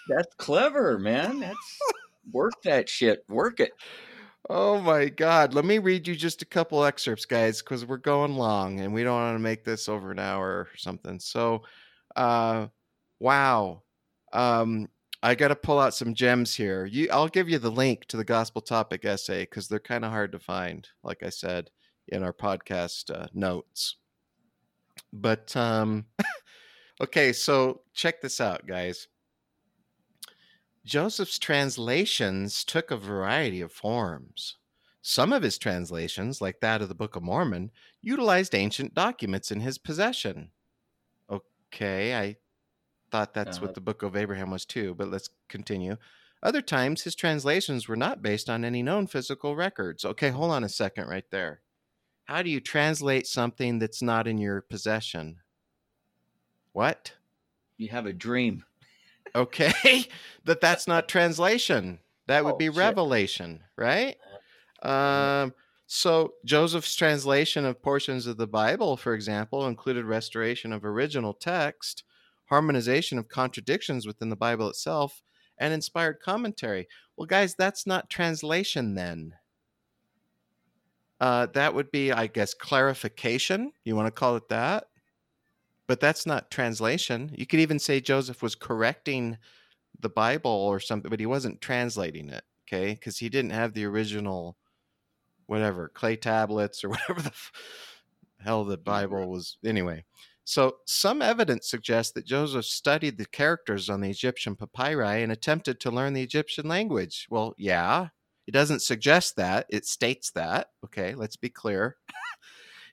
That's 0.07 0.35
clever, 0.37 0.99
man. 0.99 1.39
That's 1.39 1.79
work 2.31 2.53
that 2.65 2.87
shit. 2.87 3.23
Work 3.27 3.59
it. 3.59 3.71
Oh 4.47 4.79
my 4.79 5.09
God. 5.09 5.55
Let 5.55 5.65
me 5.65 5.79
read 5.79 6.07
you 6.07 6.15
just 6.15 6.43
a 6.43 6.45
couple 6.45 6.83
excerpts, 6.83 7.25
guys, 7.25 7.63
because 7.63 7.83
we're 7.83 7.97
going 7.97 8.35
long 8.35 8.79
and 8.81 8.93
we 8.93 9.03
don't 9.03 9.15
want 9.15 9.35
to 9.35 9.39
make 9.39 9.63
this 9.63 9.89
over 9.89 10.11
an 10.11 10.19
hour 10.19 10.47
or 10.47 10.67
something. 10.77 11.19
So, 11.19 11.63
uh, 12.15 12.67
wow. 13.19 13.81
Um, 14.33 14.89
I 15.23 15.35
got 15.35 15.47
to 15.47 15.55
pull 15.55 15.79
out 15.79 15.93
some 15.93 16.13
gems 16.13 16.53
here. 16.53 16.85
You, 16.85 17.07
I'll 17.09 17.29
give 17.29 17.47
you 17.47 17.57
the 17.57 17.71
link 17.71 18.05
to 18.07 18.17
the 18.17 18.25
gospel 18.25 18.61
topic 18.61 19.05
essay 19.05 19.43
because 19.43 19.69
they're 19.69 19.79
kind 19.79 20.03
of 20.03 20.11
hard 20.11 20.33
to 20.33 20.39
find, 20.39 20.85
like 21.01 21.23
I 21.23 21.29
said 21.29 21.69
in 22.09 22.23
our 22.23 22.33
podcast 22.33 23.09
uh, 23.09 23.27
notes. 23.33 23.95
But, 25.13 25.55
um, 25.55 26.07
okay, 27.01 27.31
so 27.31 27.83
check 27.93 28.19
this 28.19 28.41
out, 28.41 28.67
guys. 28.67 29.07
Joseph's 30.83 31.39
translations 31.39 32.65
took 32.65 32.91
a 32.91 32.97
variety 32.97 33.61
of 33.61 33.71
forms. 33.71 34.57
Some 35.01 35.31
of 35.31 35.41
his 35.41 35.57
translations, 35.57 36.41
like 36.41 36.59
that 36.59 36.81
of 36.81 36.89
the 36.89 36.95
Book 36.95 37.15
of 37.15 37.23
Mormon, 37.23 37.71
utilized 38.01 38.53
ancient 38.53 38.93
documents 38.93 39.51
in 39.51 39.61
his 39.61 39.77
possession. 39.77 40.51
Okay, 41.29 42.13
I 42.13 42.35
thought 43.13 43.33
that's 43.35 43.59
Uh-huh. 43.59 43.67
what 43.67 43.75
the 43.75 43.81
Book 43.81 44.03
of 44.03 44.17
Abraham 44.17 44.51
was 44.51 44.65
too, 44.65 44.95
but 44.95 45.09
let's 45.09 45.29
continue. 45.49 45.97
Other 46.43 46.61
times, 46.63 47.03
his 47.03 47.15
translations 47.15 47.87
were 47.87 47.95
not 47.97 48.21
based 48.23 48.49
on 48.49 48.65
any 48.65 48.83
known 48.83 49.07
physical 49.07 49.55
records. 49.55 50.05
Okay, 50.05 50.31
hold 50.31 50.51
on 50.51 50.65
a 50.65 50.69
second 50.69 51.07
right 51.07 51.29
there. 51.31 51.61
How 52.25 52.41
do 52.43 52.49
you 52.51 52.61
translate 52.61 53.27
something 53.27 53.79
that's 53.79 54.01
not 54.01 54.27
in 54.27 54.37
your 54.39 54.61
possession? 54.61 55.41
What? 56.73 57.13
You 57.77 57.89
have 57.89 58.05
a 58.05 58.13
dream. 58.13 58.65
Okay, 59.35 60.05
but 60.45 60.61
that's 60.61 60.87
not 60.87 61.09
translation. 61.09 61.99
That 62.27 62.45
would 62.45 62.55
Oh, 62.55 62.57
be 62.57 62.69
shit. 62.69 62.75
revelation, 62.75 63.63
right? 63.77 64.17
Um, 64.83 65.53
so 65.87 66.35
Joseph's 66.45 66.95
translation 66.95 67.65
of 67.65 67.81
portions 67.81 68.27
of 68.27 68.37
the 68.37 68.47
Bible, 68.47 68.97
for 68.97 69.13
example, 69.15 69.67
included 69.67 70.05
restoration 70.05 70.73
of 70.73 70.85
original 70.85 71.33
text, 71.33 72.03
harmonization 72.53 73.17
of 73.17 73.29
contradictions 73.29 74.05
within 74.05 74.29
the 74.29 74.35
Bible 74.35 74.69
itself, 74.69 75.23
and 75.57 75.73
inspired 75.73 76.19
commentary. 76.23 76.87
Well, 77.17 77.25
guys, 77.25 77.55
that's 77.55 77.87
not 77.87 78.11
translation 78.11 78.93
then. 78.93 79.33
Uh, 81.19 81.47
that 81.53 81.73
would 81.73 81.89
be, 81.89 82.11
I 82.11 82.27
guess, 82.27 82.53
clarification. 82.53 83.71
You 83.83 83.95
want 83.95 84.05
to 84.05 84.11
call 84.11 84.35
it 84.35 84.49
that? 84.49 84.85
But 85.87 85.99
that's 85.99 86.27
not 86.27 86.51
translation. 86.51 87.31
You 87.33 87.47
could 87.47 87.59
even 87.59 87.79
say 87.79 87.99
Joseph 87.99 88.43
was 88.43 88.53
correcting 88.53 89.37
the 89.99 90.09
Bible 90.09 90.51
or 90.51 90.79
something, 90.79 91.09
but 91.09 91.19
he 91.19 91.25
wasn't 91.25 91.59
translating 91.59 92.29
it, 92.29 92.43
okay? 92.67 92.93
Because 92.93 93.17
he 93.17 93.29
didn't 93.29 93.51
have 93.51 93.73
the 93.73 93.85
original, 93.85 94.57
whatever, 95.47 95.89
clay 95.89 96.17
tablets 96.17 96.83
or 96.83 96.89
whatever 96.91 97.19
the 97.21 97.29
f- 97.29 97.51
hell 98.43 98.63
the 98.63 98.77
Bible 98.77 99.27
was. 99.27 99.57
Anyway, 99.65 100.05
so 100.45 100.77
some 100.85 101.21
evidence 101.21 101.69
suggests 101.69 102.11
that 102.13 102.25
Joseph 102.25 102.65
studied 102.65 103.17
the 103.17 103.25
characters 103.25 103.89
on 103.89 104.01
the 104.01 104.09
Egyptian 104.09 104.55
papyri 104.55 105.23
and 105.23 105.31
attempted 105.31 105.79
to 105.79 105.91
learn 105.91 106.13
the 106.13 106.23
Egyptian 106.23 106.67
language. 106.67 107.27
Well, 107.29 107.53
yeah, 107.57 108.07
it 108.45 108.51
doesn't 108.51 108.81
suggest 108.81 109.37
that, 109.37 109.65
it 109.69 109.85
states 109.85 110.31
that. 110.31 110.67
Okay, 110.83 111.15
let's 111.15 111.37
be 111.37 111.49
clear. 111.49 111.97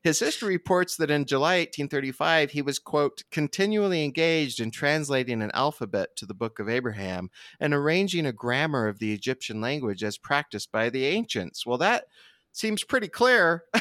His 0.02 0.18
history 0.18 0.54
reports 0.54 0.96
that 0.96 1.10
in 1.10 1.26
July 1.26 1.58
1835, 1.58 2.52
he 2.52 2.62
was, 2.62 2.78
quote, 2.78 3.22
continually 3.30 4.02
engaged 4.02 4.58
in 4.58 4.70
translating 4.70 5.42
an 5.42 5.50
alphabet 5.52 6.16
to 6.16 6.24
the 6.24 6.32
Book 6.32 6.58
of 6.58 6.70
Abraham 6.70 7.28
and 7.58 7.74
arranging 7.74 8.24
a 8.24 8.32
grammar 8.32 8.88
of 8.88 8.98
the 8.98 9.12
Egyptian 9.12 9.60
language 9.60 10.02
as 10.02 10.16
practiced 10.16 10.72
by 10.72 10.88
the 10.88 11.04
ancients. 11.04 11.66
Well, 11.66 11.76
that 11.78 12.04
seems 12.52 12.82
pretty 12.82 13.08
clear. 13.08 13.64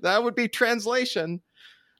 that 0.00 0.20
would 0.24 0.34
be 0.34 0.48
translation. 0.48 1.42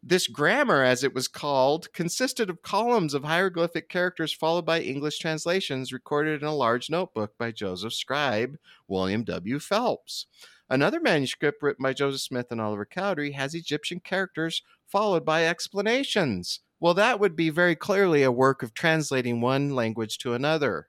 This 0.03 0.29
grammar, 0.29 0.83
as 0.83 1.05
it 1.05 1.15
was 1.15 1.29
called, 1.29 1.93
consisted 1.93 2.49
of 2.49 2.63
columns 2.63 3.13
of 3.13 3.25
hieroglyphic 3.25 3.91
characters 3.91 4.33
followed 4.33 4.65
by 4.65 4.81
English 4.81 5.19
translations 5.19 5.93
recorded 5.93 6.41
in 6.41 6.49
a 6.49 6.55
large 6.55 6.89
notebook 6.89 7.37
by 7.37 7.53
Joseph 7.53 7.93
scribe 7.93 8.57
William 8.89 9.25
W. 9.25 9.59
Phelps. 9.59 10.27
Another 10.71 11.01
manuscript 11.01 11.63
written 11.63 11.83
by 11.83 11.93
Joseph 11.93 12.23
Smith 12.23 12.47
and 12.51 12.63
Oliver 12.63 12.87
Cowdery 12.87 13.33
has 13.33 13.55
Egyptian 13.55 14.01
characters 14.01 14.63
followed 14.87 15.25
by 15.25 15.45
explanations. 15.45 16.61
Well, 16.81 16.95
that 16.95 17.21
would 17.21 17.37
be 17.37 17.51
very 17.51 17.77
clearly 17.77 18.23
a 18.23 18.33
work 18.33 18.63
of 18.63 18.73
translating 18.73 19.43
one 19.43 19.75
language 19.75 20.17
to 20.19 20.33
another. 20.33 20.89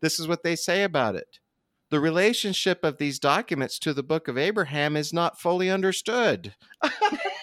This 0.00 0.20
is 0.20 0.28
what 0.28 0.42
they 0.42 0.56
say 0.56 0.82
about 0.82 1.14
it. 1.14 1.38
The 1.88 2.00
relationship 2.00 2.84
of 2.84 2.98
these 2.98 3.18
documents 3.18 3.78
to 3.78 3.94
the 3.94 4.02
book 4.02 4.28
of 4.28 4.36
Abraham 4.36 4.94
is 4.94 5.12
not 5.12 5.40
fully 5.40 5.70
understood. 5.70 6.54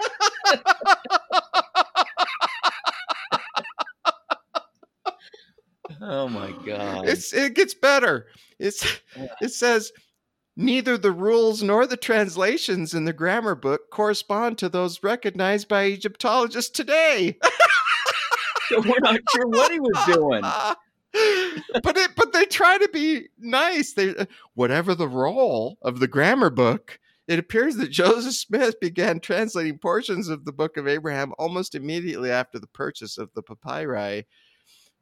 Oh 6.06 6.28
my 6.28 6.51
god. 6.66 7.08
It's 7.08 7.34
it 7.34 7.56
gets 7.56 7.74
better. 7.74 8.28
It's 8.60 8.99
Yeah. 9.16 9.28
it 9.41 9.49
says 9.54 9.91
neither 10.58 10.97
the 10.97 11.12
rules 11.12 11.64
nor 11.64 11.88
the 11.88 11.97
translations 11.97 12.93
in 12.93 13.06
the 13.06 13.14
grammar 13.14 13.56
book 13.56 13.89
correspond 13.89 14.58
to 14.60 14.70
those 14.70 15.01
recognized 15.01 15.68
by 15.68 15.86
Egyptologists 15.86 16.72
today. 16.72 17.38
So 18.70 18.80
we're 18.80 18.99
not 19.01 19.20
sure 19.36 19.47
what 19.47 19.72
he 19.74 19.80
was 19.80 20.06
doing. 20.06 20.41
but 21.84 21.97
it 21.97 22.12
but 22.16 22.32
they 22.32 22.45
try 22.45 22.78
to 22.78 22.89
be 22.93 23.28
nice. 23.38 23.93
They 23.93 24.16
uh, 24.16 24.26
whatever 24.56 24.95
the 24.95 25.08
role 25.08 25.78
of 25.82 25.99
the 25.99 26.08
grammar 26.08 26.49
book, 26.49 26.97
it 27.28 27.38
appears 27.39 27.76
that 27.76 27.91
Joseph 27.91 28.34
Smith 28.34 28.80
began 28.80 29.20
translating 29.20 29.78
portions 29.78 30.30
of 30.30 30.45
the 30.45 30.54
book 30.54 30.78
of 30.78 30.88
Abraham 30.88 31.34
almost 31.38 31.76
immediately 31.76 32.32
after 32.32 32.58
the 32.58 32.68
purchase 32.68 33.18
of 33.18 33.30
the 33.36 33.43
papyri. 33.43 34.26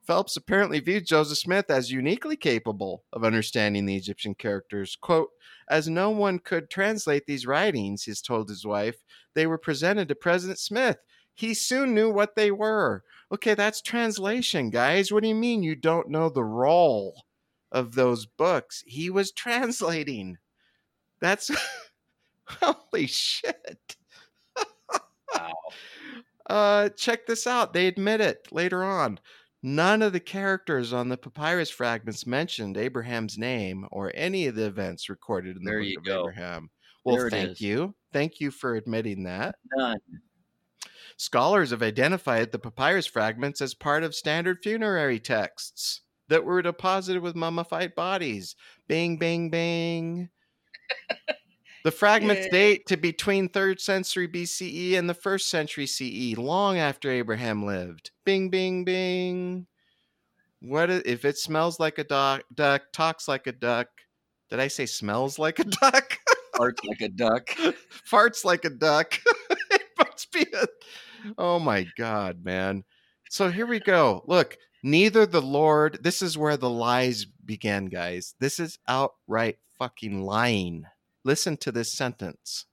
Phelps 0.03 0.35
apparently 0.35 0.79
viewed 0.79 1.05
Joseph 1.05 1.37
Smith 1.37 1.69
as 1.69 1.91
uniquely 1.91 2.35
capable 2.35 3.03
of 3.13 3.23
understanding 3.23 3.85
the 3.85 3.95
Egyptian 3.95 4.33
characters. 4.33 4.95
Quote, 4.99 5.29
as 5.69 5.87
no 5.87 6.09
one 6.09 6.39
could 6.39 6.69
translate 6.69 7.25
these 7.25 7.45
writings, 7.45 8.03
he's 8.03 8.21
told 8.21 8.49
his 8.49 8.65
wife, 8.65 9.03
they 9.35 9.47
were 9.47 9.57
presented 9.57 10.07
to 10.09 10.15
President 10.15 10.59
Smith. 10.59 10.97
He 11.33 11.53
soon 11.53 11.93
knew 11.93 12.11
what 12.11 12.35
they 12.35 12.51
were. 12.51 13.03
Okay, 13.31 13.53
that's 13.53 13.81
translation, 13.81 14.69
guys. 14.69 15.11
What 15.11 15.23
do 15.23 15.29
you 15.29 15.35
mean 15.35 15.63
you 15.63 15.75
don't 15.75 16.09
know 16.09 16.29
the 16.29 16.43
role 16.43 17.23
of 17.71 17.93
those 17.95 18.25
books? 18.25 18.83
He 18.85 19.09
was 19.09 19.31
translating. 19.31 20.37
That's 21.21 21.51
holy 22.45 23.07
shit. 23.07 23.95
Wow. 25.33 25.53
Uh, 26.49 26.89
check 26.89 27.25
this 27.27 27.47
out. 27.47 27.71
They 27.71 27.87
admit 27.87 28.19
it 28.19 28.45
later 28.51 28.83
on. 28.83 29.19
None 29.63 30.01
of 30.01 30.13
the 30.13 30.19
characters 30.19 30.91
on 30.91 31.09
the 31.09 31.17
papyrus 31.17 31.69
fragments 31.69 32.25
mentioned 32.25 32.77
Abraham's 32.77 33.37
name 33.37 33.87
or 33.91 34.11
any 34.15 34.47
of 34.47 34.55
the 34.55 34.65
events 34.65 35.09
recorded 35.09 35.57
in 35.57 35.63
the 35.63 35.69
There 35.69 35.79
book 35.81 35.97
of 35.97 36.03
go. 36.03 36.19
Abraham. 36.21 36.69
Well, 37.03 37.17
There 37.17 37.29
thank 37.29 37.61
you. 37.61 37.93
Thank 38.11 38.39
you 38.39 38.51
for 38.51 38.75
admitting 38.75 39.23
that. 39.23 39.55
None. 39.75 39.99
Scholars 41.17 41.69
have 41.69 41.83
identified 41.83 42.51
the 42.51 42.59
papyrus 42.59 43.05
fragments 43.05 43.61
as 43.61 43.75
part 43.75 44.03
of 44.03 44.15
standard 44.15 44.57
funerary 44.63 45.19
texts 45.19 46.01
that 46.29 46.43
were 46.43 46.63
deposited 46.63 47.21
with 47.21 47.35
mummified 47.35 47.93
bodies. 47.93 48.55
Bing, 48.87 49.17
bing, 49.17 49.51
bing. 49.51 50.29
The 51.83 51.91
fragments 51.91 52.45
Yay. 52.45 52.51
date 52.51 52.85
to 52.87 52.97
between 52.97 53.49
3rd 53.49 53.79
century 53.79 54.27
BCE 54.27 54.97
and 54.97 55.09
the 55.09 55.15
1st 55.15 55.41
century 55.41 55.87
CE, 55.87 56.37
long 56.37 56.77
after 56.77 57.09
Abraham 57.09 57.65
lived. 57.65 58.11
Bing, 58.23 58.49
bing, 58.49 58.83
bing. 58.83 59.67
What 60.61 60.91
if 60.91 61.25
it 61.25 61.37
smells 61.37 61.79
like 61.79 61.97
a 61.97 62.03
duck, 62.03 62.43
duck, 62.53 62.83
talks 62.93 63.27
like 63.27 63.47
a 63.47 63.51
duck? 63.51 63.87
Did 64.51 64.59
I 64.59 64.67
say 64.67 64.85
smells 64.85 65.39
like 65.39 65.57
a 65.57 65.63
duck? 65.63 66.19
Art 66.59 66.79
like 66.85 67.01
a 67.01 67.09
duck. 67.09 67.47
farts 68.07 68.45
like 68.45 68.65
a 68.65 68.69
duck. 68.69 69.19
it 69.71 69.81
must 69.97 70.31
be 70.31 70.45
a. 70.53 70.67
Oh 71.37 71.57
my 71.57 71.87
God, 71.97 72.43
man. 72.43 72.83
So 73.29 73.49
here 73.49 73.65
we 73.65 73.79
go. 73.79 74.23
Look, 74.27 74.57
neither 74.83 75.25
the 75.25 75.41
Lord, 75.41 75.99
this 76.03 76.21
is 76.21 76.37
where 76.37 76.57
the 76.57 76.69
lies 76.69 77.25
began, 77.25 77.85
guys. 77.85 78.35
This 78.39 78.59
is 78.59 78.77
outright 78.87 79.57
fucking 79.79 80.21
lying. 80.21 80.85
Listen 81.23 81.57
to 81.57 81.71
this 81.71 81.91
sentence. 81.91 82.65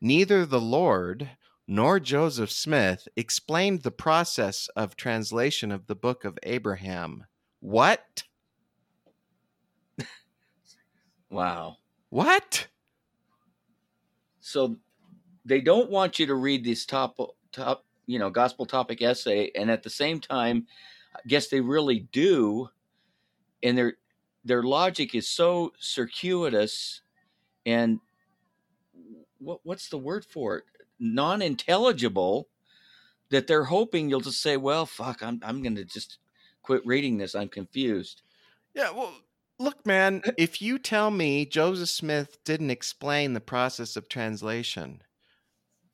Neither 0.00 0.44
the 0.44 0.60
Lord 0.60 1.30
nor 1.68 2.00
Joseph 2.00 2.50
Smith 2.50 3.06
explained 3.16 3.82
the 3.82 3.90
process 3.90 4.68
of 4.74 4.96
translation 4.96 5.70
of 5.70 5.86
the 5.86 5.94
book 5.94 6.24
of 6.24 6.38
Abraham. 6.42 7.24
What? 7.60 8.24
Wow. 11.30 11.78
What? 12.10 12.66
So 14.40 14.76
they 15.46 15.62
don't 15.62 15.88
want 15.88 16.18
you 16.18 16.26
to 16.26 16.34
read 16.34 16.62
this 16.62 16.84
top 16.84 17.16
top 17.52 17.86
you 18.04 18.18
know 18.18 18.28
gospel 18.28 18.66
topic 18.66 19.00
essay 19.00 19.50
and 19.54 19.70
at 19.70 19.82
the 19.82 19.88
same 19.88 20.20
time 20.20 20.66
I 21.14 21.20
guess 21.26 21.48
they 21.48 21.60
really 21.60 22.00
do, 22.12 22.68
and 23.62 23.76
their 23.76 23.94
their 24.44 24.62
logic 24.62 25.14
is 25.14 25.28
so 25.28 25.72
circuitous 25.78 27.02
and 27.66 28.00
what 29.38 29.60
what's 29.64 29.88
the 29.88 29.98
word 29.98 30.24
for 30.24 30.58
it? 30.58 30.64
Non-intelligible 30.98 32.48
that 33.30 33.46
they're 33.46 33.64
hoping 33.64 34.08
you'll 34.08 34.20
just 34.20 34.42
say, 34.42 34.56
"Well, 34.56 34.86
fuck, 34.86 35.22
I'm 35.22 35.40
I'm 35.42 35.62
going 35.62 35.76
to 35.76 35.84
just 35.84 36.18
quit 36.62 36.86
reading 36.86 37.18
this. 37.18 37.34
I'm 37.34 37.48
confused." 37.48 38.22
Yeah, 38.74 38.90
well, 38.90 39.12
look, 39.58 39.84
man, 39.84 40.22
if 40.38 40.62
you 40.62 40.78
tell 40.78 41.10
me 41.10 41.44
Joseph 41.44 41.90
Smith 41.90 42.42
didn't 42.44 42.70
explain 42.70 43.32
the 43.32 43.40
process 43.40 43.96
of 43.96 44.08
translation, 44.08 45.02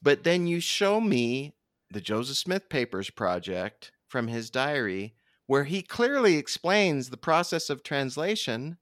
but 0.02 0.24
then 0.24 0.46
you 0.46 0.60
show 0.60 1.00
me 1.00 1.54
the 1.90 2.00
Joseph 2.00 2.36
Smith 2.36 2.68
Papers 2.68 3.10
project 3.10 3.92
from 4.06 4.28
his 4.28 4.50
diary 4.50 5.14
where 5.46 5.64
he 5.64 5.80
clearly 5.80 6.36
explains 6.36 7.08
the 7.08 7.16
process 7.16 7.70
of 7.70 7.82
translation, 7.82 8.76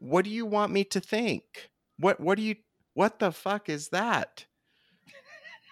what 0.00 0.24
do 0.24 0.30
you 0.30 0.46
want 0.46 0.72
me 0.72 0.84
to 0.84 1.00
think? 1.00 1.70
What 1.98 2.20
what 2.20 2.36
do 2.36 2.42
you 2.42 2.56
what 2.94 3.18
the 3.18 3.30
fuck 3.30 3.68
is 3.68 3.88
that? 3.90 4.46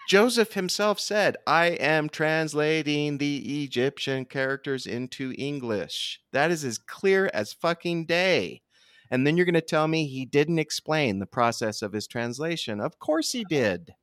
Joseph 0.07 0.53
himself 0.53 0.99
said, 0.99 1.37
I 1.45 1.67
am 1.67 2.09
translating 2.09 3.19
the 3.19 3.63
Egyptian 3.63 4.25
characters 4.25 4.87
into 4.87 5.35
English. 5.37 6.19
That 6.31 6.49
is 6.49 6.65
as 6.65 6.79
clear 6.79 7.29
as 7.31 7.53
fucking 7.53 8.07
day. 8.07 8.63
And 9.11 9.25
then 9.25 9.37
you're 9.37 9.45
going 9.45 9.53
to 9.53 9.61
tell 9.61 9.87
me 9.87 10.07
he 10.07 10.25
didn't 10.25 10.57
explain 10.57 11.19
the 11.19 11.27
process 11.27 11.83
of 11.83 11.93
his 11.93 12.07
translation. 12.07 12.79
Of 12.79 12.97
course 12.97 13.31
he 13.31 13.43
did. 13.43 13.93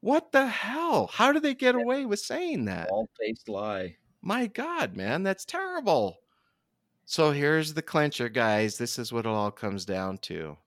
What 0.00 0.32
the 0.32 0.46
hell? 0.46 1.10
How 1.12 1.32
do 1.32 1.40
they 1.40 1.54
get 1.54 1.74
away 1.74 2.06
with 2.06 2.20
saying 2.20 2.64
that? 2.66 2.88
All 2.90 3.10
faced 3.20 3.48
lie. 3.48 3.96
My 4.22 4.46
God, 4.46 4.96
man, 4.96 5.22
that's 5.22 5.44
terrible. 5.44 6.16
So 7.10 7.30
here's 7.30 7.72
the 7.72 7.80
clincher, 7.80 8.28
guys. 8.28 8.76
This 8.76 8.98
is 8.98 9.14
what 9.14 9.24
it 9.24 9.30
all 9.30 9.50
comes 9.50 9.86
down 9.86 10.18
to. 10.18 10.58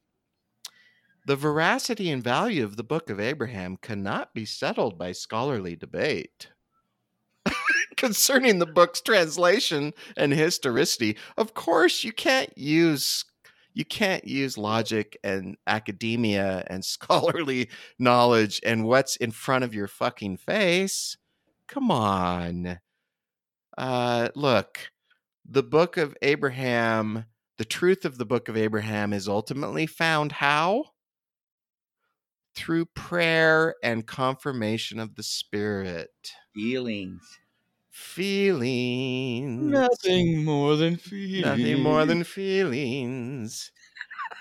The 1.27 1.35
veracity 1.35 2.09
and 2.09 2.23
value 2.23 2.63
of 2.63 2.77
the 2.77 2.83
Book 2.83 3.11
of 3.11 3.19
Abraham 3.19 3.77
cannot 3.77 4.33
be 4.33 4.45
settled 4.45 4.97
by 4.97 5.11
scholarly 5.11 5.75
debate. 5.75 6.47
Concerning 7.95 8.57
the 8.57 8.65
book's 8.65 9.01
translation 9.01 9.93
and 10.17 10.33
historicity, 10.33 11.15
of 11.37 11.53
course, 11.53 12.03
you 12.03 12.11
can't 12.11 12.57
use 12.57 13.23
you 13.75 13.85
can't 13.85 14.25
use 14.25 14.57
logic 14.57 15.19
and 15.23 15.57
academia 15.67 16.63
and 16.65 16.83
scholarly 16.95 17.69
knowledge 17.99 18.59
and 18.65 18.87
what's 18.87 19.15
in 19.17 19.29
front 19.29 19.63
of 19.63 19.75
your 19.75 19.87
fucking 19.87 20.37
face. 20.37 21.17
Come 21.67 21.91
on. 21.91 22.79
Uh, 23.77 24.29
look, 24.33 24.90
the 25.51 25.63
book 25.63 25.97
of 25.97 26.15
Abraham, 26.21 27.25
the 27.57 27.65
truth 27.65 28.05
of 28.05 28.17
the 28.17 28.25
book 28.25 28.47
of 28.47 28.55
Abraham 28.55 29.13
is 29.13 29.27
ultimately 29.27 29.85
found 29.85 30.31
how? 30.33 30.85
through 32.55 32.85
prayer 32.85 33.75
and 33.83 34.05
confirmation 34.05 34.99
of 34.99 35.15
the 35.15 35.23
Spirit. 35.23 36.09
Feelings. 36.53 37.39
Feelings. 37.89 39.71
Nothing 39.71 40.43
more 40.43 40.75
than 40.75 40.97
feelings. 40.97 41.45
Nothing 41.45 41.81
more 41.81 42.05
than 42.05 42.23
feelings. 42.23 43.71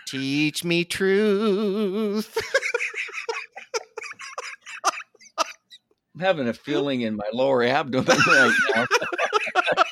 Teach 0.06 0.64
me 0.64 0.84
truth. 0.84 2.36
I'm 6.14 6.20
having 6.20 6.48
a 6.48 6.52
feeling 6.52 7.02
in 7.02 7.16
my 7.16 7.28
lower 7.32 7.62
abdomen 7.62 8.18
right 8.26 8.52
now. 8.74 8.86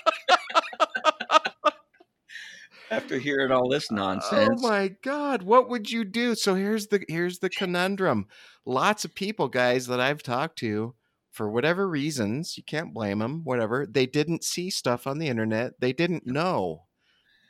After 2.91 3.19
hearing 3.19 3.53
all 3.53 3.69
this 3.69 3.89
oh 3.91 3.95
nonsense. 3.95 4.61
Oh 4.65 4.69
my 4.69 4.95
god, 5.03 5.43
what 5.43 5.69
would 5.69 5.91
you 5.91 6.05
do? 6.05 6.35
So 6.35 6.55
here's 6.55 6.87
the 6.89 7.05
here's 7.09 7.39
the 7.39 7.51
conundrum. 7.51 8.27
Lots 8.65 9.05
of 9.05 9.15
people 9.15 9.49
guys 9.49 9.87
that 9.87 10.01
I've 10.01 10.23
talked 10.23 10.59
to 10.61 10.95
for 11.31 11.49
whatever 11.51 11.89
reasons, 11.89 12.57
you 12.57 12.65
can't 12.65 12.95
blame 12.95 13.21
them, 13.21 13.43
whatever. 13.45 13.87
They 13.87 14.07
didn't 14.07 14.43
see 14.43 14.71
stuff 14.71 15.07
on 15.07 15.19
the 15.19 15.29
internet. 15.29 15.81
They 15.81 15.93
didn't 15.93 16.27
know 16.27 16.87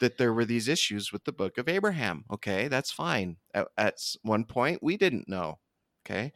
that 0.00 0.18
there 0.18 0.32
were 0.32 0.44
these 0.44 0.68
issues 0.68 1.12
with 1.12 1.24
the 1.24 1.32
book 1.32 1.58
of 1.58 1.68
Abraham. 1.68 2.24
Okay, 2.30 2.68
that's 2.68 2.90
fine. 2.92 3.36
At, 3.54 3.68
at 3.76 3.94
one 4.22 4.44
point, 4.44 4.82
we 4.82 4.96
didn't 4.96 5.28
know. 5.28 5.58
Okay. 6.04 6.32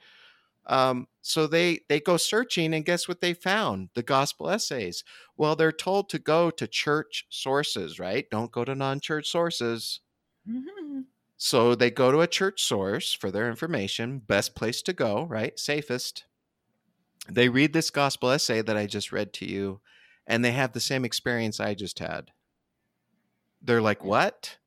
Um, 0.67 1.09
so 1.23 1.47
they 1.47 1.81
they 1.89 2.01
go 2.01 2.17
searching, 2.17 2.75
and 2.75 2.85
guess 2.85 3.09
what 3.09 3.21
they 3.21 3.35
found? 3.35 3.91
The 3.95 4.03
gospel 4.03 4.51
essays. 4.51 5.05
Well, 5.37 5.57
they're 5.57 5.73
told 5.73 6.09
to 6.11 6.19
go 6.19 6.51
to 6.51 6.67
church 6.67 7.27
sources, 7.31 7.99
right? 7.99 8.29
Don't 8.31 8.53
go 8.53 8.65
to 8.65 8.75
non-church 8.75 9.29
sources. 9.29 10.01
Mm-hmm. 10.49 11.01
So 11.37 11.75
they 11.75 11.91
go 11.91 12.13
to 12.13 12.21
a 12.21 12.29
church 12.29 12.63
source 12.63 13.13
for 13.13 13.31
their 13.31 13.49
information. 13.49 14.21
Best 14.21 14.55
place 14.55 14.83
to 14.83 14.93
go, 14.93 15.25
right? 15.25 15.59
Safest. 15.59 16.25
They 17.29 17.49
read 17.49 17.73
this 17.73 17.91
gospel 17.91 18.31
essay 18.31 18.63
that 18.63 18.77
I 18.77 18.87
just 18.87 19.13
read 19.13 19.33
to 19.35 19.47
you, 19.47 19.81
and 20.27 20.45
they 20.45 20.53
have 20.53 20.73
the 20.73 20.81
same 20.81 21.05
experience 21.05 21.61
I 21.61 21.75
just 21.75 21.99
had. 21.99 22.31
They're 23.61 23.83
like, 23.83 24.05
"What? 24.05 24.59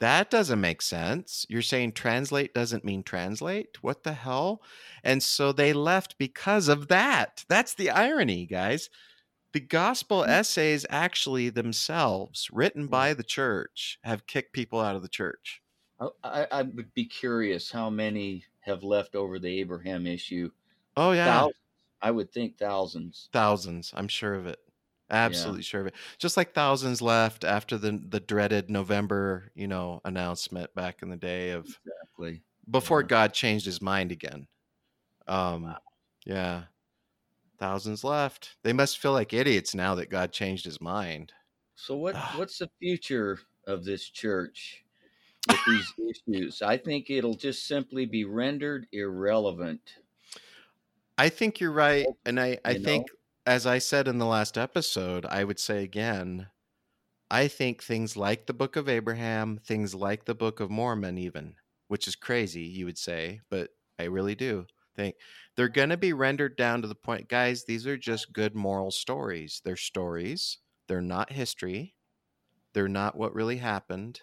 That 0.00 0.30
doesn't 0.30 0.60
make 0.60 0.82
sense. 0.82 1.46
You're 1.48 1.62
saying 1.62 1.92
translate 1.92 2.52
doesn't 2.52 2.84
mean 2.84 3.02
translate? 3.02 3.82
What 3.82 4.02
the 4.02 4.12
hell? 4.12 4.62
And 5.02 5.22
so 5.22 5.52
they 5.52 5.72
left 5.72 6.18
because 6.18 6.68
of 6.68 6.88
that. 6.88 7.44
That's 7.48 7.74
the 7.74 7.90
irony, 7.90 8.46
guys. 8.46 8.90
The 9.52 9.60
gospel 9.60 10.22
mm. 10.22 10.28
essays 10.28 10.84
actually 10.90 11.48
themselves, 11.48 12.48
written 12.52 12.88
by 12.88 13.14
the 13.14 13.22
church, 13.22 13.98
have 14.02 14.26
kicked 14.26 14.52
people 14.52 14.80
out 14.80 14.96
of 14.96 15.02
the 15.02 15.08
church. 15.08 15.62
I, 16.24 16.46
I 16.50 16.62
would 16.62 16.92
be 16.94 17.04
curious 17.04 17.70
how 17.70 17.88
many 17.88 18.44
have 18.60 18.82
left 18.82 19.14
over 19.14 19.38
the 19.38 19.60
Abraham 19.60 20.06
issue. 20.08 20.50
Oh, 20.96 21.12
yeah. 21.12 21.26
Thousands. 21.26 21.56
I 22.02 22.10
would 22.10 22.32
think 22.32 22.58
thousands. 22.58 23.28
Thousands. 23.32 23.92
I'm 23.96 24.08
sure 24.08 24.34
of 24.34 24.46
it. 24.46 24.58
Absolutely 25.14 25.60
yeah. 25.60 25.64
sure 25.64 25.80
of 25.82 25.86
it. 25.86 25.94
Just 26.18 26.36
like 26.36 26.52
thousands 26.52 27.00
left 27.00 27.44
after 27.44 27.78
the 27.78 28.02
the 28.08 28.20
dreaded 28.20 28.68
November, 28.68 29.50
you 29.54 29.68
know, 29.68 30.00
announcement 30.04 30.74
back 30.74 31.02
in 31.02 31.08
the 31.08 31.16
day 31.16 31.50
of 31.50 31.64
exactly 31.66 32.42
before 32.70 33.02
yeah. 33.02 33.06
God 33.06 33.32
changed 33.32 33.64
his 33.64 33.80
mind 33.80 34.12
again. 34.12 34.46
Um, 35.26 35.64
wow. 35.64 35.78
yeah, 36.26 36.62
thousands 37.58 38.04
left. 38.04 38.56
They 38.62 38.72
must 38.72 38.98
feel 38.98 39.12
like 39.12 39.32
idiots 39.32 39.74
now 39.74 39.94
that 39.94 40.10
God 40.10 40.32
changed 40.32 40.64
his 40.64 40.80
mind. 40.80 41.32
So 41.76 41.96
what 41.96 42.16
what's 42.36 42.58
the 42.58 42.70
future 42.80 43.38
of 43.66 43.84
this 43.84 44.08
church 44.08 44.84
with 45.48 45.58
these 45.66 45.92
issues? 46.28 46.62
I 46.62 46.76
think 46.76 47.10
it'll 47.10 47.36
just 47.36 47.66
simply 47.66 48.06
be 48.06 48.24
rendered 48.24 48.86
irrelevant. 48.92 49.80
I 51.16 51.28
think 51.28 51.60
you're 51.60 51.72
right, 51.72 52.06
and 52.26 52.40
I 52.40 52.58
I 52.64 52.72
you 52.72 52.80
think 52.80 53.06
know? 53.06 53.14
As 53.46 53.66
I 53.66 53.78
said 53.78 54.08
in 54.08 54.18
the 54.18 54.26
last 54.26 54.56
episode, 54.56 55.26
I 55.26 55.44
would 55.44 55.58
say 55.58 55.82
again, 55.82 56.48
I 57.30 57.48
think 57.48 57.82
things 57.82 58.16
like 58.16 58.46
the 58.46 58.54
Book 58.54 58.76
of 58.76 58.88
Abraham, 58.88 59.58
things 59.58 59.94
like 59.94 60.24
the 60.24 60.34
Book 60.34 60.60
of 60.60 60.70
Mormon, 60.70 61.18
even, 61.18 61.56
which 61.88 62.06
is 62.08 62.16
crazy, 62.16 62.62
you 62.62 62.86
would 62.86 62.98
say, 62.98 63.40
but 63.50 63.70
I 63.98 64.04
really 64.04 64.34
do 64.34 64.66
think 64.94 65.16
they're 65.56 65.68
going 65.68 65.88
to 65.88 65.96
be 65.96 66.12
rendered 66.12 66.56
down 66.56 66.82
to 66.82 66.88
the 66.88 66.94
point, 66.94 67.28
guys, 67.28 67.64
these 67.64 67.86
are 67.86 67.96
just 67.96 68.32
good 68.32 68.54
moral 68.54 68.90
stories. 68.90 69.60
They're 69.64 69.76
stories, 69.76 70.58
they're 70.88 71.00
not 71.00 71.32
history, 71.32 71.96
they're 72.72 72.88
not 72.88 73.16
what 73.16 73.34
really 73.34 73.58
happened. 73.58 74.22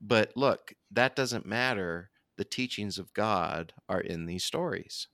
But 0.00 0.32
look, 0.36 0.74
that 0.90 1.16
doesn't 1.16 1.46
matter. 1.46 2.10
The 2.36 2.44
teachings 2.44 2.98
of 2.98 3.12
God 3.14 3.72
are 3.88 4.00
in 4.00 4.26
these 4.26 4.44
stories. 4.44 5.08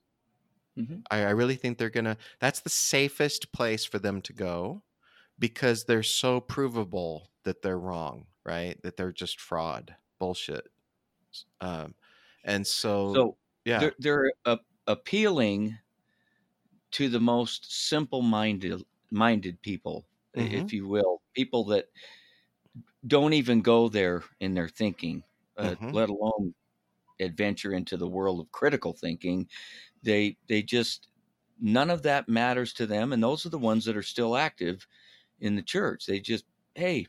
Mm-hmm. 0.79 0.99
I, 1.11 1.19
I 1.19 1.29
really 1.31 1.55
think 1.55 1.77
they're 1.77 1.89
gonna. 1.89 2.17
That's 2.39 2.61
the 2.61 2.69
safest 2.69 3.51
place 3.51 3.85
for 3.85 3.99
them 3.99 4.21
to 4.21 4.33
go 4.33 4.81
because 5.37 5.85
they're 5.85 6.03
so 6.03 6.39
provable 6.39 7.29
that 7.43 7.61
they're 7.61 7.79
wrong, 7.79 8.25
right? 8.45 8.81
That 8.83 8.97
they're 8.97 9.11
just 9.11 9.39
fraud, 9.39 9.95
bullshit. 10.19 10.67
Um, 11.61 11.95
and 12.43 12.65
so, 12.65 13.13
so 13.13 13.37
yeah, 13.65 13.79
they're, 13.79 13.93
they're 13.99 14.31
uh, 14.45 14.57
appealing 14.87 15.77
to 16.91 17.09
the 17.09 17.19
most 17.19 17.87
simple-minded 17.87 18.81
minded 19.11 19.61
people, 19.61 20.05
mm-hmm. 20.35 20.55
if 20.55 20.73
you 20.73 20.87
will, 20.87 21.21
people 21.33 21.65
that 21.65 21.85
don't 23.05 23.33
even 23.33 23.61
go 23.61 23.89
there 23.89 24.23
in 24.39 24.53
their 24.53 24.67
thinking, 24.67 25.23
uh, 25.57 25.71
mm-hmm. 25.71 25.91
let 25.91 26.09
alone 26.09 26.53
adventure 27.19 27.73
into 27.73 27.97
the 27.97 28.07
world 28.07 28.39
of 28.39 28.51
critical 28.51 28.93
thinking 28.93 29.47
they 30.03 30.37
they 30.47 30.61
just 30.61 31.09
none 31.59 31.89
of 31.89 32.03
that 32.03 32.29
matters 32.29 32.73
to 32.73 32.85
them 32.85 33.11
and 33.13 33.21
those 33.21 33.45
are 33.45 33.49
the 33.49 33.57
ones 33.57 33.85
that 33.85 33.97
are 33.97 34.03
still 34.03 34.37
active 34.37 34.87
in 35.39 35.55
the 35.55 35.63
church. 35.63 36.05
They 36.05 36.19
just 36.19 36.45
hey 36.75 37.07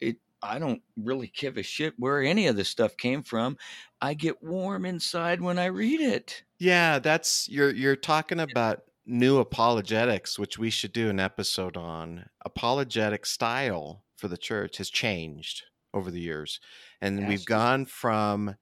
it 0.00 0.16
i 0.42 0.58
don't 0.58 0.82
really 0.96 1.32
give 1.34 1.56
a 1.56 1.62
shit 1.62 1.94
where 1.98 2.22
any 2.22 2.46
of 2.46 2.56
this 2.56 2.68
stuff 2.68 2.96
came 2.96 3.22
from. 3.22 3.56
I 4.00 4.14
get 4.14 4.42
warm 4.42 4.84
inside 4.84 5.40
when 5.40 5.58
i 5.58 5.66
read 5.66 6.00
it. 6.00 6.44
Yeah 6.58 6.98
that's 6.98 7.48
you're 7.48 7.72
you're 7.74 7.96
talking 7.96 8.40
about 8.40 8.82
new 9.04 9.38
apologetics, 9.38 10.38
which 10.38 10.58
we 10.58 10.70
should 10.70 10.92
do 10.92 11.10
an 11.10 11.18
episode 11.18 11.76
on, 11.76 12.26
apologetic 12.44 13.26
style 13.26 14.04
for 14.16 14.28
the 14.28 14.36
church 14.36 14.78
has 14.78 14.90
changed 14.90 15.64
over 15.92 16.10
the 16.10 16.20
years. 16.20 16.60
And 17.00 17.18
Has 17.18 17.28
we've 17.28 17.44
gone 17.44 17.86
from 17.86 18.56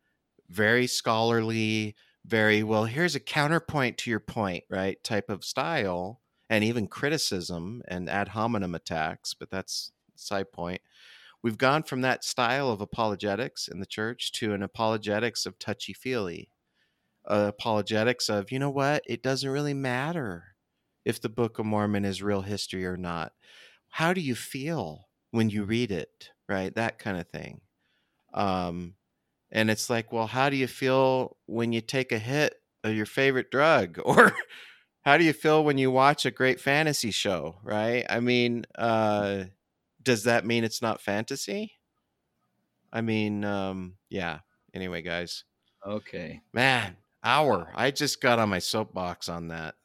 very 0.51 0.87
scholarly, 0.89 1.97
very 2.27 2.63
well, 2.65 2.87
here's 2.87 3.17
a 3.17 3.21
counterpoint 3.21 3.99
to 3.99 4.11
your 4.11 4.21
point, 4.21 4.65
right? 4.71 5.03
Type 5.05 5.31
of 5.31 5.45
style, 5.45 6.23
and 6.51 6.65
even 6.65 6.89
criticism 6.89 7.83
and 7.89 8.11
ad 8.11 8.29
hominem 8.29 8.75
attacks, 8.75 9.35
but 9.35 9.51
that's 9.51 9.93
side 10.17 10.53
point. 10.53 10.83
We've 11.43 11.59
gone 11.59 11.85
from 11.85 12.03
that 12.03 12.25
style 12.25 12.71
of 12.71 12.81
apologetics 12.81 13.69
in 13.69 13.81
the 13.81 13.87
church 13.87 14.33
to 14.33 14.55
an 14.55 14.63
apologetics 14.63 15.47
of 15.47 15.59
touchy 15.59 15.95
feely, 15.95 16.51
uh, 17.27 17.47
apologetics 17.49 18.29
of, 18.29 18.51
you 18.51 18.59
know 18.59 18.71
what, 18.71 19.03
it 19.07 19.23
doesn't 19.23 19.51
really 19.51 19.75
matter 19.75 20.57
if 21.05 21.21
the 21.21 21.29
Book 21.29 21.59
of 21.59 21.67
Mormon 21.67 22.05
is 22.05 22.23
real 22.23 22.43
history 22.43 22.87
or 22.87 22.97
not. 22.97 23.33
How 23.91 24.13
do 24.13 24.21
you 24.21 24.35
feel 24.35 25.09
when 25.31 25.51
you 25.51 25.65
read 25.65 25.91
it, 25.93 26.31
right? 26.49 26.75
That 26.75 26.99
kind 26.99 27.19
of 27.21 27.29
thing. 27.29 27.61
Um, 28.35 28.97
and 29.53 29.71
it's 29.71 29.91
like, 29.91 30.13
well, 30.13 30.27
how 30.27 30.51
do 30.51 30.57
you 30.57 30.67
feel 30.67 31.37
when 31.47 31.73
you 31.73 31.81
take 31.81 32.13
a 32.13 32.19
hit 32.19 32.55
of 32.85 32.95
your 32.95 33.07
favorite 33.07 33.51
drug? 33.51 33.99
Or 34.05 34.33
how 35.03 35.17
do 35.17 35.25
you 35.25 35.33
feel 35.33 35.65
when 35.65 35.79
you 35.79 35.91
watch 35.91 36.27
a 36.27 36.31
great 36.31 36.61
fantasy 36.61 37.11
show, 37.11 37.59
right? 37.63 38.05
I 38.11 38.21
mean, 38.21 38.65
uh, 38.77 39.45
does 40.03 40.25
that 40.25 40.45
mean 40.47 40.65
it's 40.65 40.83
not 40.83 41.01
fantasy? 41.01 41.73
I 42.93 43.01
mean, 43.01 43.45
um, 43.45 43.97
yeah. 44.09 44.41
Anyway, 44.75 45.03
guys, 45.03 45.45
Okay. 45.87 46.43
man, 46.53 46.97
hour. 47.23 47.73
I 47.75 47.91
just 47.91 48.21
got 48.21 48.39
on 48.39 48.49
my 48.49 48.59
soapbox 48.59 49.29
on 49.29 49.49
that, 49.49 49.77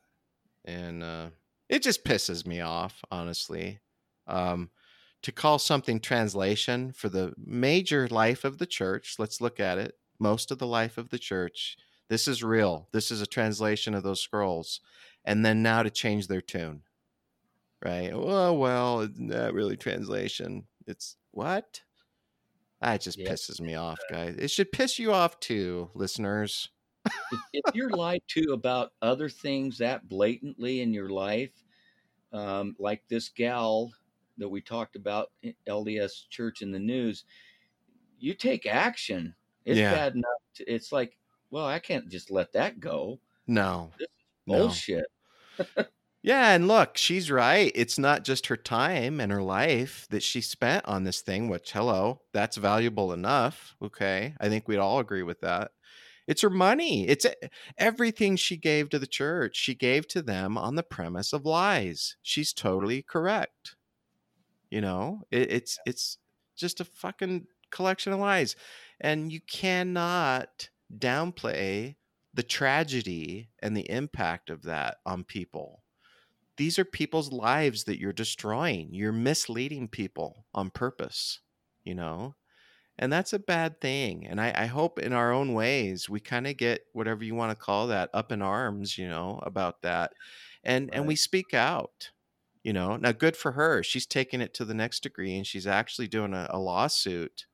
and 0.65 1.03
uh, 1.03 1.29
it 1.69 1.83
just 1.83 2.03
pisses 2.05 2.45
me 2.45 2.61
off, 2.61 3.03
honestly. 3.11 3.79
Um, 4.27 4.71
to 5.25 5.31
call 5.31 5.57
something 5.57 5.99
translation 5.99 6.91
for 6.91 7.09
the 7.09 7.33
major 7.35 8.07
life 8.07 8.43
of 8.45 8.59
the 8.59 8.67
church, 8.67 9.15
let's 9.17 9.41
look 9.41 9.59
at 9.59 9.79
it. 9.79 9.97
Most 10.19 10.51
of 10.51 10.59
the 10.59 10.67
life 10.67 10.99
of 10.99 11.09
the 11.09 11.17
church. 11.17 11.77
This 12.09 12.27
is 12.27 12.43
real. 12.43 12.87
This 12.91 13.09
is 13.09 13.21
a 13.21 13.25
translation 13.25 13.95
of 13.95 14.03
those 14.03 14.21
scrolls. 14.21 14.81
And 15.25 15.43
then 15.43 15.63
now 15.63 15.81
to 15.81 15.89
change 15.89 16.27
their 16.27 16.41
tune. 16.41 16.83
Right? 17.83 18.11
Oh, 18.13 18.53
well, 18.53 19.01
it's 19.01 19.17
not 19.17 19.55
really 19.55 19.75
translation. 19.75 20.67
It's 20.85 21.17
what? 21.31 21.81
That 22.79 23.01
just 23.01 23.17
Yeah. 23.17 23.31
pisses 23.31 23.59
me 23.59 23.73
off, 23.73 23.99
guys. 24.11 24.35
It 24.37 24.51
should 24.51 24.71
piss 24.71 24.99
you 24.99 25.11
off 25.11 25.39
too, 25.39 25.89
listeners. 25.95 26.69
if, 27.05 27.39
if 27.51 27.75
you're 27.75 27.89
lied 27.89 28.21
to 28.27 28.53
about 28.53 28.93
other 29.01 29.27
things 29.27 29.79
that 29.79 30.07
blatantly 30.07 30.81
in 30.81 30.93
your 30.93 31.09
life, 31.09 31.63
um, 32.31 32.75
like 32.77 33.01
this 33.07 33.29
gal 33.29 33.91
that 34.37 34.49
we 34.49 34.61
talked 34.61 34.95
about, 34.95 35.31
LDS 35.67 36.27
Church 36.29 36.61
in 36.61 36.71
the 36.71 36.79
news, 36.79 37.25
you 38.19 38.33
take 38.33 38.65
action. 38.65 39.35
It's 39.65 39.79
Yeah. 39.79 39.93
bad 39.93 40.15
enough. 40.15 40.41
To, 40.55 40.63
it's 40.73 40.91
like, 40.91 41.17
well, 41.51 41.65
I 41.65 41.79
can't 41.79 42.09
just 42.09 42.31
let 42.31 42.51
that 42.53 42.79
go. 42.79 43.19
No. 43.47 43.91
No. 44.47 44.57
Bullshit. 44.63 45.05
Yeah, 46.23 46.55
and 46.55 46.67
look, 46.67 46.97
she's 46.97 47.29
right. 47.29 47.71
It's 47.75 47.99
not 47.99 48.23
just 48.23 48.47
her 48.47 48.57
time 48.57 49.19
and 49.21 49.31
her 49.31 49.43
life 49.43 50.07
that 50.09 50.23
she 50.23 50.41
spent 50.41 50.83
on 50.85 51.03
this 51.03 51.21
thing, 51.21 51.49
which, 51.49 51.71
hello, 51.71 52.21
that's 52.33 52.57
valuable 52.57 53.13
enough. 53.13 53.75
Okay. 53.81 54.33
I 54.39 54.49
think 54.49 54.67
we'd 54.67 54.77
all 54.79 54.97
agree 54.99 55.21
with 55.21 55.41
that. 55.41 55.71
It's 56.27 56.41
her 56.41 56.49
money. 56.49 57.07
It's 57.07 57.27
everything 57.77 58.35
she 58.37 58.57
gave 58.57 58.89
to 58.89 58.97
the 58.99 59.05
church. 59.05 59.55
She 59.55 59.75
gave 59.75 60.07
to 60.09 60.23
them 60.23 60.57
on 60.57 60.73
the 60.75 60.81
premise 60.83 61.31
of 61.31 61.45
lies. 61.45 62.15
She's 62.23 62.53
totally 62.53 63.03
correct. 63.03 63.74
You 64.69 64.81
know, 64.81 65.21
it, 65.31 65.51
it's 65.51 65.79
it's 65.85 66.17
just 66.55 66.79
a 66.79 66.85
fucking 66.85 67.47
collection 67.71 68.13
of 68.13 68.19
lies, 68.19 68.55
and 68.99 69.31
you 69.31 69.41
cannot 69.41 70.69
downplay 70.95 71.95
the 72.33 72.43
tragedy 72.43 73.49
and 73.59 73.75
the 73.75 73.89
impact 73.89 74.49
of 74.49 74.63
that 74.63 74.97
on 75.05 75.23
people 75.23 75.83
these 76.57 76.79
are 76.79 76.85
people's 76.85 77.31
lives 77.31 77.83
that 77.83 77.99
you're 77.99 78.13
destroying. 78.13 78.93
You're 78.93 79.11
misleading 79.11 79.87
people 79.87 80.45
on 80.53 80.69
purpose, 80.69 81.39
you 81.83 81.93
know? 81.95 82.35
And 82.97 83.11
that's 83.11 83.33
a 83.33 83.39
bad 83.39 83.81
thing. 83.81 84.25
And 84.25 84.39
I, 84.39 84.53
I 84.55 84.65
hope 84.67 84.99
in 84.99 85.13
our 85.13 85.33
own 85.33 85.53
ways 85.53 86.09
we 86.09 86.21
kind 86.21 86.47
of 86.47 86.57
get 86.57 86.83
whatever 86.93 87.23
you 87.25 87.35
want 87.35 87.51
to 87.51 87.65
call 87.65 87.87
that 87.87 88.09
up 88.13 88.31
in 88.31 88.41
arms, 88.41 88.97
you 88.97 89.07
know, 89.09 89.39
about 89.43 89.81
that. 89.81 90.13
And 90.63 90.93
and 90.93 91.07
we 91.07 91.15
speak 91.15 91.53
out. 91.53 92.11
You 92.65 92.73
know, 92.73 92.97
now 92.97 93.13
good 93.13 93.37
for 93.37 93.53
her. 93.53 93.81
She's 93.83 94.05
taking 94.05 94.41
it 94.41 94.53
to 94.55 94.65
the 94.65 94.73
next 94.73 95.03
degree 95.03 95.37
and 95.37 95.47
she's 95.47 95.67
actually 95.67 96.09
doing 96.09 96.33
a, 96.33 96.47
a 96.49 96.59
lawsuit. 96.59 97.45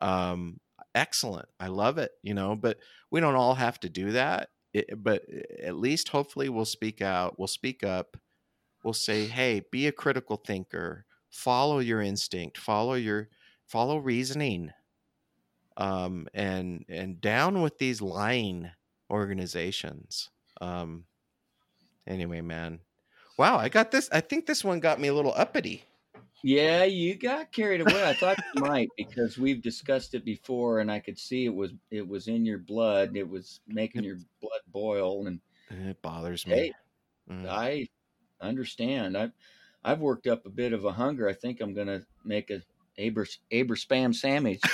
Um, 0.00 0.60
excellent. 0.94 1.48
I 1.58 1.68
love 1.68 1.98
it, 1.98 2.12
you 2.22 2.34
know, 2.34 2.54
but 2.54 2.78
we 3.10 3.20
don't 3.20 3.34
all 3.34 3.54
have 3.54 3.80
to 3.80 3.88
do 3.88 4.12
that. 4.12 4.50
It, 4.74 5.02
but 5.02 5.24
at 5.62 5.76
least 5.76 6.10
hopefully 6.10 6.48
we'll 6.50 6.66
speak 6.66 7.02
out, 7.02 7.38
we'll 7.38 7.48
speak 7.48 7.82
up 7.82 8.16
we'll 8.82 8.94
say, 8.94 9.26
"Hey, 9.26 9.62
be 9.70 9.86
a 9.86 9.92
critical 9.92 10.36
thinker. 10.36 11.06
Follow 11.30 11.78
your 11.78 12.00
instinct. 12.00 12.58
Follow 12.58 12.94
your 12.94 13.28
follow 13.66 13.98
reasoning. 13.98 14.72
Um, 15.76 16.28
and 16.34 16.84
and 16.88 17.20
down 17.20 17.62
with 17.62 17.78
these 17.78 18.02
lying 18.02 18.70
organizations." 19.10 20.30
Um, 20.60 21.06
anyway, 22.06 22.40
man. 22.40 22.80
Wow, 23.38 23.56
I 23.56 23.68
got 23.68 23.90
this. 23.90 24.08
I 24.12 24.20
think 24.20 24.46
this 24.46 24.64
one 24.64 24.80
got 24.80 25.00
me 25.00 25.08
a 25.08 25.14
little 25.14 25.32
uppity. 25.34 25.84
Yeah, 26.44 26.84
you 26.84 27.14
got 27.14 27.52
carried 27.52 27.80
away. 27.82 28.04
I 28.04 28.14
thought 28.14 28.36
you 28.54 28.62
might 28.62 28.88
because 28.96 29.38
we've 29.38 29.62
discussed 29.62 30.14
it 30.14 30.24
before, 30.24 30.80
and 30.80 30.90
I 30.90 30.98
could 30.98 31.18
see 31.18 31.44
it 31.46 31.54
was 31.54 31.72
it 31.90 32.06
was 32.06 32.28
in 32.28 32.44
your 32.44 32.58
blood. 32.58 33.16
It 33.16 33.28
was 33.28 33.60
making 33.68 34.04
your 34.04 34.16
blood 34.40 34.60
boil, 34.72 35.26
and 35.28 35.40
It 35.70 36.00
bothers 36.02 36.46
me. 36.46 36.54
hey, 36.54 36.72
Mm. 37.30 37.48
I 37.48 37.86
understand. 38.40 39.16
I've 39.16 39.30
I've 39.84 40.00
worked 40.00 40.26
up 40.26 40.44
a 40.44 40.50
bit 40.50 40.72
of 40.72 40.84
a 40.84 40.90
hunger. 40.92 41.28
I 41.28 41.32
think 41.32 41.60
I'm 41.60 41.74
gonna 41.74 42.02
make 42.24 42.50
a 42.50 42.60
Aber 42.98 43.24
Aber 43.52 43.76
spam 43.76 44.12
sandwich. 44.12 44.60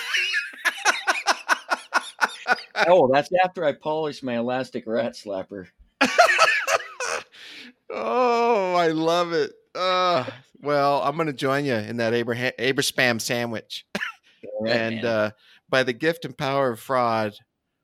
oh, 2.88 3.08
that's 3.12 3.28
after 3.44 3.64
I 3.64 3.72
polish 3.72 4.22
my 4.22 4.38
elastic 4.38 4.86
rat 4.86 5.12
slapper. 5.12 5.66
Oh, 7.90 8.74
I 8.74 8.88
love 8.88 9.32
it. 9.32 9.52
Uh, 9.74 10.24
well, 10.60 11.02
I'm 11.02 11.16
going 11.16 11.26
to 11.26 11.32
join 11.32 11.64
you 11.64 11.74
in 11.74 11.98
that 11.98 12.14
Abraham 12.14 12.52
Aberspam 12.58 13.20
sandwich. 13.20 13.86
Right, 14.60 14.76
and 14.76 15.04
uh, 15.04 15.30
by 15.68 15.82
the 15.82 15.92
gift 15.92 16.24
and 16.24 16.36
power 16.36 16.70
of 16.70 16.80
fraud, 16.80 17.34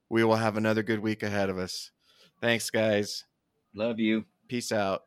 we 0.08 0.24
will 0.24 0.36
have 0.36 0.56
another 0.56 0.82
good 0.82 1.00
week 1.00 1.22
ahead 1.22 1.50
of 1.50 1.58
us. 1.58 1.90
Thanks, 2.40 2.70
guys. 2.70 3.24
love 3.74 3.98
you. 3.98 4.24
Peace 4.48 4.70
out. 4.72 5.02